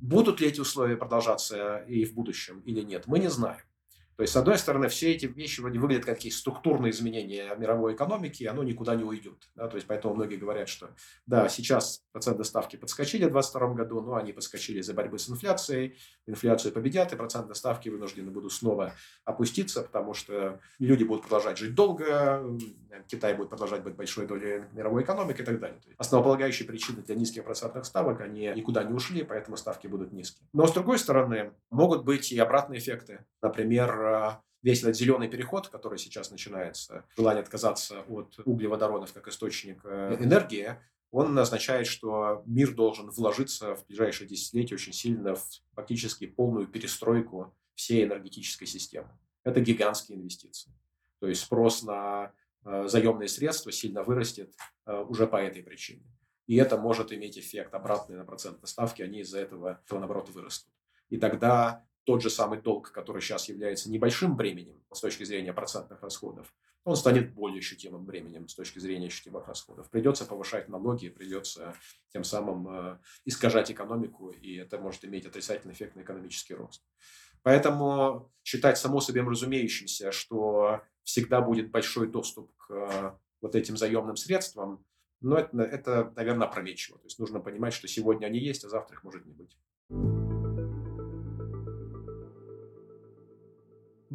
Будут 0.00 0.40
ли 0.40 0.48
эти 0.48 0.60
условия 0.60 0.96
продолжаться 0.96 1.78
и 1.78 2.04
в 2.04 2.14
будущем 2.14 2.60
или 2.60 2.82
нет, 2.82 3.06
мы 3.06 3.18
не 3.18 3.28
знаем. 3.28 3.65
То 4.16 4.22
есть, 4.22 4.32
с 4.32 4.36
одной 4.36 4.56
стороны, 4.58 4.88
все 4.88 5.12
эти 5.12 5.26
вещи 5.26 5.60
вроде 5.60 5.78
выглядят 5.78 6.06
как 6.06 6.16
какие-то 6.16 6.38
структурные 6.38 6.90
изменения 6.90 7.54
мировой 7.56 7.94
экономики, 7.94 8.42
и 8.42 8.46
оно 8.46 8.62
никуда 8.62 8.94
не 8.94 9.04
уйдет. 9.04 9.50
Да? 9.54 9.68
То 9.68 9.76
есть, 9.76 9.86
поэтому 9.86 10.14
многие 10.14 10.36
говорят, 10.36 10.68
что 10.68 10.90
да, 11.26 11.48
сейчас 11.50 12.02
процентные 12.12 12.46
ставки 12.46 12.76
подскочили 12.76 13.24
в 13.24 13.32
2022 13.32 13.74
году, 13.74 14.00
но 14.00 14.16
они 14.16 14.32
подскочили 14.32 14.80
из-за 14.80 14.94
борьбы 14.94 15.18
с 15.18 15.28
инфляцией. 15.28 15.98
Инфляцию 16.26 16.72
победят, 16.72 17.12
и 17.12 17.16
процентные 17.16 17.54
ставки 17.54 17.90
вынуждены 17.90 18.30
будут 18.30 18.52
снова 18.52 18.94
опуститься, 19.24 19.82
потому 19.82 20.14
что 20.14 20.60
люди 20.78 21.04
будут 21.04 21.22
продолжать 21.22 21.58
жить 21.58 21.74
долго, 21.74 22.42
Китай 23.08 23.34
будет 23.34 23.50
продолжать 23.50 23.82
быть 23.82 23.94
большой 23.94 24.26
долей 24.26 24.62
мировой 24.72 25.02
экономики 25.02 25.42
и 25.42 25.44
так 25.44 25.60
далее. 25.60 25.78
То 25.80 25.88
есть, 25.88 26.00
основополагающие 26.00 26.66
причины 26.66 27.02
для 27.02 27.14
низких 27.14 27.44
процентных 27.44 27.84
ставок, 27.84 28.20
они 28.20 28.52
никуда 28.54 28.82
не 28.82 28.94
ушли, 28.94 29.22
поэтому 29.22 29.56
ставки 29.56 29.86
будут 29.86 30.12
низкие. 30.12 30.48
Но, 30.52 30.66
с 30.66 30.72
другой 30.72 30.98
стороны, 30.98 31.52
могут 31.70 32.04
быть 32.04 32.32
и 32.32 32.38
обратные 32.38 32.80
эффекты. 32.80 33.24
Например, 33.42 34.05
весь 34.62 34.82
этот 34.82 34.96
зеленый 34.96 35.28
переход, 35.28 35.68
который 35.68 35.98
сейчас 35.98 36.30
начинается, 36.30 37.04
желание 37.16 37.42
отказаться 37.42 38.00
от 38.08 38.38
углеводородов 38.44 39.12
как 39.12 39.28
источник 39.28 39.80
э, 39.84 40.16
энергии, 40.20 40.76
он 41.10 41.38
означает, 41.38 41.86
что 41.86 42.42
мир 42.46 42.74
должен 42.74 43.10
вложиться 43.10 43.76
в 43.76 43.86
ближайшие 43.86 44.28
десятилетия 44.28 44.74
очень 44.74 44.92
сильно 44.92 45.36
в 45.36 45.44
фактически 45.74 46.26
полную 46.26 46.66
перестройку 46.66 47.54
всей 47.74 48.04
энергетической 48.04 48.66
системы. 48.66 49.08
Это 49.44 49.60
гигантские 49.60 50.18
инвестиции. 50.18 50.72
То 51.20 51.28
есть 51.28 51.42
спрос 51.42 51.82
на 51.82 52.32
э, 52.64 52.88
заемные 52.88 53.28
средства 53.28 53.70
сильно 53.72 54.02
вырастет 54.02 54.54
э, 54.84 55.04
уже 55.08 55.26
по 55.26 55.36
этой 55.36 55.62
причине. 55.62 56.02
И 56.46 56.56
это 56.56 56.76
может 56.76 57.12
иметь 57.12 57.38
эффект 57.38 57.74
обратный 57.74 58.16
на 58.16 58.24
процентные 58.24 58.68
ставки, 58.68 59.02
они 59.02 59.20
из-за 59.20 59.38
этого, 59.40 59.80
наоборот, 59.90 60.30
вырастут. 60.30 60.72
И 61.08 61.16
тогда 61.16 61.84
тот 62.06 62.22
же 62.22 62.30
самый 62.30 62.62
долг, 62.62 62.92
который 62.92 63.20
сейчас 63.20 63.48
является 63.48 63.90
небольшим 63.90 64.36
бременем 64.36 64.80
с 64.92 65.00
точки 65.00 65.24
зрения 65.24 65.52
процентных 65.52 66.02
расходов, 66.02 66.54
он 66.84 66.94
станет 66.94 67.34
более 67.34 67.58
ощутимым 67.58 68.04
бременем 68.04 68.48
с 68.48 68.54
точки 68.54 68.78
зрения 68.78 69.08
ощутимых 69.08 69.48
расходов. 69.48 69.90
Придется 69.90 70.24
повышать 70.24 70.68
налоги, 70.68 71.08
придется 71.08 71.74
тем 72.12 72.22
самым 72.22 72.68
э, 72.68 72.98
искажать 73.24 73.72
экономику, 73.72 74.30
и 74.30 74.54
это 74.54 74.78
может 74.78 75.04
иметь 75.04 75.26
отрицательный 75.26 75.74
эффект 75.74 75.96
на 75.96 76.02
экономический 76.02 76.54
рост. 76.54 76.84
Поэтому 77.42 78.32
считать 78.44 78.78
само 78.78 79.00
собой 79.00 79.22
разумеющимся, 79.22 80.12
что 80.12 80.82
всегда 81.02 81.40
будет 81.40 81.72
большой 81.72 82.06
доступ 82.06 82.54
к 82.56 82.70
э, 82.70 83.12
вот 83.40 83.56
этим 83.56 83.76
заемным 83.76 84.14
средствам, 84.14 84.84
но 85.20 85.38
это, 85.38 85.62
это, 85.62 86.12
наверное, 86.14 86.46
опрометчиво. 86.46 86.98
То 86.98 87.06
есть 87.06 87.18
нужно 87.18 87.40
понимать, 87.40 87.74
что 87.74 87.88
сегодня 87.88 88.26
они 88.26 88.38
есть, 88.38 88.64
а 88.64 88.68
завтра 88.68 88.94
их 88.94 89.02
может 89.02 89.26
не 89.26 89.32
быть. 89.32 89.58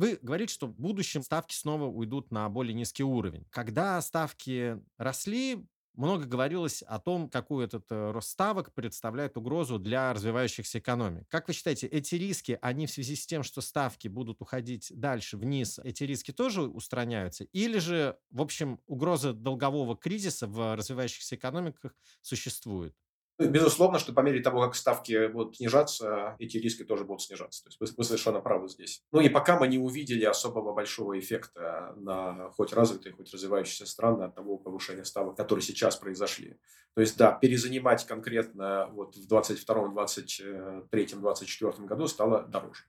Вы 0.01 0.17
говорите, 0.19 0.51
что 0.51 0.65
в 0.65 0.73
будущем 0.79 1.21
ставки 1.21 1.53
снова 1.53 1.85
уйдут 1.85 2.31
на 2.31 2.49
более 2.49 2.73
низкий 2.73 3.03
уровень. 3.03 3.45
Когда 3.51 4.01
ставки 4.01 4.81
росли, 4.97 5.63
много 5.93 6.25
говорилось 6.25 6.81
о 6.81 6.97
том, 6.97 7.29
какую 7.29 7.67
этот 7.67 7.85
э, 7.91 8.09
рост 8.09 8.29
ставок 8.29 8.73
представляет 8.73 9.37
угрозу 9.37 9.77
для 9.77 10.11
развивающихся 10.11 10.79
экономик. 10.79 11.29
Как 11.29 11.47
вы 11.47 11.53
считаете, 11.53 11.85
эти 11.85 12.15
риски, 12.15 12.57
они 12.63 12.87
в 12.87 12.91
связи 12.91 13.15
с 13.15 13.27
тем, 13.27 13.43
что 13.43 13.61
ставки 13.61 14.07
будут 14.07 14.41
уходить 14.41 14.91
дальше 14.91 15.37
вниз, 15.37 15.79
эти 15.83 16.03
риски 16.03 16.31
тоже 16.31 16.63
устраняются? 16.63 17.43
Или 17.43 17.77
же, 17.77 18.17
в 18.31 18.41
общем, 18.41 18.79
угроза 18.87 19.33
долгового 19.33 19.95
кризиса 19.95 20.47
в 20.47 20.75
развивающихся 20.75 21.35
экономиках 21.35 21.93
существует? 22.23 22.95
Ну, 23.39 23.49
безусловно, 23.49 23.97
что 23.97 24.13
по 24.13 24.21
мере 24.21 24.41
того, 24.41 24.61
как 24.61 24.75
ставки 24.75 25.27
будут 25.27 25.57
снижаться, 25.57 26.35
эти 26.39 26.57
риски 26.57 26.83
тоже 26.83 27.05
будут 27.05 27.21
снижаться. 27.21 27.63
То 27.63 27.69
есть 27.69 27.79
вы, 27.79 27.87
вы 27.97 28.03
совершенно 28.03 28.39
правы 28.39 28.67
здесь. 28.67 29.03
Ну 29.11 29.19
и 29.19 29.29
пока 29.29 29.59
мы 29.59 29.67
не 29.67 29.77
увидели 29.77 30.23
особого 30.25 30.73
большого 30.73 31.19
эффекта 31.19 31.93
на 31.97 32.51
хоть 32.51 32.73
развитые, 32.73 33.13
хоть 33.13 33.33
развивающиеся 33.33 33.85
страны 33.85 34.23
от 34.23 34.35
того 34.35 34.57
повышения 34.57 35.05
ставок, 35.05 35.35
которые 35.35 35.63
сейчас 35.63 35.95
произошли. 35.95 36.57
То 36.93 37.01
есть, 37.01 37.17
да, 37.17 37.31
перезанимать 37.31 38.05
конкретно 38.05 38.89
вот 38.91 39.15
в 39.15 39.27
22, 39.27 39.87
23, 39.89 41.05
24 41.15 41.71
году 41.87 42.07
стало 42.07 42.43
дороже 42.43 42.83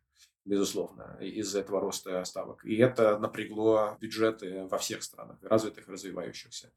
безусловно, 0.45 1.19
из-за 1.21 1.61
этого 1.61 1.81
роста 1.81 2.25
ставок. 2.25 2.65
И 2.65 2.77
это 2.77 3.19
напрягло 3.19 3.97
бюджеты 4.01 4.67
во 4.67 4.79
всех 4.79 5.03
странах, 5.03 5.39
развитых 5.43 5.89
и 5.89 5.93
развивающихся. 5.93 6.73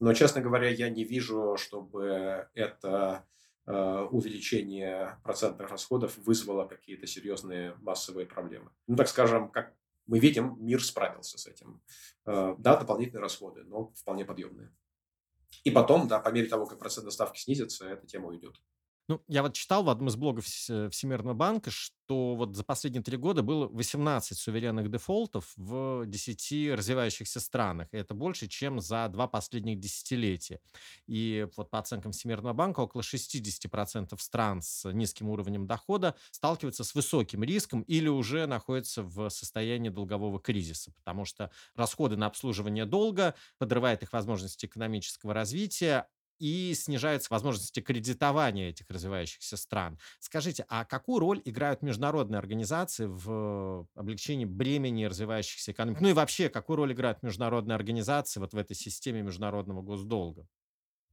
Но, 0.00 0.14
честно 0.14 0.40
говоря, 0.40 0.68
я 0.70 0.88
не 0.88 1.04
вижу, 1.04 1.56
чтобы 1.56 2.48
это 2.54 3.26
э, 3.66 4.06
увеличение 4.10 5.18
процентных 5.22 5.70
расходов 5.70 6.16
вызвало 6.18 6.66
какие-то 6.66 7.06
серьезные 7.06 7.74
массовые 7.80 8.26
проблемы. 8.26 8.70
Ну, 8.86 8.96
так 8.96 9.08
скажем, 9.08 9.50
как 9.50 9.74
мы 10.06 10.18
видим, 10.18 10.56
мир 10.58 10.82
справился 10.82 11.38
с 11.38 11.46
этим. 11.46 11.82
Э, 12.26 12.54
да, 12.58 12.76
дополнительные 12.76 13.22
расходы, 13.22 13.62
но 13.64 13.92
вполне 13.94 14.24
подъемные. 14.24 14.72
И 15.64 15.70
потом, 15.70 16.08
да, 16.08 16.18
по 16.18 16.30
мере 16.30 16.48
того, 16.48 16.66
как 16.66 16.78
процентные 16.78 17.12
ставки 17.12 17.38
снизятся, 17.38 17.86
эта 17.86 18.06
тема 18.06 18.28
уйдет. 18.28 18.56
Ну, 19.08 19.20
я 19.26 19.42
вот 19.42 19.54
читал 19.54 19.82
в 19.82 19.90
одном 19.90 20.08
из 20.08 20.16
блогов 20.16 20.44
Всемирного 20.46 21.34
банка, 21.34 21.70
что 21.70 22.34
вот 22.36 22.54
за 22.56 22.62
последние 22.62 23.02
три 23.02 23.16
года 23.16 23.42
было 23.42 23.66
18 23.68 24.38
суверенных 24.38 24.90
дефолтов 24.90 25.52
в 25.56 26.06
10 26.06 26.72
развивающихся 26.72 27.40
странах. 27.40 27.88
И 27.92 27.96
это 27.96 28.14
больше, 28.14 28.46
чем 28.46 28.80
за 28.80 29.08
два 29.08 29.26
последних 29.26 29.80
десятилетия. 29.80 30.60
И 31.08 31.48
вот 31.56 31.70
по 31.70 31.80
оценкам 31.80 32.12
Всемирного 32.12 32.52
банка, 32.52 32.80
около 32.80 33.02
60% 33.02 34.20
стран 34.20 34.62
с 34.62 34.90
низким 34.92 35.28
уровнем 35.28 35.66
дохода 35.66 36.14
сталкиваются 36.30 36.84
с 36.84 36.94
высоким 36.94 37.42
риском 37.42 37.82
или 37.82 38.08
уже 38.08 38.46
находятся 38.46 39.02
в 39.02 39.28
состоянии 39.30 39.88
долгового 39.88 40.38
кризиса, 40.40 40.92
потому 40.92 41.24
что 41.24 41.50
расходы 41.74 42.16
на 42.16 42.26
обслуживание 42.26 42.86
долга 42.86 43.34
подрывают 43.58 44.02
их 44.02 44.12
возможности 44.12 44.66
экономического 44.66 45.34
развития, 45.34 46.06
и 46.42 46.74
снижаются 46.74 47.28
возможности 47.30 47.78
кредитования 47.78 48.70
этих 48.70 48.90
развивающихся 48.90 49.56
стран. 49.56 50.00
Скажите, 50.18 50.64
а 50.68 50.84
какую 50.84 51.20
роль 51.20 51.40
играют 51.44 51.82
международные 51.82 52.40
организации 52.40 53.06
в 53.06 53.86
облегчении 53.94 54.44
бремени 54.44 55.04
развивающихся 55.04 55.70
экономик? 55.70 56.00
Ну 56.00 56.08
и 56.08 56.12
вообще, 56.12 56.48
какую 56.48 56.78
роль 56.78 56.94
играют 56.94 57.22
международные 57.22 57.76
организации 57.76 58.40
вот 58.40 58.54
в 58.54 58.58
этой 58.58 58.74
системе 58.74 59.22
международного 59.22 59.82
госдолга? 59.82 60.48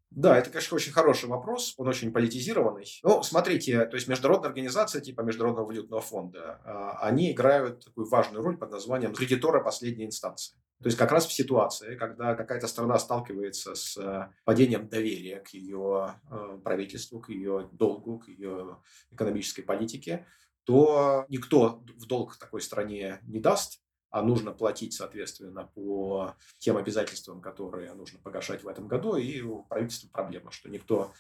Да, 0.10 0.36
это, 0.36 0.50
конечно, 0.50 0.76
очень 0.76 0.92
хороший 0.92 1.30
вопрос, 1.30 1.76
он 1.78 1.88
очень 1.88 2.12
политизированный. 2.12 2.88
Ну, 3.04 3.22
смотрите, 3.22 3.86
то 3.86 3.96
есть 3.96 4.08
международные 4.08 4.48
организации 4.48 5.00
типа 5.02 5.22
Международного 5.22 5.68
валютного 5.68 6.02
фонда, 6.02 6.60
а, 6.66 7.08
они 7.08 7.32
играют 7.32 7.86
такую 7.86 8.08
важную 8.10 8.44
роль 8.44 8.58
под 8.58 8.72
названием 8.72 9.14
кредитора 9.14 9.64
последней 9.64 10.06
инстанции. 10.06 10.58
То 10.82 10.88
есть 10.88 10.98
как 10.98 11.12
раз 11.12 11.28
в 11.28 11.34
ситуации, 11.34 11.96
когда 11.96 12.36
какая-то 12.36 12.68
страна 12.68 12.98
сталкивается 13.00 13.76
с 13.76 13.98
э, 13.98 14.32
падением 14.46 14.88
доверия 14.88 15.42
к 15.42 15.50
ее 15.50 16.16
э, 16.32 16.60
правительству, 16.64 17.20
к 17.20 17.30
ее 17.30 17.68
долгу, 17.74 18.20
к 18.20 18.30
ее 18.30 18.78
экономической 19.12 19.62
политике, 19.62 20.26
то 20.64 21.26
никто 21.28 21.84
в 21.98 22.06
долг 22.06 22.38
такой 22.38 22.62
стране 22.62 23.20
не 23.24 23.40
даст, 23.40 23.82
а 24.10 24.22
нужно 24.22 24.52
платить, 24.54 24.94
соответственно, 24.94 25.66
по 25.66 26.36
тем 26.58 26.78
обязательствам, 26.78 27.42
которые 27.42 27.94
нужно 27.94 28.20
погашать 28.20 28.64
в 28.64 28.68
этом 28.68 28.88
году, 28.88 29.18
и 29.18 29.42
у 29.42 29.64
правительства 29.64 30.08
проблема, 30.08 30.52
что 30.52 30.70
никто 30.70 31.12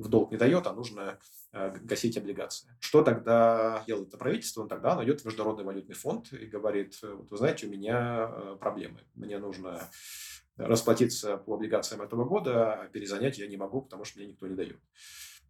в 0.00 0.08
долг 0.08 0.30
не 0.30 0.36
дает, 0.36 0.66
а 0.66 0.72
нужно 0.72 1.18
э, 1.52 1.76
гасить 1.82 2.16
облигации. 2.16 2.70
Что 2.80 3.02
тогда 3.02 3.84
делает 3.86 4.08
это 4.08 4.18
правительство? 4.18 4.62
Он 4.62 4.68
тогда 4.68 4.92
оно 4.92 5.04
идет 5.04 5.20
в 5.20 5.24
Международный 5.24 5.64
валютный 5.64 5.94
фонд 5.94 6.32
и 6.32 6.46
говорит, 6.46 6.98
вот 7.02 7.30
вы 7.30 7.36
знаете, 7.36 7.66
у 7.66 7.70
меня 7.70 8.30
э, 8.30 8.56
проблемы, 8.58 9.00
мне 9.14 9.38
нужно 9.38 9.90
расплатиться 10.56 11.36
по 11.36 11.54
облигациям 11.54 12.02
этого 12.02 12.24
года, 12.24 12.74
а 12.74 12.88
перезанять 12.88 13.38
я 13.38 13.46
не 13.46 13.56
могу, 13.56 13.82
потому 13.82 14.04
что 14.04 14.18
мне 14.18 14.28
никто 14.28 14.46
не 14.46 14.54
дает. 14.54 14.78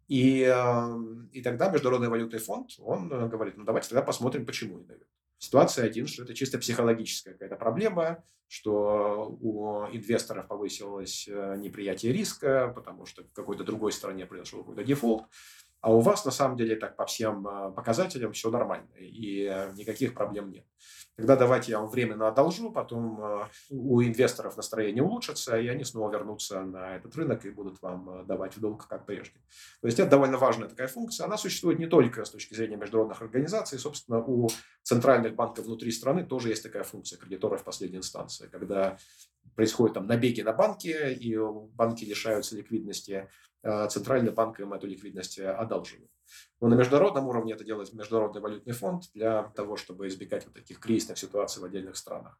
И, 0.07 0.41
э, 0.43 0.97
и 1.31 1.41
тогда 1.41 1.69
Международный 1.69 2.09
валютный 2.09 2.39
фонд, 2.39 2.71
он 2.79 3.07
говорит, 3.07 3.57
ну 3.57 3.63
давайте 3.63 3.89
тогда 3.89 4.03
посмотрим, 4.03 4.45
почему 4.45 4.77
не 4.77 4.85
дает. 4.85 5.07
Ситуация 5.41 5.85
один, 5.85 6.05
что 6.05 6.21
это 6.21 6.35
чисто 6.35 6.59
психологическая 6.59 7.33
какая-то 7.33 7.55
проблема, 7.55 8.23
что 8.47 9.35
у 9.41 9.87
инвесторов 9.87 10.47
повысилось 10.47 11.27
э, 11.27 11.55
неприятие 11.57 12.13
риска, 12.13 12.71
потому 12.75 13.07
что 13.07 13.23
в 13.23 13.33
какой-то 13.33 13.63
другой 13.63 13.91
стране 13.91 14.27
произошел 14.27 14.59
какой-то 14.59 14.83
дефолт, 14.83 15.25
а 15.79 15.91
у 15.91 15.99
вас 15.99 16.25
на 16.25 16.31
самом 16.31 16.57
деле 16.57 16.75
так 16.75 16.95
по 16.95 17.07
всем 17.07 17.47
э, 17.47 17.71
показателям 17.71 18.33
все 18.33 18.51
нормально, 18.51 18.93
и 18.99 19.49
э, 19.51 19.73
никаких 19.73 20.13
проблем 20.13 20.51
нет. 20.51 20.67
Тогда 21.21 21.35
давайте 21.35 21.71
я 21.73 21.79
вам 21.79 21.87
временно 21.87 22.27
одолжу, 22.27 22.71
потом 22.71 23.23
э, 23.23 23.45
у 23.69 24.01
инвесторов 24.01 24.57
настроение 24.57 25.03
улучшится, 25.03 25.55
и 25.55 25.67
они 25.67 25.83
снова 25.83 26.11
вернутся 26.11 26.63
на 26.63 26.95
этот 26.95 27.15
рынок 27.15 27.45
и 27.45 27.51
будут 27.51 27.79
вам 27.83 28.25
давать 28.25 28.57
в 28.57 28.59
долг, 28.59 28.87
как 28.87 29.05
прежде. 29.05 29.35
То 29.81 29.87
есть 29.87 29.99
это 29.99 30.09
довольно 30.09 30.39
важная 30.39 30.67
такая 30.67 30.87
функция. 30.87 31.25
Она 31.27 31.37
существует 31.37 31.77
не 31.77 31.85
только 31.85 32.25
с 32.25 32.31
точки 32.31 32.55
зрения 32.55 32.75
международных 32.75 33.21
организаций. 33.21 33.77
Собственно, 33.77 34.17
у 34.17 34.49
центральных 34.81 35.35
банков 35.35 35.65
внутри 35.65 35.91
страны 35.91 36.25
тоже 36.25 36.49
есть 36.49 36.63
такая 36.63 36.83
функция 36.83 37.19
кредитора 37.19 37.57
в 37.57 37.63
последней 37.63 37.99
инстанции, 37.99 38.47
когда 38.47 38.97
происходят 39.53 39.93
там 39.93 40.07
набеги 40.07 40.41
на 40.41 40.53
банки, 40.53 41.13
и 41.13 41.37
банки 41.37 42.03
лишаются 42.03 42.57
ликвидности, 42.57 43.29
а 43.61 43.85
центральный 43.89 44.31
банк 44.31 44.59
им 44.59 44.73
эту 44.73 44.87
ликвидность 44.87 45.37
одалживает. 45.37 46.09
Но 46.59 46.67
на 46.67 46.75
международном 46.75 47.27
уровне 47.27 47.53
это 47.53 47.63
делает 47.63 47.91
Международный 47.93 48.41
валютный 48.41 48.73
фонд 48.73 49.05
для 49.13 49.43
того, 49.55 49.75
чтобы 49.75 50.07
избегать 50.07 50.45
вот 50.45 50.53
таких 50.53 50.79
кризисных 50.79 51.17
ситуаций 51.17 51.61
в 51.61 51.65
отдельных 51.65 51.97
странах. 51.97 52.39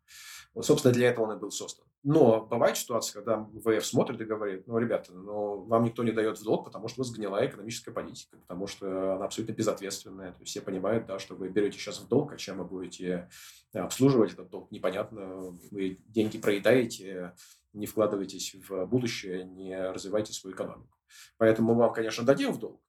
Вот, 0.54 0.66
собственно, 0.66 0.94
для 0.94 1.10
этого 1.10 1.26
он 1.26 1.38
и 1.38 1.40
был 1.40 1.52
создан. 1.52 1.86
Но 2.04 2.46
бывает 2.46 2.78
ситуация, 2.78 3.22
когда 3.22 3.48
ВФ 3.64 3.86
смотрит 3.86 4.20
и 4.22 4.26
говорит, 4.26 4.68
ну, 4.68 4.78
ребята, 4.80 5.14
ну, 5.14 5.64
вам 5.66 5.84
никто 5.84 6.04
не 6.04 6.12
дает 6.12 6.40
в 6.40 6.44
долг, 6.44 6.66
потому 6.66 6.88
что 6.88 7.02
у 7.02 7.04
вас 7.04 7.14
гнилая 7.14 7.48
экономическая 7.48 7.92
политика, 7.92 8.38
потому 8.38 8.68
что 8.68 9.16
она 9.16 9.26
абсолютно 9.26 9.54
безответственная. 9.54 10.32
То 10.32 10.40
есть 10.40 10.52
все 10.52 10.62
понимают, 10.62 11.06
да, 11.06 11.20
что 11.20 11.36
вы 11.36 11.50
берете 11.50 11.78
сейчас 11.78 12.00
в 12.00 12.08
долг, 12.08 12.34
а 12.34 12.38
чем 12.38 12.58
вы 12.58 12.66
будете 12.66 13.30
обслуживать 13.74 14.34
этот 14.34 14.50
долг, 14.50 14.72
непонятно. 14.72 15.58
Вы 15.72 16.00
деньги 16.08 16.38
проедаете, 16.38 17.34
не 17.74 17.86
вкладываетесь 17.86 18.56
в 18.68 18.86
будущее, 18.86 19.46
не 19.46 19.80
развиваете 19.92 20.34
свою 20.34 20.56
экономику. 20.56 20.98
Поэтому 21.38 21.74
мы 21.74 21.82
вам, 21.82 21.94
конечно, 21.94 22.26
дадим 22.26 22.52
в 22.52 22.60
долг, 22.60 22.82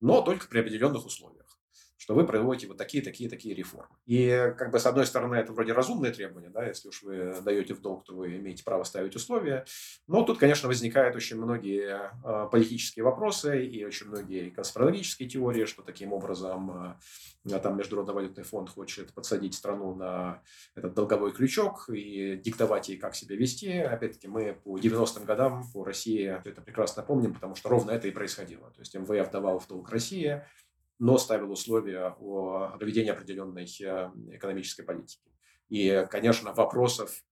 но 0.00 0.22
только 0.22 0.48
при 0.48 0.60
определенных 0.60 1.06
условиях 1.06 1.43
что 1.96 2.14
вы 2.14 2.26
проводите 2.26 2.66
вот 2.66 2.76
такие, 2.76 3.02
такие, 3.02 3.30
такие 3.30 3.54
реформы. 3.54 3.94
И 4.06 4.52
как 4.58 4.70
бы 4.70 4.78
с 4.78 4.86
одной 4.86 5.06
стороны 5.06 5.36
это 5.36 5.52
вроде 5.52 5.72
разумные 5.72 6.12
требования, 6.12 6.50
да, 6.50 6.66
если 6.66 6.88
уж 6.88 7.02
вы 7.02 7.34
даете 7.42 7.74
в 7.74 7.80
долг, 7.80 8.04
то 8.04 8.14
вы 8.14 8.36
имеете 8.36 8.64
право 8.64 8.84
ставить 8.84 9.16
условия. 9.16 9.64
Но 10.06 10.22
тут, 10.22 10.38
конечно, 10.38 10.68
возникают 10.68 11.16
очень 11.16 11.36
многие 11.36 12.10
э, 12.24 12.48
политические 12.50 13.04
вопросы 13.04 13.64
и 13.64 13.84
очень 13.84 14.08
многие 14.08 14.50
конспирологические 14.50 15.28
теории, 15.28 15.64
что 15.64 15.82
таким 15.82 16.12
образом 16.12 16.98
э, 17.44 17.58
там 17.60 17.76
Международный 17.76 18.14
валютный 18.14 18.44
фонд 18.44 18.70
хочет 18.70 19.12
подсадить 19.14 19.54
страну 19.54 19.94
на 19.94 20.42
этот 20.74 20.94
долговой 20.94 21.32
крючок 21.32 21.88
и 21.90 22.36
диктовать 22.36 22.88
ей, 22.88 22.98
как 22.98 23.14
себя 23.14 23.36
вести. 23.36 23.70
Опять-таки, 23.70 24.28
мы 24.28 24.54
по 24.64 24.78
90-м 24.78 25.24
годам 25.24 25.64
по 25.72 25.84
России 25.84 26.40
это 26.44 26.60
прекрасно 26.62 27.02
помним, 27.02 27.34
потому 27.34 27.54
что 27.54 27.68
ровно 27.68 27.90
это 27.90 28.08
и 28.08 28.10
происходило. 28.10 28.70
То 28.70 28.80
есть 28.80 28.94
МВФ 28.94 29.30
давал 29.30 29.58
в 29.58 29.68
долг 29.68 29.90
России, 29.90 30.42
но 30.98 31.18
ставил 31.18 31.50
условия 31.50 32.14
о 32.18 32.76
проведении 32.78 33.10
определенной 33.10 33.64
э, 33.64 34.10
экономической 34.32 34.82
политики. 34.82 35.30
И, 35.68 36.06
конечно, 36.10 36.52
вопросов 36.52 37.22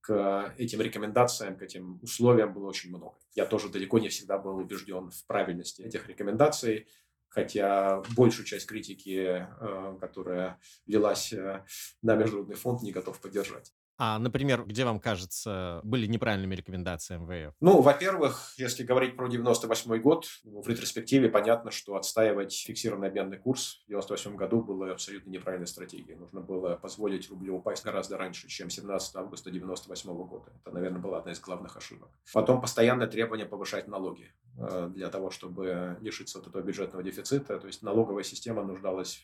к 0.00 0.54
этим 0.58 0.80
рекомендациям, 0.80 1.56
к 1.56 1.62
этим 1.62 2.00
условиям 2.02 2.52
было 2.52 2.68
очень 2.68 2.90
много. 2.90 3.16
Я 3.34 3.46
тоже 3.46 3.68
далеко 3.68 3.98
не 3.98 4.08
всегда 4.08 4.38
был 4.38 4.56
убежден 4.56 5.10
в 5.10 5.26
правильности 5.26 5.82
этих 5.82 6.08
рекомендаций, 6.08 6.88
хотя 7.28 8.02
большую 8.16 8.44
часть 8.44 8.66
критики, 8.66 9.46
э, 9.48 9.96
которая 10.00 10.60
велась 10.86 11.32
э, 11.32 11.64
на 12.02 12.16
Международный 12.16 12.56
фонд, 12.56 12.82
не 12.82 12.92
готов 12.92 13.20
поддержать. 13.20 13.72
А, 14.04 14.18
например, 14.18 14.64
где 14.64 14.84
вам 14.84 14.98
кажется, 14.98 15.80
были 15.84 16.06
неправильными 16.08 16.56
рекомендации 16.56 17.18
МВФ? 17.18 17.54
Ну, 17.60 17.82
во-первых, 17.82 18.52
если 18.56 18.82
говорить 18.82 19.16
про 19.16 19.28
98 19.28 19.96
год, 20.00 20.26
в 20.42 20.68
ретроспективе 20.68 21.28
понятно, 21.28 21.70
что 21.70 21.94
отстаивать 21.94 22.52
фиксированный 22.52 23.06
обменный 23.06 23.38
курс 23.38 23.84
в 23.84 23.90
98 23.90 24.34
году 24.34 24.60
было 24.60 24.90
абсолютно 24.90 25.30
неправильной 25.30 25.68
стратегией. 25.68 26.16
Нужно 26.16 26.40
было 26.40 26.74
позволить 26.74 27.30
рублю 27.30 27.58
упасть 27.58 27.84
гораздо 27.84 28.18
раньше, 28.18 28.48
чем 28.48 28.70
17 28.70 29.14
августа 29.14 29.52
98 29.52 30.12
года. 30.26 30.52
Это, 30.64 30.74
наверное, 30.74 31.00
была 31.00 31.18
одна 31.18 31.30
из 31.30 31.38
главных 31.38 31.76
ошибок. 31.76 32.08
Потом 32.32 32.60
постоянное 32.60 33.06
требование 33.06 33.46
повышать 33.46 33.86
налоги 33.86 34.34
э, 34.58 34.90
для 34.92 35.10
того, 35.10 35.30
чтобы 35.30 35.96
лишиться 36.00 36.40
вот 36.40 36.48
этого 36.48 36.60
бюджетного 36.60 37.04
дефицита. 37.04 37.56
То 37.56 37.68
есть 37.68 37.82
налоговая 37.84 38.24
система 38.24 38.64
нуждалась 38.64 39.22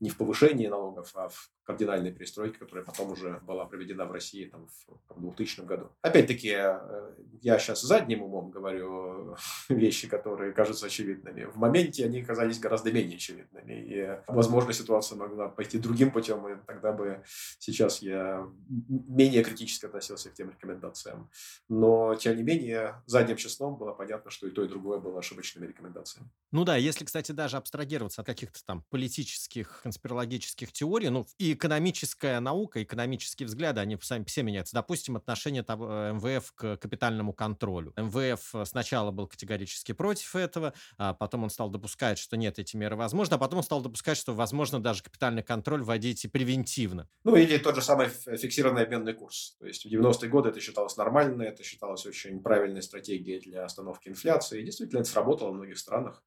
не 0.00 0.10
в 0.10 0.16
повышении 0.16 0.66
налогов, 0.66 1.10
а 1.14 1.28
в 1.28 1.50
кардинальной 1.64 2.12
перестройке, 2.12 2.58
которая 2.58 2.84
потом 2.84 3.12
уже 3.12 3.40
была 3.46 3.64
проведена 3.64 4.04
в 4.04 4.12
России 4.12 4.44
там, 4.44 4.68
в 5.08 5.20
2000 5.20 5.62
году. 5.62 5.90
Опять-таки, 6.02 6.50
э, 6.54 7.14
я 7.40 7.58
сейчас 7.58 7.80
задним 7.82 8.22
умом 8.22 8.50
говорю 8.50 9.36
вещи, 9.68 10.08
которые 10.08 10.52
кажутся 10.52 10.86
очевидными. 10.86 11.44
В 11.44 11.56
моменте 11.56 12.04
они 12.04 12.22
казались 12.22 12.58
гораздо 12.58 12.92
менее 12.92 13.16
очевидными. 13.16 13.72
И, 13.72 14.18
возможно, 14.26 14.72
ситуация 14.72 15.16
могла 15.16 15.48
пойти 15.48 15.78
другим 15.78 16.10
путем, 16.10 16.46
и 16.48 16.56
тогда 16.66 16.92
бы 16.92 17.22
сейчас 17.58 18.02
я 18.02 18.46
менее 18.88 19.42
критически 19.42 19.86
относился 19.86 20.30
к 20.30 20.34
тем 20.34 20.50
рекомендациям. 20.50 21.30
Но, 21.68 22.14
тем 22.14 22.36
не 22.36 22.42
менее, 22.42 23.02
задним 23.06 23.36
числом 23.36 23.76
было 23.76 23.92
понятно, 23.92 24.30
что 24.30 24.46
и 24.46 24.50
то, 24.50 24.62
и 24.64 24.68
другое 24.68 24.98
было 24.98 25.18
ошибочными 25.18 25.66
рекомендациями. 25.66 26.28
Ну 26.52 26.64
да, 26.64 26.76
если, 26.76 27.04
кстати, 27.04 27.32
даже 27.32 27.56
абстрагироваться 27.56 28.20
от 28.20 28.26
каких-то 28.26 28.60
там 28.66 28.84
политических, 28.90 29.80
конспирологических 29.94 30.72
теорий, 30.72 31.08
ну 31.08 31.26
и 31.38 31.52
экономическая 31.52 32.40
наука, 32.40 32.82
экономические 32.82 33.46
взгляды, 33.46 33.80
они 33.80 33.96
сами 34.02 34.24
все 34.24 34.42
меняются. 34.42 34.74
Допустим, 34.74 35.16
отношение 35.16 35.62
того, 35.62 35.88
э, 35.88 36.12
МВФ 36.12 36.52
к 36.52 36.76
капитальному 36.78 37.32
контролю. 37.32 37.92
МВФ 37.96 38.54
э, 38.54 38.64
сначала 38.64 39.12
был 39.12 39.28
категорически 39.28 39.92
против 39.92 40.34
этого, 40.34 40.74
а 40.98 41.14
потом 41.14 41.44
он 41.44 41.50
стал 41.50 41.70
допускать, 41.70 42.18
что 42.18 42.36
нет, 42.36 42.58
эти 42.58 42.76
меры 42.76 42.96
возможны, 42.96 43.34
а 43.34 43.38
потом 43.38 43.58
он 43.58 43.62
стал 43.62 43.82
допускать, 43.82 44.18
что 44.18 44.34
возможно 44.34 44.80
даже 44.80 45.02
капитальный 45.02 45.42
контроль 45.42 45.82
вводить 45.82 46.24
и 46.24 46.28
превентивно. 46.28 47.08
Ну, 47.22 47.36
или 47.36 47.58
тот 47.58 47.76
же 47.76 47.82
самый 47.82 48.08
фиксированный 48.08 48.82
обменный 48.82 49.14
курс. 49.14 49.56
То 49.60 49.66
есть 49.66 49.84
в 49.84 49.88
90-е 49.88 50.28
годы 50.28 50.48
это 50.48 50.60
считалось 50.60 50.96
нормальной, 50.96 51.46
это 51.46 51.62
считалось 51.62 52.04
очень 52.04 52.42
правильной 52.42 52.82
стратегией 52.82 53.40
для 53.40 53.64
остановки 53.64 54.08
инфляции. 54.08 54.60
И 54.60 54.64
действительно, 54.64 55.00
это 55.00 55.08
сработало 55.08 55.50
в 55.50 55.54
многих 55.54 55.78
странах. 55.78 56.22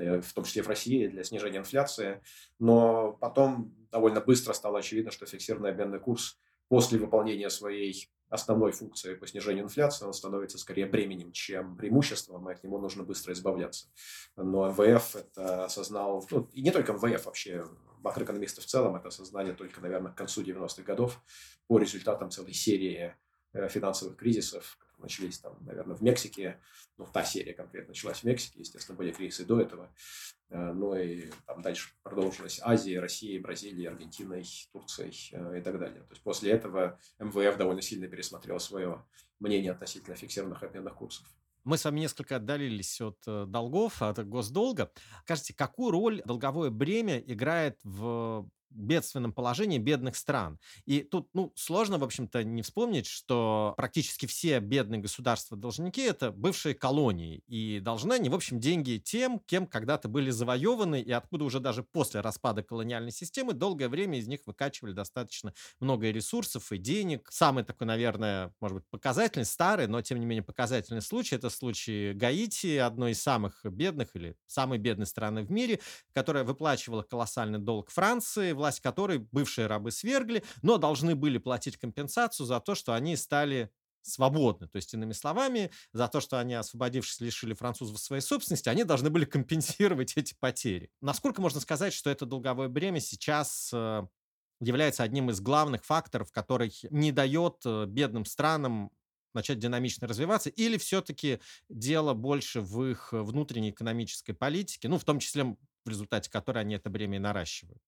Э, 0.00 0.20
в 0.20 0.32
том 0.32 0.44
числе 0.44 0.62
в 0.62 0.68
России, 0.68 1.06
для 1.06 1.24
снижения 1.24 1.58
инфляции. 1.58 2.20
Но 2.58 3.12
потом 3.20 3.74
довольно 3.90 4.20
быстро 4.20 4.52
стало 4.52 4.78
очевидно, 4.78 5.10
что 5.10 5.26
фиксированный 5.26 5.70
обменный 5.70 6.00
курс 6.00 6.38
после 6.68 6.98
выполнения 6.98 7.50
своей 7.50 8.10
основной 8.30 8.70
функции 8.70 9.14
по 9.14 9.26
снижению 9.26 9.64
инфляции, 9.64 10.04
он 10.04 10.12
становится 10.12 10.56
скорее 10.56 10.86
бременем, 10.86 11.32
чем 11.32 11.76
преимуществом, 11.76 12.48
и 12.48 12.52
от 12.52 12.62
него 12.62 12.78
нужно 12.78 13.02
быстро 13.02 13.32
избавляться. 13.32 13.88
Но 14.36 14.70
МВФ 14.70 15.16
это 15.16 15.64
осознал, 15.64 16.24
ну, 16.30 16.48
и 16.52 16.62
не 16.62 16.70
только 16.70 16.92
МВФ, 16.92 17.26
вообще 17.26 17.64
макроэкономисты 18.02 18.60
в 18.60 18.66
целом 18.66 18.96
это 18.96 19.08
осознали 19.08 19.52
только, 19.52 19.80
наверное, 19.80 20.12
к 20.12 20.16
концу 20.16 20.42
90-х 20.42 20.82
годов 20.82 21.20
по 21.66 21.78
результатам 21.78 22.30
целой 22.30 22.54
серии 22.54 23.16
э, 23.52 23.68
финансовых 23.68 24.16
кризисов, 24.16 24.78
начались 25.02 25.38
там, 25.38 25.56
наверное, 25.60 25.96
в 25.96 26.02
Мексике, 26.02 26.60
ну, 26.98 27.06
та 27.12 27.24
серия 27.24 27.54
конкретно 27.54 27.90
началась 27.90 28.20
в 28.20 28.24
Мексике, 28.24 28.60
естественно, 28.60 28.96
были 28.96 29.12
кризисы 29.12 29.44
до 29.44 29.60
этого, 29.60 29.92
э, 30.50 30.72
но 30.72 30.96
и 30.96 31.30
там 31.46 31.62
дальше 31.62 31.90
продолжилась 32.02 32.60
Азия, 32.62 33.00
Россия, 33.00 33.40
Бразилия, 33.40 33.88
Аргентиной, 33.90 34.44
Турцией 34.72 35.30
э, 35.32 35.58
и 35.58 35.62
так 35.62 35.78
далее. 35.78 36.02
То 36.02 36.10
есть 36.10 36.22
после 36.22 36.52
этого 36.52 36.98
МВФ 37.18 37.56
довольно 37.56 37.82
сильно 37.82 38.08
пересмотрел 38.08 38.58
свое 38.60 39.04
мнение 39.38 39.72
относительно 39.72 40.16
фиксированных 40.16 40.62
обменных 40.62 40.94
курсов. 40.94 41.26
Мы 41.64 41.76
с 41.76 41.84
вами 41.84 42.00
несколько 42.00 42.36
отдалились 42.36 43.00
от 43.02 43.18
долгов, 43.26 44.00
от 44.00 44.26
госдолга. 44.26 44.90
Скажите, 45.24 45.54
какую 45.54 45.90
роль 45.90 46.22
долговое 46.24 46.70
бремя 46.70 47.18
играет 47.18 47.78
в 47.84 48.48
бедственном 48.70 49.32
положении 49.32 49.78
бедных 49.78 50.16
стран. 50.16 50.58
И 50.86 51.02
тут, 51.02 51.28
ну, 51.34 51.52
сложно, 51.56 51.98
в 51.98 52.04
общем-то, 52.04 52.44
не 52.44 52.62
вспомнить, 52.62 53.06
что 53.06 53.74
практически 53.76 54.26
все 54.26 54.60
бедные 54.60 55.00
государства-должники– 55.00 56.00
это 56.02 56.30
бывшие 56.32 56.74
колонии. 56.74 57.42
И 57.46 57.80
должны 57.80 58.14
они, 58.14 58.28
в 58.28 58.34
общем, 58.34 58.60
деньги 58.60 59.00
тем, 59.02 59.40
кем 59.40 59.66
когда-то 59.66 60.08
были 60.08 60.30
завоеваны, 60.30 61.00
и 61.00 61.10
откуда 61.12 61.44
уже 61.44 61.60
даже 61.60 61.82
после 61.82 62.20
распада 62.20 62.62
колониальной 62.62 63.12
системы 63.12 63.52
долгое 63.52 63.88
время 63.88 64.18
из 64.18 64.28
них 64.28 64.40
выкачивали 64.46 64.92
достаточно 64.92 65.52
много 65.80 66.10
ресурсов 66.10 66.72
и 66.72 66.78
денег. 66.78 67.28
Самый 67.30 67.64
такой, 67.64 67.86
наверное, 67.86 68.52
может 68.60 68.76
быть, 68.76 68.86
показательный, 68.90 69.44
старый, 69.44 69.86
но, 69.86 70.00
тем 70.02 70.20
не 70.20 70.26
менее, 70.26 70.42
показательный 70.42 71.02
случай– 71.02 71.34
это 71.36 71.50
случай 71.50 72.12
Гаити, 72.14 72.76
одной 72.76 73.12
из 73.12 73.22
самых 73.22 73.64
бедных 73.64 74.14
или 74.14 74.36
самой 74.46 74.78
бедной 74.78 75.06
страны 75.06 75.42
в 75.42 75.50
мире, 75.50 75.80
которая 76.12 76.44
выплачивала 76.44 77.02
колоссальный 77.02 77.58
долг 77.58 77.90
Франции, 77.90 78.52
власть 78.60 78.80
которой 78.80 79.18
бывшие 79.18 79.66
рабы 79.66 79.90
свергли, 79.90 80.44
но 80.62 80.76
должны 80.76 81.14
были 81.14 81.38
платить 81.38 81.78
компенсацию 81.78 82.44
за 82.46 82.60
то, 82.60 82.74
что 82.74 82.92
они 82.92 83.16
стали 83.16 83.70
свободны. 84.02 84.68
То 84.68 84.76
есть, 84.76 84.92
иными 84.94 85.12
словами, 85.12 85.70
за 85.92 86.08
то, 86.08 86.20
что 86.20 86.38
они, 86.38 86.54
освободившись, 86.54 87.20
лишили 87.20 87.54
французов 87.54 87.98
своей 87.98 88.22
собственности, 88.22 88.68
они 88.68 88.84
должны 88.84 89.10
были 89.10 89.24
компенсировать 89.24 90.16
эти 90.16 90.34
потери. 90.38 90.90
Насколько 91.00 91.40
можно 91.40 91.60
сказать, 91.60 91.92
что 91.92 92.10
это 92.10 92.26
долговое 92.26 92.68
бремя 92.68 93.00
сейчас 93.00 93.70
э, 93.72 94.06
является 94.60 95.02
одним 95.02 95.30
из 95.30 95.40
главных 95.40 95.84
факторов, 95.84 96.30
который 96.32 96.72
не 96.90 97.12
дает 97.12 97.62
э, 97.64 97.86
бедным 97.86 98.24
странам 98.24 98.90
начать 99.32 99.58
динамично 99.58 100.06
развиваться, 100.06 100.50
или 100.50 100.76
все-таки 100.76 101.40
дело 101.68 102.14
больше 102.14 102.60
в 102.60 102.84
их 102.84 103.12
внутренней 103.12 103.70
экономической 103.70 104.32
политике, 104.32 104.88
ну, 104.88 104.98
в 104.98 105.04
том 105.04 105.18
числе 105.18 105.56
в 105.84 105.88
результате 105.88 106.30
которой 106.30 106.58
они 106.58 106.74
это 106.74 106.90
бремя 106.90 107.16
и 107.16 107.20
наращивают? 107.20 107.80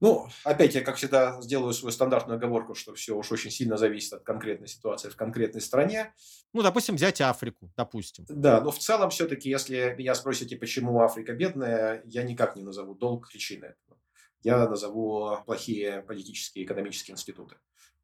Ну, 0.00 0.28
опять 0.44 0.74
я, 0.74 0.82
как 0.82 0.96
всегда, 0.96 1.40
сделаю 1.40 1.72
свою 1.72 1.92
стандартную 1.92 2.36
оговорку, 2.36 2.74
что 2.74 2.94
все 2.94 3.16
уж 3.16 3.32
очень 3.32 3.50
сильно 3.50 3.76
зависит 3.76 4.12
от 4.12 4.22
конкретной 4.22 4.68
ситуации 4.68 5.08
в 5.08 5.16
конкретной 5.16 5.60
стране. 5.60 6.14
Ну, 6.52 6.62
допустим, 6.62 6.96
взять 6.96 7.20
Африку, 7.20 7.70
допустим. 7.76 8.24
Да, 8.28 8.60
но 8.60 8.70
в 8.70 8.78
целом 8.78 9.10
все-таки, 9.10 9.48
если 9.48 9.94
меня 9.96 10.14
спросите, 10.14 10.56
почему 10.56 11.00
Африка 11.00 11.32
бедная, 11.32 12.02
я 12.04 12.22
никак 12.22 12.56
не 12.56 12.62
назову 12.62 12.94
долг 12.94 13.28
причиной 13.30 13.70
этого. 13.70 13.98
Я 14.42 14.68
назову 14.68 15.38
плохие 15.46 16.02
политические 16.02 16.64
и 16.64 16.66
экономические 16.66 17.14
институты. 17.14 17.56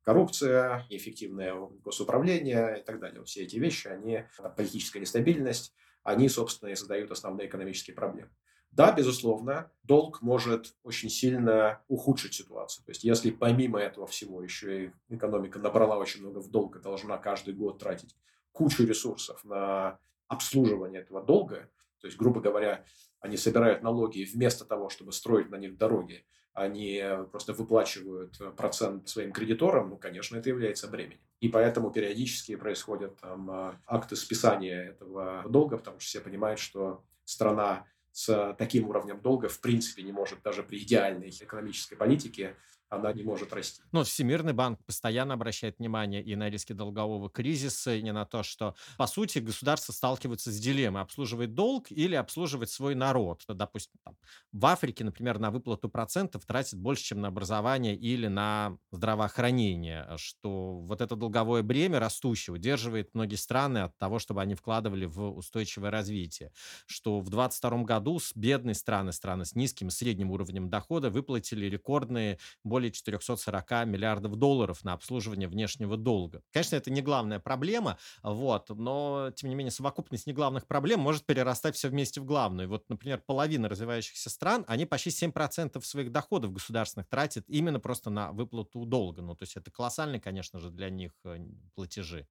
Коррупция, 0.03 0.87
неэффективное 0.91 1.55
госуправление 1.85 2.81
и 2.81 2.83
так 2.83 2.99
далее. 3.01 3.23
Все 3.25 3.43
эти 3.43 3.57
вещи, 3.57 3.89
они, 3.89 4.25
политическая 4.57 5.01
нестабильность, 5.01 5.75
они, 6.03 6.31
собственно, 6.31 6.71
и 6.71 6.75
создают 6.75 7.11
основные 7.11 7.47
экономические 7.47 7.95
проблемы. 7.95 8.31
Да, 8.73 8.93
безусловно, 8.93 9.71
долг 9.83 10.23
может 10.23 10.75
очень 10.85 11.11
сильно 11.11 11.83
ухудшить 11.89 12.35
ситуацию. 12.35 12.85
То 12.85 12.91
есть, 12.91 13.03
если 13.03 13.31
помимо 13.31 13.81
этого 13.81 14.07
всего 14.07 14.43
еще 14.43 14.85
и 14.85 14.93
экономика 15.09 15.59
набрала 15.59 15.97
очень 15.97 16.21
много 16.21 16.39
в 16.39 16.51
долг 16.51 16.77
и 16.77 16.81
должна 16.81 17.19
каждый 17.19 17.55
год 17.55 17.79
тратить 17.79 18.15
кучу 18.53 18.85
ресурсов 18.85 19.45
на 19.45 19.99
обслуживание 20.29 21.01
этого 21.01 21.23
долга, 21.23 21.69
то 22.01 22.07
есть, 22.07 22.17
грубо 22.17 22.41
говоря, 22.41 22.85
они 23.21 23.37
собирают 23.37 23.83
налоги 23.83 24.25
вместо 24.25 24.65
того, 24.65 24.89
чтобы 24.89 25.13
строить 25.13 25.51
на 25.51 25.57
них 25.57 25.77
дороги, 25.77 26.25
они 26.53 27.03
просто 27.31 27.53
выплачивают 27.53 28.41
процент 28.57 29.09
своим 29.09 29.33
кредиторам, 29.33 29.91
ну, 29.91 29.97
конечно, 29.97 30.37
это 30.37 30.49
является 30.49 30.89
бременем. 30.89 31.21
И 31.41 31.49
поэтому 31.49 31.91
периодически 31.91 32.57
происходят 32.57 33.21
там, 33.21 33.79
акты 33.87 34.17
списания 34.17 34.81
этого 34.91 35.45
долга, 35.49 35.77
потому 35.77 36.01
что 36.01 36.09
все 36.09 36.21
понимают, 36.21 36.59
что 36.61 37.05
страна 37.25 37.87
с 38.13 38.55
таким 38.59 38.89
уровнем 38.89 39.21
долга 39.21 39.49
в 39.49 39.61
принципе 39.61 40.03
не 40.03 40.13
может 40.13 40.43
даже 40.43 40.63
при 40.63 40.79
идеальной 40.83 41.31
экономической 41.31 41.97
политике 41.97 42.57
она 42.91 43.13
не 43.13 43.23
может 43.23 43.53
расти. 43.53 43.83
Ну, 43.93 44.05
Всемирный 44.05 44.53
банк 44.53 44.85
постоянно 44.85 45.35
обращает 45.35 45.79
внимание 45.79 46.23
и 46.23 46.37
на 46.37 46.49
риски 46.49 46.73
долгового 46.73 47.29
кризиса, 47.29 47.95
и 47.97 48.03
не 48.03 48.13
на 48.13 48.25
то, 48.25 48.45
что, 48.45 48.77
по 48.97 49.07
сути, 49.09 49.41
государство 49.41 49.93
сталкивается 49.93 50.53
с 50.53 50.61
дилеммой 50.61 51.03
обслуживать 51.03 51.55
долг 51.55 51.91
или 51.91 52.15
обслуживать 52.15 52.71
свой 52.71 52.95
народ. 52.95 53.43
Допустим, 53.49 53.99
там, 54.05 54.17
в 54.53 54.65
Африке, 54.67 55.03
например, 55.05 55.39
на 55.41 55.51
выплату 55.51 55.89
процентов 55.89 56.47
тратит 56.47 56.79
больше, 56.79 57.03
чем 57.05 57.21
на 57.21 57.29
образование 57.29 57.97
или 57.97 58.29
на 58.29 58.79
здравоохранение, 58.93 60.07
что 60.17 60.81
вот 60.81 61.01
это 61.01 61.17
долговое 61.17 61.63
бремя 61.63 61.99
растущее 61.99 62.55
удерживает 62.55 63.11
многие 63.15 63.37
страны 63.37 63.79
от 63.79 63.99
того, 63.99 64.19
чтобы 64.21 64.41
они 64.43 64.55
вкладывали 64.55 65.05
в 65.07 65.31
устойчивое 65.31 65.91
развитие. 65.91 66.53
Что 66.87 67.21
в 67.21 67.29
2022 67.29 67.83
году 67.85 68.19
с 68.21 68.33
бедной 68.37 68.75
страны, 68.75 69.13
страны 69.13 69.45
с 69.45 69.55
низким 69.55 69.89
и 69.89 69.91
средним 69.91 70.31
уровнем 70.31 70.71
дохода 70.71 71.11
выплатили 71.11 71.67
рекордные 71.67 72.39
более 72.65 72.80
более 72.81 72.93
440 72.93 73.87
миллиардов 73.87 74.37
долларов 74.37 74.83
на 74.85 74.95
обслуживание 74.95 75.49
внешнего 75.49 75.99
долга. 75.99 76.43
Конечно, 76.51 76.77
это 76.77 76.91
не 76.91 77.03
главная 77.03 77.39
проблема, 77.39 77.99
вот, 78.23 78.71
но, 78.71 79.31
тем 79.37 79.51
не 79.51 79.55
менее, 79.55 79.71
совокупность 79.71 80.27
неглавных 80.27 80.67
проблем 80.67 81.01
может 81.01 81.27
перерастать 81.27 81.77
все 81.77 81.91
вместе 81.91 82.23
в 82.23 82.25
главную. 82.25 82.71
Вот, 82.71 82.89
например, 82.89 83.23
половина 83.27 83.69
развивающихся 83.69 84.31
стран, 84.31 84.65
они 84.67 84.87
почти 84.87 85.11
7% 85.11 85.79
своих 85.83 86.11
доходов 86.11 86.53
государственных 86.53 87.07
тратят 87.09 87.45
именно 87.49 87.81
просто 87.81 88.09
на 88.09 88.33
выплату 88.33 88.87
долга. 88.87 89.21
Ну, 89.21 89.35
то 89.35 89.43
есть 89.43 89.59
это 89.59 89.71
колоссальные, 89.71 90.21
конечно 90.21 90.59
же, 90.59 90.71
для 90.71 90.89
них 90.89 91.13
э, 91.25 91.39
платежи. 91.75 92.27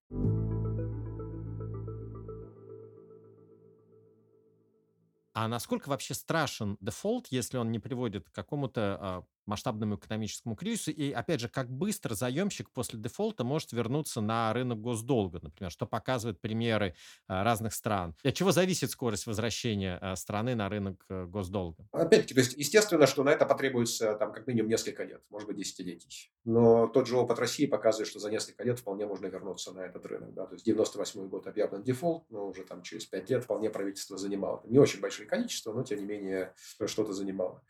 А 5.39 5.47
насколько 5.47 5.87
вообще 5.87 6.15
страшен 6.15 6.77
дефолт, 6.81 7.27
если 7.29 7.57
он 7.57 7.71
не 7.71 7.79
приводит 7.79 8.27
к 8.27 8.31
какому-то 8.33 8.97
а, 8.99 9.23
масштабному 9.49 9.95
экономическому 9.95 10.55
кризису. 10.55 10.91
И, 10.91 11.11
опять 11.11 11.41
же, 11.41 11.49
как 11.49 11.69
быстро 11.69 12.13
заемщик 12.13 12.69
после 12.71 12.99
дефолта 12.99 13.43
может 13.43 13.73
вернуться 13.73 14.21
на 14.21 14.53
рынок 14.53 14.79
госдолга, 14.79 15.39
например, 15.41 15.71
что 15.71 15.85
показывают 15.85 16.39
примеры 16.39 16.95
а, 17.27 17.43
разных 17.43 17.73
стран. 17.73 18.15
И 18.23 18.29
от 18.29 18.35
чего 18.35 18.51
зависит 18.51 18.91
скорость 18.91 19.27
возвращения 19.27 19.97
а, 20.01 20.15
страны 20.15 20.55
на 20.55 20.69
рынок 20.69 21.05
э, 21.09 21.25
госдолга? 21.25 21.87
Опять-таки, 21.91 22.33
то 22.33 22.39
есть, 22.39 22.53
естественно, 22.53 23.07
что 23.07 23.23
на 23.23 23.29
это 23.29 23.45
потребуется 23.45 24.13
там 24.15 24.31
как 24.31 24.47
минимум 24.47 24.69
несколько 24.69 25.03
лет, 25.03 25.21
может 25.29 25.47
быть, 25.47 25.57
десятилетий. 25.57 26.31
Но 26.45 26.87
тот 26.87 27.07
же 27.07 27.17
опыт 27.17 27.39
России 27.39 27.65
показывает, 27.65 28.07
что 28.07 28.19
за 28.19 28.29
несколько 28.29 28.63
лет 28.63 28.79
вполне 28.79 29.05
можно 29.05 29.27
вернуться 29.27 29.71
на 29.73 29.81
этот 29.81 30.05
рынок. 30.05 30.33
Да? 30.33 30.45
То 30.45 30.53
есть, 30.53 30.65
98 30.65 31.27
год 31.27 31.47
объявлен 31.47 31.83
дефолт, 31.83 32.25
но 32.29 32.47
уже 32.47 32.63
там 32.63 32.83
через 32.83 33.05
5 33.05 33.29
лет 33.29 33.43
вполне 33.43 33.69
правительство 33.69 34.17
занимало. 34.17 34.61
Не 34.65 34.77
очень 34.77 34.99
большое 34.99 35.27
количество, 35.27 35.73
но, 35.73 35.83
тем 35.83 35.99
не 35.99 36.05
менее, 36.05 36.53
что-то 36.85 37.13
занимало. 37.13 37.63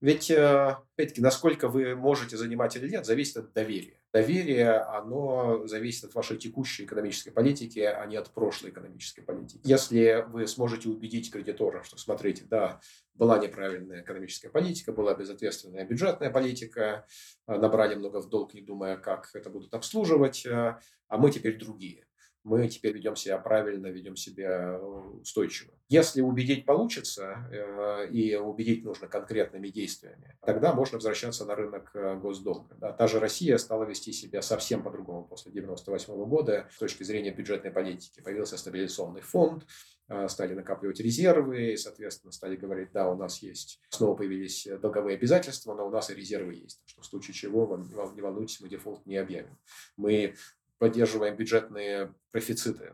Ведь, 0.00 0.30
э, 0.30 0.76
опять-таки, 0.94 1.22
насколько 1.22 1.68
вы 1.68 1.96
можете 1.96 2.36
занимать 2.36 2.76
или 2.76 2.88
нет, 2.88 3.06
зависит 3.06 3.36
от 3.38 3.52
доверия. 3.54 4.00
Доверие, 4.12 4.78
оно 4.78 5.66
зависит 5.66 6.04
от 6.04 6.14
вашей 6.14 6.36
текущей 6.36 6.84
экономической 6.84 7.30
политики, 7.30 7.80
а 7.80 8.04
не 8.06 8.16
от 8.16 8.30
прошлой 8.30 8.70
экономической 8.70 9.22
политики. 9.22 9.60
Если 9.64 10.24
вы 10.28 10.46
сможете 10.46 10.88
убедить 10.88 11.30
кредитора, 11.30 11.82
что, 11.82 11.98
смотрите, 11.98 12.44
да, 12.44 12.80
была 13.14 13.38
неправильная 13.38 14.02
экономическая 14.02 14.50
политика, 14.50 14.92
была 14.92 15.14
безответственная 15.14 15.86
бюджетная 15.86 16.30
политика, 16.30 17.06
э, 17.46 17.56
набрали 17.56 17.94
много 17.94 18.20
в 18.20 18.28
долг, 18.28 18.52
не 18.52 18.60
думая, 18.60 18.98
как 18.98 19.30
это 19.34 19.48
будут 19.48 19.72
обслуживать, 19.72 20.44
э, 20.44 20.78
а 21.08 21.18
мы 21.18 21.30
теперь 21.30 21.58
другие 21.58 22.06
мы 22.46 22.68
теперь 22.68 22.92
ведем 22.92 23.16
себя 23.16 23.38
правильно, 23.38 23.88
ведем 23.88 24.14
себя 24.14 24.78
устойчиво. 24.78 25.72
Если 25.88 26.20
убедить 26.20 26.64
получится, 26.64 27.48
э, 27.50 28.08
и 28.10 28.36
убедить 28.36 28.84
нужно 28.84 29.08
конкретными 29.08 29.68
действиями, 29.68 30.38
тогда 30.44 30.72
можно 30.72 30.98
возвращаться 30.98 31.44
на 31.44 31.56
рынок 31.56 31.90
э, 31.94 32.14
госдолга. 32.16 32.76
Та 32.92 33.06
же 33.08 33.18
Россия 33.18 33.58
стала 33.58 33.82
вести 33.82 34.12
себя 34.12 34.42
совсем 34.42 34.84
по-другому 34.84 35.24
после 35.24 35.50
1998 35.50 36.28
года 36.28 36.68
с 36.72 36.78
точки 36.78 37.02
зрения 37.02 37.32
бюджетной 37.32 37.72
политики. 37.72 38.22
Появился 38.22 38.56
стабилизационный 38.56 39.22
фонд, 39.22 39.66
э, 40.08 40.28
стали 40.28 40.54
накапливать 40.54 41.00
резервы, 41.00 41.72
и, 41.72 41.76
соответственно, 41.76 42.30
стали 42.30 42.54
говорить, 42.54 42.92
да, 42.92 43.10
у 43.10 43.16
нас 43.16 43.42
есть, 43.42 43.80
снова 43.88 44.16
появились 44.16 44.68
долговые 44.80 45.16
обязательства, 45.16 45.74
но 45.74 45.88
у 45.88 45.90
нас 45.90 46.10
и 46.10 46.14
резервы 46.14 46.54
есть, 46.54 46.80
что 46.86 47.02
в 47.02 47.06
случае 47.06 47.34
чего, 47.34 47.66
вам 47.66 47.88
не 48.14 48.22
волнуйтесь, 48.22 48.60
мы 48.60 48.68
дефолт 48.68 49.04
не 49.04 49.16
объявим. 49.16 49.58
Мы 49.96 50.36
поддерживаем 50.78 51.36
бюджетные 51.36 52.14
профициты. 52.30 52.92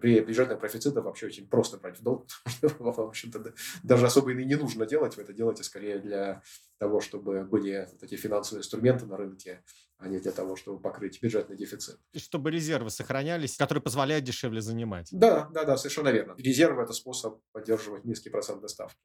При 0.00 0.20
бюджетных 0.20 0.60
профицитах 0.60 1.04
вообще 1.04 1.26
очень 1.26 1.48
просто 1.48 1.78
брать 1.78 1.98
в 1.98 2.02
долг, 2.02 2.26
потому 2.60 2.92
что, 2.92 3.04
в 3.04 3.08
общем-то, 3.08 3.54
даже 3.82 4.06
особо 4.06 4.32
и 4.32 4.44
не 4.44 4.56
нужно 4.56 4.86
делать. 4.86 5.16
Вы 5.16 5.22
это 5.22 5.32
делаете 5.32 5.62
скорее 5.62 5.98
для 5.98 6.42
того, 6.78 7.00
чтобы 7.00 7.44
были 7.44 7.88
эти 8.00 8.16
финансовые 8.16 8.60
инструменты 8.60 9.06
на 9.06 9.16
рынке, 9.16 9.62
а 10.00 10.08
не 10.08 10.18
для 10.18 10.32
того, 10.32 10.56
чтобы 10.56 10.80
покрыть 10.80 11.20
бюджетный 11.22 11.56
дефицит. 11.56 11.98
И 12.12 12.18
чтобы 12.18 12.50
резервы 12.50 12.90
сохранялись, 12.90 13.56
которые 13.56 13.82
позволяют 13.82 14.24
дешевле 14.24 14.60
занимать. 14.60 15.08
Да, 15.12 15.48
да, 15.52 15.64
да, 15.64 15.76
совершенно 15.76 16.08
верно. 16.08 16.34
Резервы– 16.38 16.82
это 16.84 16.92
способ 16.92 17.40
поддерживать 17.52 18.04
низкие 18.04 18.32
процентные 18.32 18.68
ставки. 18.68 18.98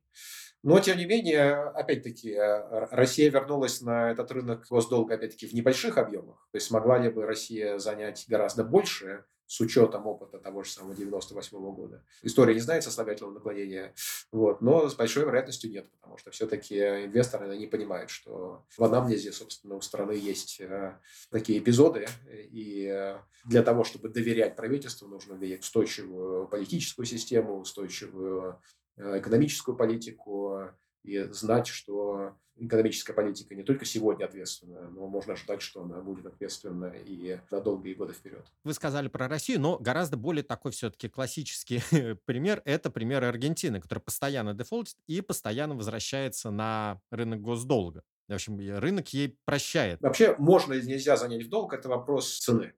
Но, 0.64 0.80
тем 0.80 0.98
не 0.98 1.06
менее, 1.06 1.54
опять-таки, 1.54 2.32
э, 2.32 2.88
Россия 2.92 3.30
вернулась 3.30 3.82
на 3.82 4.12
этот 4.12 4.32
рынок 4.32 4.66
госдолга, 4.70 5.16
опять-таки, 5.16 5.48
в 5.48 5.54
небольших 5.54 5.98
объемах. 5.98 6.48
То 6.52 6.56
есть, 6.56 6.68
смогла 6.68 6.98
ли 6.98 7.10
бы 7.10 7.26
Россия 7.26 7.78
занять 7.78 8.26
гораздо 8.28 8.64
больше 8.64 9.26
с 9.48 9.62
учетом 9.62 10.08
опыта 10.08 10.40
того 10.40 10.64
же 10.64 10.72
самого 10.72 10.96
98 10.96 11.58
-го 11.58 11.74
года. 11.74 12.04
История 12.24 12.54
не 12.54 12.60
знает 12.60 12.84
сослагательного 12.84 13.36
наклонения, 13.36 13.94
вот, 14.32 14.62
но 14.62 14.90
с 14.90 14.96
большой 14.96 15.26
вероятностью 15.26 15.72
нет, 15.72 15.90
потому 15.92 16.18
что 16.18 16.32
все-таки 16.32 16.78
инвесторы 16.78 17.50
они 17.50 17.68
понимают, 17.68 18.10
что 18.10 18.66
в 18.78 18.84
анамнезе, 18.84 19.32
собственно, 19.32 19.76
у 19.76 19.82
страны 19.82 20.14
есть 20.14 20.60
э, 20.62 21.00
такие 21.30 21.60
эпизоды, 21.60 22.08
и 22.32 22.88
э, 22.92 23.20
для 23.46 23.64
того, 23.64 23.84
чтобы 23.84 24.10
доверять 24.10 24.56
правительству, 24.56 25.08
нужно 25.08 25.34
иметь 25.36 25.62
устойчивую 25.62 26.48
политическую 26.48 27.06
систему, 27.06 27.60
устойчивую 27.60 28.60
Э, 28.98 29.20
экономическую 29.20 29.76
политику 29.76 30.72
и 31.06 31.32
знать, 31.32 31.68
что 31.68 32.36
экономическая 32.58 33.14
политика 33.14 33.54
не 33.56 33.64
только 33.64 33.86
сегодня 33.86 34.26
ответственна, 34.26 34.90
но 34.90 35.08
можно 35.08 35.34
ожидать, 35.34 35.62
что 35.62 35.84
она 35.84 36.00
будет 36.02 36.26
ответственна 36.26 36.94
и 37.06 37.40
на 37.52 37.60
долгие 37.60 37.94
годы 37.94 38.14
вперед. 38.14 38.46
Вы 38.64 38.74
сказали 38.74 39.08
про 39.08 39.28
Россию, 39.28 39.60
но 39.60 39.78
гораздо 39.78 40.18
более 40.18 40.44
такой 40.44 40.72
все-таки 40.72 41.10
классический 41.10 41.82
пример– 42.26 42.62
это 42.66 42.90
пример 42.90 43.24
Аргентины, 43.24 43.82
который 43.82 44.00
постоянно 44.00 44.54
дефолтит 44.54 44.96
и 45.08 45.22
постоянно 45.22 45.76
возвращается 45.76 46.50
на 46.50 47.02
рынок 47.12 47.42
госдолга. 47.42 48.04
В 48.28 48.34
общем, 48.34 48.58
рынок 48.80 49.10
ей 49.10 49.38
прощает. 49.46 50.02
Вообще, 50.02 50.36
можно 50.40 50.74
или 50.74 50.86
нельзя 50.86 51.16
занять 51.18 51.44
в 51.44 51.50
долг– 51.50 51.74
это 51.74 51.90
вопрос 51.90 52.38
цены. 52.40 52.74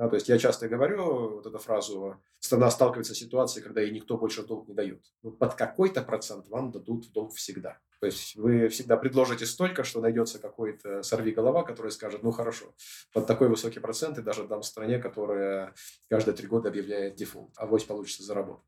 Да, 0.00 0.08
то 0.08 0.14
есть 0.14 0.30
я 0.30 0.38
часто 0.38 0.66
говорю 0.66 1.34
вот 1.34 1.46
эту 1.46 1.58
фразу, 1.58 2.16
страна 2.38 2.70
сталкивается 2.70 3.14
с 3.14 3.18
ситуацией, 3.18 3.62
когда 3.62 3.82
ей 3.82 3.90
никто 3.90 4.16
больше 4.16 4.42
долг 4.42 4.66
не 4.66 4.72
дает. 4.72 5.04
Ну, 5.22 5.30
под 5.30 5.56
какой-то 5.56 6.00
процент 6.00 6.48
вам 6.48 6.72
дадут 6.72 7.12
долг 7.12 7.34
всегда. 7.34 7.78
То 8.00 8.06
есть 8.06 8.34
вы 8.34 8.68
всегда 8.68 8.96
предложите 8.96 9.44
столько, 9.44 9.84
что 9.84 10.00
найдется 10.00 10.38
какой-то 10.38 11.02
сорви 11.02 11.32
голова, 11.32 11.64
который 11.64 11.92
скажет, 11.92 12.22
ну 12.22 12.30
хорошо, 12.30 12.74
под 13.12 13.26
такой 13.26 13.50
высокий 13.50 13.78
процент 13.78 14.16
и 14.16 14.22
даже 14.22 14.48
дам 14.48 14.62
стране, 14.62 14.98
которая 15.00 15.74
каждые 16.08 16.34
три 16.34 16.46
года 16.46 16.70
объявляет 16.70 17.16
дефолт, 17.16 17.52
а 17.56 17.66
вось 17.66 17.84
получится 17.84 18.22
заработать. 18.22 18.64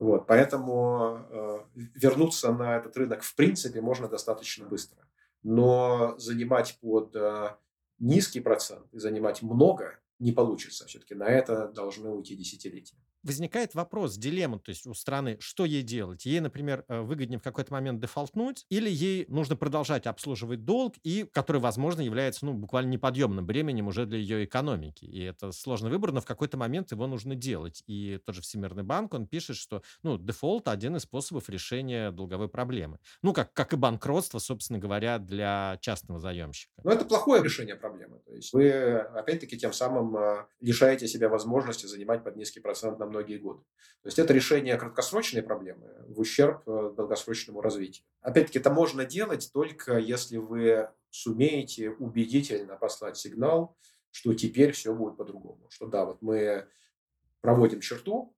Вот, 0.00 0.26
поэтому 0.26 1.24
э, 1.30 1.58
вернуться 1.94 2.50
на 2.50 2.78
этот 2.78 2.96
рынок 2.96 3.22
в 3.22 3.36
принципе 3.36 3.80
можно 3.80 4.08
достаточно 4.08 4.66
быстро. 4.66 5.06
Но 5.44 6.18
занимать 6.18 6.76
под 6.80 7.14
э, 7.14 7.54
низкий 8.00 8.40
процент 8.40 8.92
и 8.92 8.98
занимать 8.98 9.42
много 9.42 10.00
не 10.18 10.32
получится. 10.32 10.86
Все-таки 10.86 11.14
на 11.14 11.28
это 11.28 11.68
должны 11.68 12.10
уйти 12.10 12.36
десятилетия 12.36 12.96
возникает 13.22 13.74
вопрос, 13.74 14.16
дилемма, 14.16 14.58
то 14.58 14.70
есть 14.70 14.86
у 14.86 14.94
страны, 14.94 15.36
что 15.40 15.64
ей 15.64 15.82
делать? 15.82 16.26
Ей, 16.26 16.40
например, 16.40 16.84
э, 16.88 17.00
выгоднее 17.00 17.38
в 17.38 17.42
какой-то 17.42 17.72
момент 17.72 18.00
дефолтнуть, 18.00 18.64
или 18.68 18.90
ей 18.90 19.26
нужно 19.28 19.56
продолжать 19.56 20.06
обслуживать 20.06 20.64
долг, 20.64 20.94
и 21.02 21.26
который, 21.32 21.60
возможно, 21.60 22.00
является 22.00 22.46
ну, 22.46 22.54
буквально 22.54 22.90
неподъемным 22.90 23.46
бременем 23.46 23.88
уже 23.88 24.06
для 24.06 24.18
ее 24.18 24.44
экономики. 24.44 25.04
И 25.04 25.22
это 25.22 25.52
сложный 25.52 25.90
выбор, 25.90 26.12
но 26.12 26.20
в 26.20 26.26
какой-то 26.26 26.56
момент 26.56 26.92
его 26.92 27.06
нужно 27.06 27.34
делать. 27.34 27.82
И 27.86 28.20
тот 28.24 28.34
же 28.34 28.42
Всемирный 28.42 28.82
банк, 28.82 29.14
он 29.14 29.26
пишет, 29.26 29.56
что 29.56 29.82
ну, 30.02 30.18
дефолт– 30.18 30.68
один 30.68 30.96
из 30.96 31.02
способов 31.02 31.48
решения 31.48 32.10
долговой 32.10 32.48
проблемы. 32.48 32.98
Ну, 33.22 33.32
как, 33.32 33.52
как 33.52 33.72
и 33.72 33.76
банкротство, 33.76 34.38
собственно 34.38 34.78
говоря, 34.78 35.18
для 35.18 35.78
частного 35.80 36.20
заемщика. 36.20 36.72
Но 36.84 36.92
это 36.92 37.04
плохое 37.04 37.42
решение 37.42 37.76
проблемы. 37.76 38.18
То 38.26 38.34
есть 38.34 38.52
вы, 38.52 38.70
опять-таки, 38.70 39.58
тем 39.58 39.72
самым 39.72 40.16
э, 40.16 40.46
лишаете 40.60 41.08
себя 41.08 41.28
возможности 41.28 41.86
занимать 41.86 42.24
под 42.24 42.36
низкий 42.36 42.60
процент 42.60 42.98
многие 43.08 43.38
годы. 43.38 43.60
То 44.02 44.08
есть 44.08 44.18
это 44.18 44.32
решение 44.32 44.76
краткосрочной 44.76 45.42
проблемы 45.42 46.04
в 46.08 46.20
ущерб 46.20 46.62
э, 46.68 46.92
долгосрочному 46.96 47.60
развитию. 47.60 48.06
Опять-таки, 48.20 48.58
это 48.58 48.70
можно 48.70 49.04
делать 49.04 49.50
только 49.52 49.98
если 49.98 50.36
вы 50.36 50.88
сумеете 51.10 51.90
убедительно 51.90 52.76
послать 52.76 53.16
сигнал, 53.16 53.76
что 54.10 54.34
теперь 54.34 54.72
все 54.72 54.94
будет 54.94 55.16
по-другому. 55.16 55.66
Что 55.70 55.86
да, 55.86 56.04
вот 56.04 56.22
мы 56.22 56.68
проводим 57.40 57.80
черту 57.80 58.34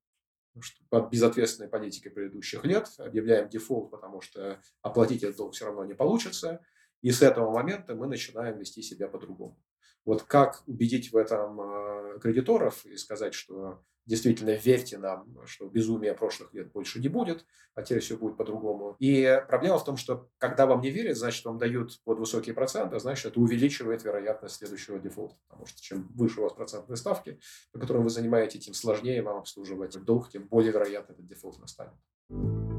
под 0.88 1.10
безответственной 1.10 1.68
политикой 1.68 2.10
предыдущих 2.10 2.64
лет, 2.64 2.88
объявляем 2.98 3.48
дефолт, 3.48 3.90
потому 3.90 4.20
что 4.20 4.60
оплатить 4.82 5.22
этот 5.22 5.36
долг 5.36 5.54
все 5.54 5.66
равно 5.66 5.84
не 5.84 5.94
получится, 5.94 6.60
и 7.02 7.12
с 7.12 7.22
этого 7.22 7.50
момента 7.50 7.94
мы 7.94 8.06
начинаем 8.06 8.58
вести 8.58 8.82
себя 8.82 9.08
по-другому. 9.08 9.58
Вот 10.04 10.22
как 10.24 10.62
убедить 10.66 11.12
в 11.12 11.16
этом 11.16 11.60
э, 11.60 12.18
кредиторов 12.20 12.84
и 12.86 12.96
сказать, 12.96 13.34
что 13.34 13.84
действительно 14.06 14.50
верьте 14.50 14.98
нам, 14.98 15.26
что 15.46 15.68
безумия 15.68 16.14
прошлых 16.14 16.52
лет 16.52 16.72
больше 16.72 17.00
не 17.00 17.08
будет, 17.08 17.44
а 17.74 17.82
теперь 17.82 18.02
все 18.02 18.16
будет 18.16 18.36
по-другому. 18.36 18.96
И 18.98 19.42
проблема 19.48 19.78
в 19.78 19.84
том, 19.84 19.96
что 19.96 20.28
когда 20.38 20.66
вам 20.66 20.80
не 20.80 20.90
верят, 20.90 21.16
значит, 21.16 21.44
вам 21.44 21.58
дают 21.58 22.00
под 22.04 22.18
высокие 22.18 22.54
проценты, 22.54 22.98
значит, 22.98 23.26
это 23.26 23.40
увеличивает 23.40 24.04
вероятность 24.04 24.56
следующего 24.56 24.98
дефолта. 24.98 25.36
Потому 25.48 25.66
что 25.66 25.80
чем 25.80 26.08
выше 26.14 26.40
у 26.40 26.44
вас 26.44 26.52
процентные 26.52 26.96
ставки, 26.96 27.40
по 27.72 27.78
которым 27.78 28.04
вы 28.04 28.10
занимаете, 28.10 28.58
тем 28.58 28.74
сложнее 28.74 29.22
вам 29.22 29.38
обслуживать 29.38 29.96
долг, 30.04 30.30
тем 30.30 30.46
более 30.48 30.72
вероятно 30.72 31.12
этот 31.12 31.26
дефолт 31.26 31.58
настанет. 31.60 32.69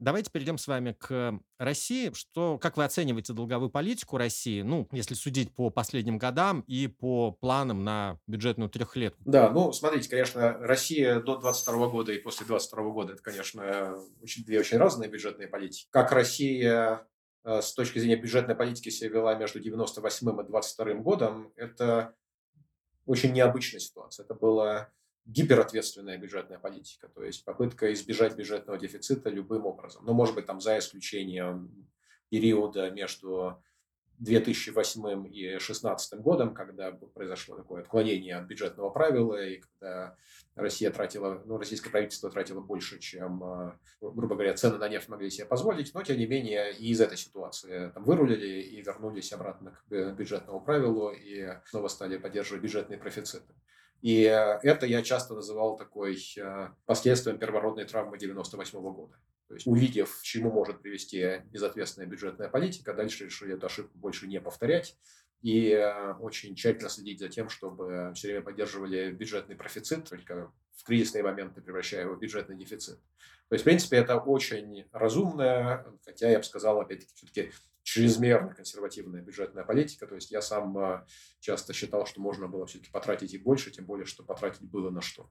Давайте 0.00 0.30
перейдем 0.30 0.56
с 0.56 0.66
вами 0.66 0.96
к 0.98 1.38
России. 1.58 2.10
Что, 2.14 2.56
как 2.56 2.78
вы 2.78 2.84
оцениваете 2.84 3.34
долговую 3.34 3.68
политику 3.68 4.16
России, 4.16 4.62
ну, 4.62 4.88
если 4.92 5.12
судить 5.12 5.54
по 5.54 5.68
последним 5.68 6.16
годам 6.16 6.64
и 6.66 6.86
по 6.86 7.32
планам 7.32 7.84
на 7.84 8.18
бюджетную 8.26 8.70
трехлетку? 8.70 9.20
Да, 9.26 9.50
ну, 9.50 9.72
смотрите, 9.72 10.08
конечно, 10.08 10.56
Россия 10.58 11.20
до 11.20 11.36
22 11.36 11.88
года 11.88 12.12
и 12.12 12.18
после 12.18 12.46
22 12.46 12.82
года, 12.90 13.12
это, 13.12 13.22
конечно, 13.22 13.94
очень, 14.22 14.42
две 14.42 14.60
очень 14.60 14.78
разные 14.78 15.10
бюджетные 15.10 15.48
политики. 15.48 15.86
Как 15.90 16.12
Россия 16.12 17.06
э, 17.44 17.60
с 17.60 17.74
точки 17.74 17.98
зрения 17.98 18.16
бюджетной 18.16 18.54
политики 18.54 18.88
себя 18.88 19.10
вела 19.10 19.34
между 19.34 19.60
98 19.60 20.40
и 20.40 20.44
22 20.44 20.94
годом, 20.94 21.52
это 21.56 22.14
очень 23.04 23.32
необычная 23.32 23.80
ситуация. 23.80 24.24
Это 24.24 24.34
было 24.34 24.90
гиперответственная 25.30 26.18
бюджетная 26.18 26.58
политика, 26.58 27.08
то 27.08 27.22
есть 27.22 27.44
попытка 27.44 27.92
избежать 27.92 28.36
бюджетного 28.36 28.78
дефицита 28.78 29.30
любым 29.30 29.64
образом. 29.64 30.04
Ну, 30.04 30.12
может 30.12 30.34
быть, 30.34 30.46
там 30.46 30.60
за 30.60 30.78
исключением 30.78 31.88
периода 32.30 32.90
между 32.90 33.62
2008 34.18 35.26
и 35.28 35.48
2016 35.50 36.20
годом, 36.20 36.52
когда 36.52 36.92
произошло 36.92 37.56
такое 37.56 37.82
отклонение 37.82 38.36
от 38.36 38.46
бюджетного 38.46 38.90
правила, 38.90 39.42
и 39.42 39.58
когда 39.60 40.16
Россия 40.56 40.90
тратила, 40.90 41.42
ну, 41.46 41.56
российское 41.56 41.90
правительство 41.90 42.28
тратило 42.30 42.60
больше, 42.60 42.98
чем, 42.98 43.42
э, 43.42 43.72
грубо 44.00 44.34
говоря, 44.34 44.54
цены 44.54 44.76
на 44.76 44.88
нефть 44.88 45.08
могли 45.08 45.30
себе 45.30 45.46
позволить, 45.46 45.94
но, 45.94 46.02
тем 46.02 46.18
не 46.18 46.26
менее, 46.26 46.72
и 46.74 46.90
из 46.90 47.00
этой 47.00 47.16
ситуации 47.16 47.90
там 47.94 48.04
вырулили 48.04 48.60
и 48.60 48.82
вернулись 48.82 49.32
обратно 49.32 49.78
к 49.88 50.12
бюджетному 50.12 50.60
правилу 50.60 51.12
и 51.12 51.48
снова 51.66 51.88
стали 51.88 52.18
поддерживать 52.18 52.62
бюджетные 52.62 52.98
профициты. 52.98 53.54
И 54.02 54.24
э, 54.24 54.58
это 54.62 54.86
я 54.86 55.02
часто 55.02 55.34
называл 55.34 55.76
такой 55.76 56.18
э, 56.36 56.68
последствием 56.86 57.38
первородной 57.38 57.84
травмы 57.84 58.18
98 58.18 58.80
года. 58.80 59.14
То 59.48 59.54
есть, 59.54 59.66
увидев, 59.66 60.20
чему 60.22 60.50
может 60.50 60.80
привести 60.80 61.42
безответственная 61.50 62.08
бюджетная 62.08 62.48
политика, 62.48 62.94
дальше 62.94 63.24
решили 63.24 63.54
эту 63.54 63.66
ошибку 63.66 63.98
больше 63.98 64.26
не 64.28 64.40
повторять 64.40 64.96
и 65.42 65.70
э, 65.70 66.12
очень 66.14 66.54
тщательно 66.54 66.88
следить 66.88 67.20
за 67.20 67.28
тем, 67.28 67.48
чтобы 67.48 68.12
все 68.14 68.28
время 68.28 68.42
поддерживали 68.42 69.10
бюджетный 69.10 69.56
профицит, 69.56 70.08
только 70.08 70.52
в 70.76 70.84
кризисные 70.84 71.22
моменты 71.22 71.62
превращая 71.62 72.02
его 72.02 72.14
в 72.14 72.20
бюджетный 72.20 72.56
дефицит. 72.56 72.98
То 73.48 73.54
есть, 73.54 73.62
в 73.62 73.64
принципе, 73.64 73.96
это 73.96 74.16
очень 74.18 74.86
разумно, 74.92 75.84
хотя 76.04 76.30
я 76.30 76.38
бы 76.38 76.44
сказал, 76.44 76.80
опять-таки, 76.80 77.12
все-таки 77.14 77.50
чрезмерно 77.90 78.54
консервативная 78.54 79.20
бюджетная 79.20 79.64
политика. 79.64 80.06
То 80.06 80.14
есть 80.14 80.30
я 80.30 80.40
сам 80.42 80.78
а, 80.78 81.06
часто 81.40 81.72
считал, 81.72 82.06
что 82.06 82.20
можно 82.20 82.46
было 82.46 82.64
все-таки 82.66 82.92
потратить 82.92 83.34
и 83.34 83.38
больше, 83.38 83.72
тем 83.72 83.84
более, 83.84 84.06
что 84.06 84.22
потратить 84.22 84.62
было 84.62 84.90
на 84.90 85.00
что. 85.00 85.28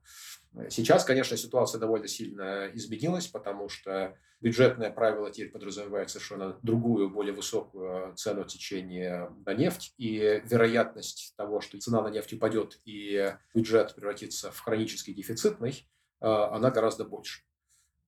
Сейчас, 0.70 1.06
конечно, 1.06 1.38
ситуация 1.38 1.80
довольно 1.80 2.10
сильно 2.10 2.70
изменилась, 2.74 3.28
потому 3.28 3.70
что 3.70 4.18
бюджетное 4.42 4.92
правило 4.92 5.32
теперь 5.32 5.52
подразумевает 5.52 6.10
совершенно 6.10 6.60
другую, 6.62 7.10
более 7.10 7.34
высокую 7.34 8.14
цену 8.16 8.44
течения 8.44 9.30
на 9.46 9.54
нефть. 9.54 9.94
И 9.98 10.42
вероятность 10.44 11.36
того, 11.38 11.62
что 11.62 11.80
цена 11.80 12.02
на 12.02 12.10
нефть 12.10 12.34
упадет 12.34 12.82
и 12.84 13.36
бюджет 13.54 13.96
превратится 13.96 14.52
в 14.52 14.60
хронически 14.60 15.14
дефицитный, 15.14 15.88
а, 16.20 16.54
она 16.54 16.72
гораздо 16.72 17.06
больше. 17.06 17.44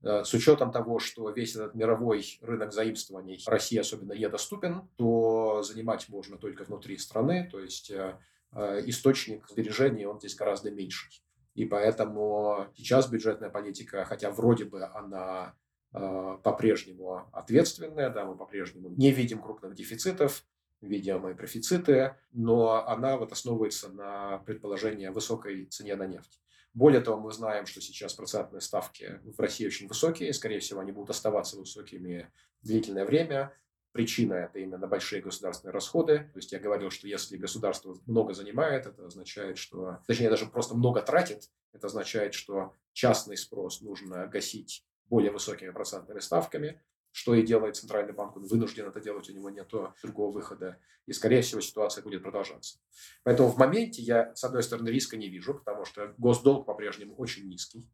Э, 0.03 0.23
с 0.23 0.33
учетом 0.33 0.71
того, 0.71 0.99
что 0.99 1.29
весь 1.29 1.55
этот 1.55 1.75
мировой 1.75 2.25
рынок 2.41 2.73
заимствований 2.73 3.41
России 3.45 3.77
особенно 3.77 4.13
недоступен, 4.13 4.89
то 4.97 5.61
занимать 5.63 6.09
можно 6.09 6.37
только 6.37 6.63
внутри 6.63 6.97
страны, 6.97 7.47
то 7.51 7.59
есть 7.59 7.91
э, 7.91 8.17
э, 8.53 8.81
источник 8.85 9.47
сбережений, 9.47 10.05
он 10.05 10.19
здесь 10.19 10.35
гораздо 10.35 10.71
меньше. 10.71 11.09
И 11.53 11.65
поэтому 11.65 12.67
сейчас 12.75 13.09
бюджетная 13.09 13.49
политика, 13.49 14.05
хотя 14.05 14.31
вроде 14.31 14.65
бы 14.65 14.85
она 14.85 15.53
по-прежнему 15.91 17.27
ответственная, 17.33 18.09
да, 18.09 18.23
мы 18.23 18.37
по-прежнему 18.37 18.87
не 18.87 19.11
видим 19.11 19.41
крупных 19.41 19.75
дефицитов, 19.75 20.45
видим 20.79 21.27
и 21.27 21.33
профициты, 21.33 22.15
но 22.31 22.87
она 22.87 23.17
вот 23.17 23.33
основывается 23.33 23.89
на 23.89 24.37
предположении 24.45 25.07
о 25.07 25.11
высокой 25.11 25.65
цене 25.65 25.97
на 25.97 26.07
нефть. 26.07 26.39
Более 26.73 27.01
того, 27.01 27.19
мы 27.19 27.31
знаем, 27.31 27.65
что 27.65 27.81
сейчас 27.81 28.13
процентные 28.13 28.61
ставки 28.61 29.19
в 29.23 29.39
России 29.39 29.67
очень 29.67 29.87
высокие, 29.87 30.29
и, 30.29 30.33
скорее 30.33 30.59
всего, 30.59 30.79
они 30.79 30.91
будут 30.91 31.09
оставаться 31.09 31.57
высокими 31.57 32.31
длительное 32.61 33.05
время. 33.05 33.53
Причина– 33.91 34.33
это 34.35 34.59
именно 34.59 34.87
большие 34.87 35.21
государственные 35.21 35.73
расходы. 35.73 36.29
То 36.31 36.37
есть 36.37 36.53
я 36.53 36.59
говорил, 36.59 36.89
что 36.89 37.07
если 37.07 37.35
государство 37.35 37.97
много 38.05 38.33
занимает, 38.33 38.85
это 38.85 39.05
означает, 39.05 39.57
что… 39.57 39.99
Точнее, 40.07 40.29
даже 40.29 40.45
просто 40.45 40.75
много 40.75 41.01
тратит. 41.01 41.49
Это 41.73 41.87
означает, 41.87 42.33
что 42.33 42.73
частный 42.93 43.35
спрос 43.35 43.81
нужно 43.81 44.27
гасить 44.27 44.85
более 45.07 45.31
высокими 45.31 45.71
процентными 45.71 46.19
ставками 46.19 46.81
что 47.11 47.35
и 47.35 47.43
делает 47.43 47.75
Центральный 47.75 48.13
банк, 48.13 48.37
он 48.37 48.45
вынужден 48.45 48.87
это 48.87 49.01
делать, 49.01 49.29
у 49.29 49.33
него 49.33 49.49
нет 49.49 49.69
другого 50.01 50.31
выхода. 50.31 50.79
И, 51.05 51.13
скорее 51.13 51.41
всего, 51.41 51.61
ситуация 51.61 52.03
будет 52.03 52.23
продолжаться. 52.23 52.79
Поэтому 53.23 53.49
в 53.49 53.57
моменте 53.57 54.01
я, 54.01 54.33
с 54.35 54.43
одной 54.43 54.63
стороны, 54.63 54.89
риска 54.89 55.17
не 55.17 55.27
вижу, 55.27 55.55
потому 55.55 55.85
что 55.85 56.13
госдолг 56.17 56.65
по-прежнему 56.65 57.15
очень 57.15 57.47
низкий. 57.47 57.89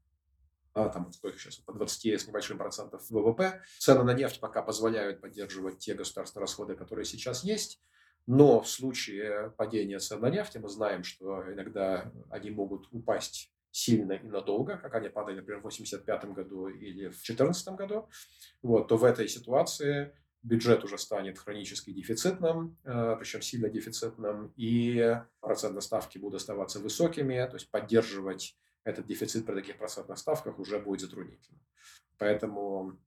А, 0.74 0.89
там 0.89 1.11
сколько 1.11 1.39
сейчас, 1.39 1.55
по 1.57 1.74
20 1.74 2.22
с 2.22 2.28
небольшим 2.28 2.59
процентов 2.59 3.09
ВВП. 3.09 3.63
Цены 3.80 4.03
на 4.03 4.13
нефть 4.13 4.39
пока 4.39 4.61
позволяют 4.61 5.22
поддерживать 5.22 5.80
те 5.80 5.95
государственные 5.95 6.43
расходы, 6.43 6.76
которые 6.76 7.05
сейчас 7.05 7.43
есть. 7.43 7.82
Но 8.28 8.61
в 8.61 8.70
случае 8.70 9.51
падения 9.57 9.99
цен 9.99 10.20
на 10.20 10.30
нефть 10.30 10.57
мы 10.57 10.70
знаем, 10.70 11.03
что 11.03 11.51
иногда 11.51 12.11
они 12.30 12.51
могут 12.51 12.88
упасть 12.91 13.51
сильно 13.72 14.13
и 14.13 14.28
надолго, 14.28 14.78
как 14.78 14.95
они 14.95 15.09
падали, 15.09 15.38
например, 15.38 15.61
в 15.61 15.65
1985 15.65 16.34
году 16.34 16.68
или 16.68 17.07
в 17.07 17.13
2014 17.13 17.68
году, 17.76 18.09
вот, 18.61 18.88
то 18.88 18.97
в 18.97 19.03
этой 19.03 19.28
ситуации 19.28 20.13
бюджет 20.43 20.84
уже 20.84 20.97
станет 20.97 21.38
хронически 21.38 21.91
дефицитным, 21.91 22.78
э, 22.84 23.15
причем 23.20 23.41
сильно 23.41 23.70
дефицитным, 23.70 24.53
и 24.55 25.20
процентные 25.41 25.82
ставки 25.82 26.18
будут 26.18 26.41
оставаться 26.41 26.80
высокими, 26.80 27.36
то 27.45 27.55
есть 27.55 27.70
поддерживать 27.70 28.57
этот 28.84 29.05
дефицит 29.05 29.45
при 29.45 29.55
таких 29.55 29.78
процентных 29.78 30.18
ставках 30.18 30.59
уже 30.59 30.80
будет 30.80 31.01
затруднительно. 31.01 31.59
Поэтому 32.18 32.97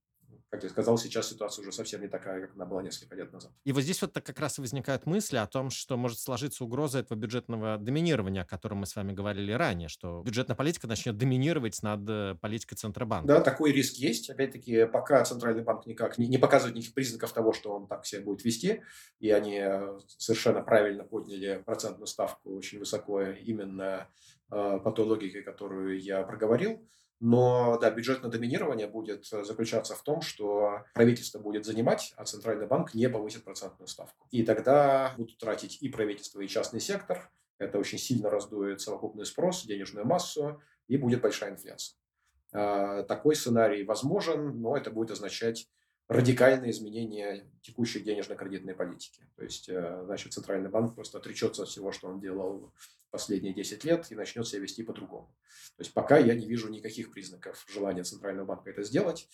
как 0.50 0.64
я 0.64 0.68
сказал, 0.68 0.98
сейчас 0.98 1.28
ситуация 1.28 1.62
уже 1.62 1.70
совсем 1.70 2.00
не 2.00 2.08
такая, 2.08 2.40
как 2.40 2.56
она 2.56 2.66
была 2.66 2.82
несколько 2.82 3.14
лет 3.14 3.32
назад. 3.32 3.52
И 3.64 3.72
вот 3.72 3.82
здесь 3.82 4.02
вот 4.02 4.12
как 4.12 4.38
раз 4.40 4.58
и 4.58 4.60
возникают 4.60 5.06
мысли 5.06 5.36
о 5.36 5.46
том, 5.46 5.70
что 5.70 5.96
может 5.96 6.18
сложиться 6.18 6.64
угроза 6.64 6.98
этого 6.98 7.16
бюджетного 7.16 7.78
доминирования, 7.78 8.42
о 8.42 8.44
котором 8.44 8.78
мы 8.78 8.86
с 8.86 8.96
вами 8.96 9.12
говорили 9.12 9.52
ранее, 9.52 9.88
что 9.88 10.22
бюджетная 10.22 10.56
политика 10.56 10.88
начнет 10.88 11.16
доминировать 11.16 11.80
над 11.82 12.00
э, 12.08 12.34
политикой 12.40 12.74
Центробанка. 12.74 13.28
Да, 13.28 13.40
такой 13.40 13.70
риск 13.70 13.94
есть. 13.94 14.28
Опять-таки, 14.28 14.86
пока 14.86 15.24
Центральный 15.24 15.62
банк 15.62 15.86
никак 15.86 16.18
не, 16.18 16.26
не 16.26 16.38
показывает 16.38 16.74
никаких 16.74 16.94
признаков 16.94 17.32
того, 17.32 17.52
что 17.52 17.72
он 17.72 17.86
так 17.86 18.04
себя 18.04 18.22
будет 18.22 18.44
вести, 18.44 18.82
и 19.20 19.30
они 19.30 19.60
э, 19.62 19.98
совершенно 20.18 20.62
правильно 20.62 21.04
подняли 21.04 21.62
процентную 21.64 22.08
ставку 22.08 22.56
очень 22.56 22.80
высоко 22.80 23.22
именно 23.22 24.08
э, 24.50 24.80
по 24.82 24.90
той 24.90 25.06
логике, 25.06 25.42
которую 25.42 26.00
я 26.00 26.24
проговорил, 26.24 26.84
но, 27.20 27.78
да, 27.78 27.90
бюджетное 27.90 28.30
доминирование 28.30 28.86
будет 28.86 29.30
э, 29.32 29.44
заключаться 29.44 29.94
в 29.94 30.02
том, 30.02 30.22
что 30.22 30.84
правительство 30.94 31.38
будет 31.38 31.66
занимать, 31.66 32.14
а 32.16 32.24
Центральный 32.24 32.66
банк 32.66 32.94
не 32.94 33.08
повысит 33.10 33.44
процентную 33.44 33.88
ставку. 33.88 34.26
И 34.30 34.42
тогда 34.42 35.14
будут 35.18 35.36
тратить 35.38 35.82
и 35.82 35.90
правительство, 35.90 36.40
и 36.40 36.48
частный 36.48 36.80
сектор. 36.80 37.30
Это 37.58 37.78
очень 37.78 37.98
сильно 37.98 38.30
раздует 38.30 38.80
совокупный 38.80 39.26
спрос, 39.26 39.64
денежную 39.64 40.06
массу, 40.06 40.62
и 40.88 40.96
будет 40.96 41.20
большая 41.20 41.50
инфляция. 41.50 41.98
А, 42.52 43.02
такой 43.02 43.36
сценарий 43.36 43.84
возможен, 43.84 44.60
но 44.60 44.74
это 44.76 44.90
будет 44.90 45.10
означать 45.10 45.68
радикальное 46.10 46.70
изменение 46.70 47.48
текущей 47.62 48.00
денежно-кредитной 48.00 48.74
политики. 48.74 49.28
То 49.36 49.44
есть, 49.44 49.68
э, 49.68 50.02
значит, 50.04 50.32
Центральный 50.32 50.68
банк 50.68 50.96
просто 50.96 51.18
отречется 51.18 51.62
от 51.62 51.68
всего, 51.68 51.92
что 51.92 52.08
он 52.08 52.18
делал 52.18 52.74
последние 53.12 53.54
10 53.54 53.84
лет 53.84 54.10
и 54.10 54.16
начнет 54.16 54.46
себя 54.46 54.62
вести 54.62 54.82
по-другому. 54.82 55.32
То 55.76 55.82
есть, 55.82 55.94
пока 55.94 56.18
я 56.18 56.34
не 56.34 56.48
вижу 56.48 56.68
никаких 56.68 57.12
признаков 57.12 57.64
желания 57.72 58.02
Центрального 58.02 58.44
банка 58.44 58.70
это 58.70 58.82
сделать, 58.82 59.28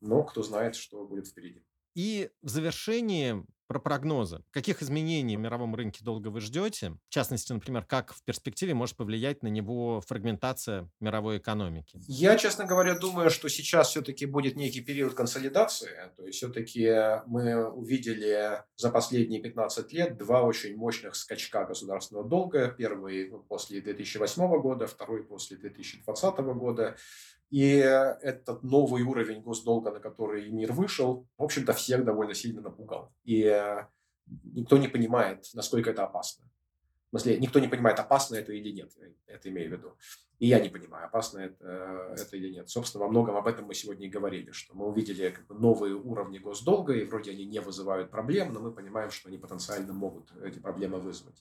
но 0.00 0.24
кто 0.24 0.42
знает, 0.42 0.74
что 0.74 1.06
будет 1.06 1.28
впереди. 1.28 1.62
И 1.94 2.30
в 2.40 2.48
завершении 2.48 3.44
про 3.72 3.78
прогнозы. 3.78 4.44
Каких 4.50 4.82
изменений 4.82 5.38
в 5.38 5.40
мировом 5.40 5.74
рынке 5.74 6.04
долго 6.04 6.28
вы 6.28 6.42
ждете? 6.42 6.90
В 7.08 7.08
частности, 7.08 7.54
например, 7.54 7.86
как 7.86 8.12
в 8.12 8.22
перспективе 8.22 8.74
может 8.74 8.96
повлиять 8.96 9.42
на 9.42 9.48
него 9.48 10.02
фрагментация 10.06 10.90
мировой 11.00 11.38
экономики? 11.38 11.98
Я, 12.06 12.36
честно 12.36 12.66
говоря, 12.66 12.98
думаю, 12.98 13.30
что 13.30 13.48
сейчас 13.48 13.88
все-таки 13.88 14.26
будет 14.26 14.56
некий 14.56 14.82
период 14.82 15.14
консолидации. 15.14 16.12
То 16.18 16.26
есть 16.26 16.36
все-таки 16.36 16.86
мы 17.26 17.66
увидели 17.66 18.62
за 18.76 18.90
последние 18.90 19.40
15 19.40 19.90
лет 19.94 20.18
два 20.18 20.42
очень 20.42 20.76
мощных 20.76 21.14
скачка 21.14 21.64
государственного 21.64 22.28
долга. 22.28 22.68
Первый 22.76 23.32
после 23.48 23.80
2008 23.80 24.60
года, 24.60 24.86
второй 24.86 25.24
после 25.24 25.56
2020 25.56 26.38
года. 26.38 26.96
И 27.52 27.66
этот 27.76 28.62
новый 28.62 29.02
уровень 29.02 29.42
госдолга, 29.42 29.90
на 29.90 30.00
который 30.00 30.48
мир 30.48 30.72
вышел, 30.72 31.28
в 31.36 31.42
общем-то, 31.42 31.74
всех 31.74 32.02
довольно 32.02 32.32
сильно 32.32 32.62
напугал. 32.62 33.12
И 33.24 33.44
никто 34.44 34.78
не 34.78 34.88
понимает, 34.88 35.44
насколько 35.52 35.90
это 35.90 36.04
опасно. 36.04 36.46
В 37.08 37.10
смысле, 37.10 37.36
никто 37.36 37.58
не 37.58 37.68
понимает, 37.68 37.98
опасно 37.98 38.36
это 38.36 38.54
или 38.54 38.70
нет, 38.70 38.90
это 39.26 39.50
имею 39.50 39.68
в 39.68 39.72
виду. 39.74 39.98
И 40.38 40.46
я 40.46 40.60
не 40.60 40.70
понимаю, 40.70 41.04
опасно 41.06 41.40
это, 41.40 42.14
это 42.16 42.36
или 42.38 42.48
нет. 42.54 42.70
Собственно, 42.70 43.04
во 43.04 43.10
многом 43.10 43.36
об 43.36 43.46
этом 43.46 43.66
мы 43.66 43.74
сегодня 43.74 44.06
и 44.06 44.10
говорили, 44.10 44.50
что 44.50 44.74
мы 44.74 44.86
увидели 44.86 45.28
как 45.28 45.46
бы, 45.46 45.54
новые 45.54 45.94
уровни 45.94 46.38
госдолга, 46.38 46.94
и 46.94 47.04
вроде 47.04 47.32
они 47.32 47.44
не 47.44 47.60
вызывают 47.60 48.10
проблем, 48.10 48.54
но 48.54 48.60
мы 48.60 48.72
понимаем, 48.72 49.10
что 49.10 49.28
они 49.28 49.36
потенциально 49.36 49.92
могут 49.92 50.32
эти 50.42 50.58
проблемы 50.58 51.00
вызвать. 51.00 51.36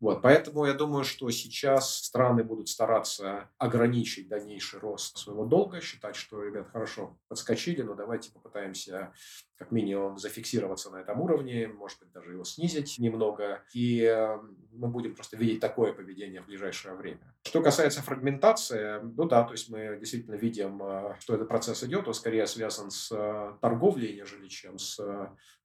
Вот, 0.00 0.22
поэтому 0.22 0.64
я 0.64 0.74
думаю, 0.74 1.04
что 1.04 1.28
сейчас 1.30 2.04
страны 2.04 2.44
будут 2.44 2.68
стараться 2.68 3.50
ограничить 3.58 4.28
дальнейший 4.28 4.78
рост 4.78 5.18
своего 5.18 5.44
долга, 5.44 5.80
считать, 5.80 6.14
что, 6.14 6.42
ребят, 6.42 6.68
хорошо, 6.70 7.18
подскочили, 7.26 7.82
но 7.82 7.94
давайте 7.94 8.30
попытаемся 8.30 9.12
как 9.56 9.72
минимум 9.72 10.16
зафиксироваться 10.18 10.90
на 10.90 10.98
этом 10.98 11.20
уровне, 11.20 11.66
может 11.66 11.98
быть, 11.98 12.12
даже 12.12 12.32
его 12.32 12.44
снизить 12.44 12.96
немного, 13.00 13.64
и 13.74 14.02
э, 14.02 14.38
мы 14.70 14.86
будем 14.86 15.16
просто 15.16 15.36
видеть 15.36 15.58
такое 15.58 15.92
поведение 15.92 16.42
в 16.42 16.46
ближайшее 16.46 16.94
время. 16.94 17.34
Что 17.42 17.60
касается 17.60 18.00
фрагментации, 18.00 19.00
ну 19.02 19.24
да, 19.24 19.42
то 19.42 19.52
есть 19.52 19.68
мы 19.68 19.96
действительно 19.98 20.36
видим, 20.36 20.80
э, 20.80 21.16
что 21.18 21.34
этот 21.34 21.48
процесс 21.48 21.82
идет, 21.82 22.06
он 22.06 22.14
скорее 22.14 22.46
связан 22.46 22.92
с 22.92 23.10
э, 23.10 23.54
торговлей, 23.60 24.14
нежели 24.14 24.46
чем 24.46 24.78
с 24.78 25.00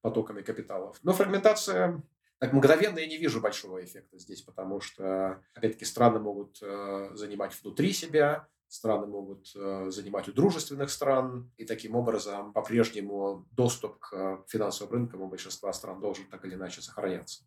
потоками 0.00 0.42
капиталов. 0.42 0.98
Но 1.04 1.12
фрагментация 1.12 2.02
так 2.44 2.52
мгновенно 2.52 2.98
я 2.98 3.06
не 3.06 3.16
вижу 3.16 3.40
большого 3.40 3.82
эффекта 3.82 4.18
здесь, 4.18 4.42
потому 4.42 4.78
что, 4.78 5.42
опять-таки, 5.54 5.86
страны 5.86 6.18
могут 6.20 6.58
э, 6.60 7.08
занимать 7.14 7.58
внутри 7.62 7.94
себя, 7.94 8.46
страны 8.68 9.06
могут 9.06 9.50
э, 9.56 9.86
занимать 9.88 10.28
у 10.28 10.32
дружественных 10.34 10.90
стран, 10.90 11.50
и 11.56 11.64
таким 11.64 11.96
образом 11.96 12.52
по-прежнему 12.52 13.48
доступ 13.52 13.98
к 13.98 14.44
финансовым 14.46 14.92
рынкам 14.92 15.22
у 15.22 15.28
большинства 15.28 15.72
стран 15.72 16.02
должен 16.02 16.26
так 16.26 16.44
или 16.44 16.52
иначе 16.52 16.82
сохраняться 16.82 17.44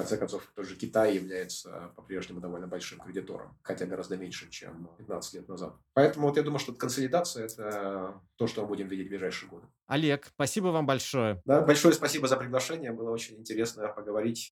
конце 0.00 0.16
концов, 0.16 0.50
тоже 0.54 0.76
Китай 0.76 1.14
является 1.14 1.92
по-прежнему 1.96 2.40
довольно 2.40 2.66
большим 2.66 2.98
кредитором, 3.00 3.58
хотя 3.62 3.86
гораздо 3.86 4.16
меньше, 4.16 4.48
чем 4.50 4.90
15 4.98 5.34
лет 5.34 5.48
назад. 5.48 5.74
Поэтому 5.94 6.28
вот 6.28 6.36
я 6.36 6.42
думаю, 6.42 6.58
что 6.58 6.72
консолидация– 6.72 7.44
это 7.46 8.20
то, 8.36 8.46
что 8.46 8.62
мы 8.62 8.68
будем 8.68 8.88
видеть 8.88 9.06
в 9.06 9.10
ближайшие 9.10 9.50
годы. 9.50 9.66
Олег, 9.86 10.26
спасибо 10.26 10.68
вам 10.68 10.86
большое. 10.86 11.42
Да, 11.44 11.60
большое 11.60 11.94
спасибо 11.94 12.28
за 12.28 12.36
приглашение. 12.36 12.92
Было 12.92 13.10
очень 13.10 13.36
интересно 13.36 13.88
поговорить 13.88 14.54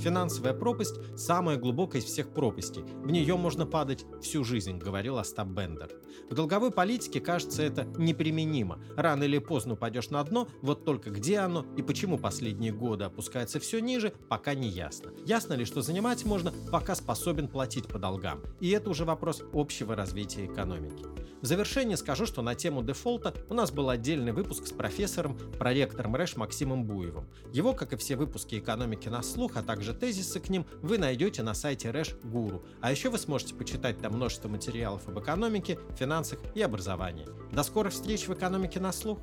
Финансовая 0.00 0.54
пропасть– 0.54 0.94
самая 1.16 1.58
глубокая 1.58 2.00
из 2.00 2.06
всех 2.06 2.32
пропастей. 2.32 2.84
В 3.02 3.10
нее 3.10 3.36
можно 3.36 3.66
падать 3.66 4.06
всю 4.22 4.44
жизнь, 4.44 4.78
говорил 4.78 5.18
Остап 5.18 5.48
Бендер. 5.48 5.90
В 6.30 6.34
долговой 6.34 6.70
политике, 6.70 7.20
кажется, 7.20 7.62
это 7.62 7.84
неприменимо. 7.98 8.78
Рано 8.96 9.24
или 9.24 9.36
поздно 9.36 9.74
упадешь 9.74 10.08
на 10.08 10.24
дно, 10.24 10.48
вот 10.62 10.86
только 10.86 11.10
где 11.10 11.38
оно 11.38 11.66
и 11.76 11.82
почему 11.82 12.16
последние 12.16 12.72
годы 12.72 13.04
опускается 13.04 13.60
все 13.60 13.80
ниже, 13.80 14.14
пока 14.30 14.54
не 14.54 14.68
ясно. 14.68 15.10
Ясно 15.26 15.52
ли, 15.52 15.66
что 15.66 15.82
занимать 15.82 16.24
можно, 16.24 16.50
пока 16.72 16.94
способен 16.94 17.48
платить 17.48 17.86
по 17.86 17.98
долгам. 17.98 18.40
И 18.60 18.70
это 18.70 18.88
уже 18.88 19.04
вопрос 19.04 19.42
общего 19.52 19.94
развития 19.94 20.46
экономики. 20.46 21.04
В 21.42 21.46
завершение 21.46 21.96
скажу, 21.96 22.26
что 22.26 22.42
на 22.42 22.54
тему 22.54 22.82
дефолта 22.82 23.32
у 23.48 23.54
нас 23.54 23.70
был 23.70 23.88
отдельный 23.88 24.32
выпуск 24.32 24.66
с 24.66 24.72
профессором, 24.72 25.38
проректором 25.58 26.14
РЭШ 26.14 26.36
Максимом 26.36 26.84
Буевым. 26.84 27.28
Его, 27.50 27.72
как 27.72 27.94
и 27.94 27.96
все 27.96 28.16
выпуски 28.16 28.58
экономики 28.58 29.08
на 29.08 29.22
слух, 29.22 29.56
а 29.56 29.62
также 29.62 29.89
тезисы 29.94 30.40
к 30.40 30.48
ним, 30.48 30.66
вы 30.82 30.98
найдете 30.98 31.42
на 31.42 31.54
сайте 31.54 31.90
РЭШ 31.90 32.14
Гуру. 32.22 32.62
А 32.80 32.90
еще 32.90 33.10
вы 33.10 33.18
сможете 33.18 33.54
почитать 33.54 34.00
там 34.00 34.14
множество 34.14 34.48
материалов 34.48 35.08
об 35.08 35.18
экономике, 35.18 35.78
финансах 35.98 36.38
и 36.54 36.62
образовании. 36.62 37.26
До 37.52 37.62
скорых 37.62 37.92
встреч 37.92 38.26
в 38.28 38.34
экономике 38.34 38.80
на 38.80 38.92
слух! 38.92 39.18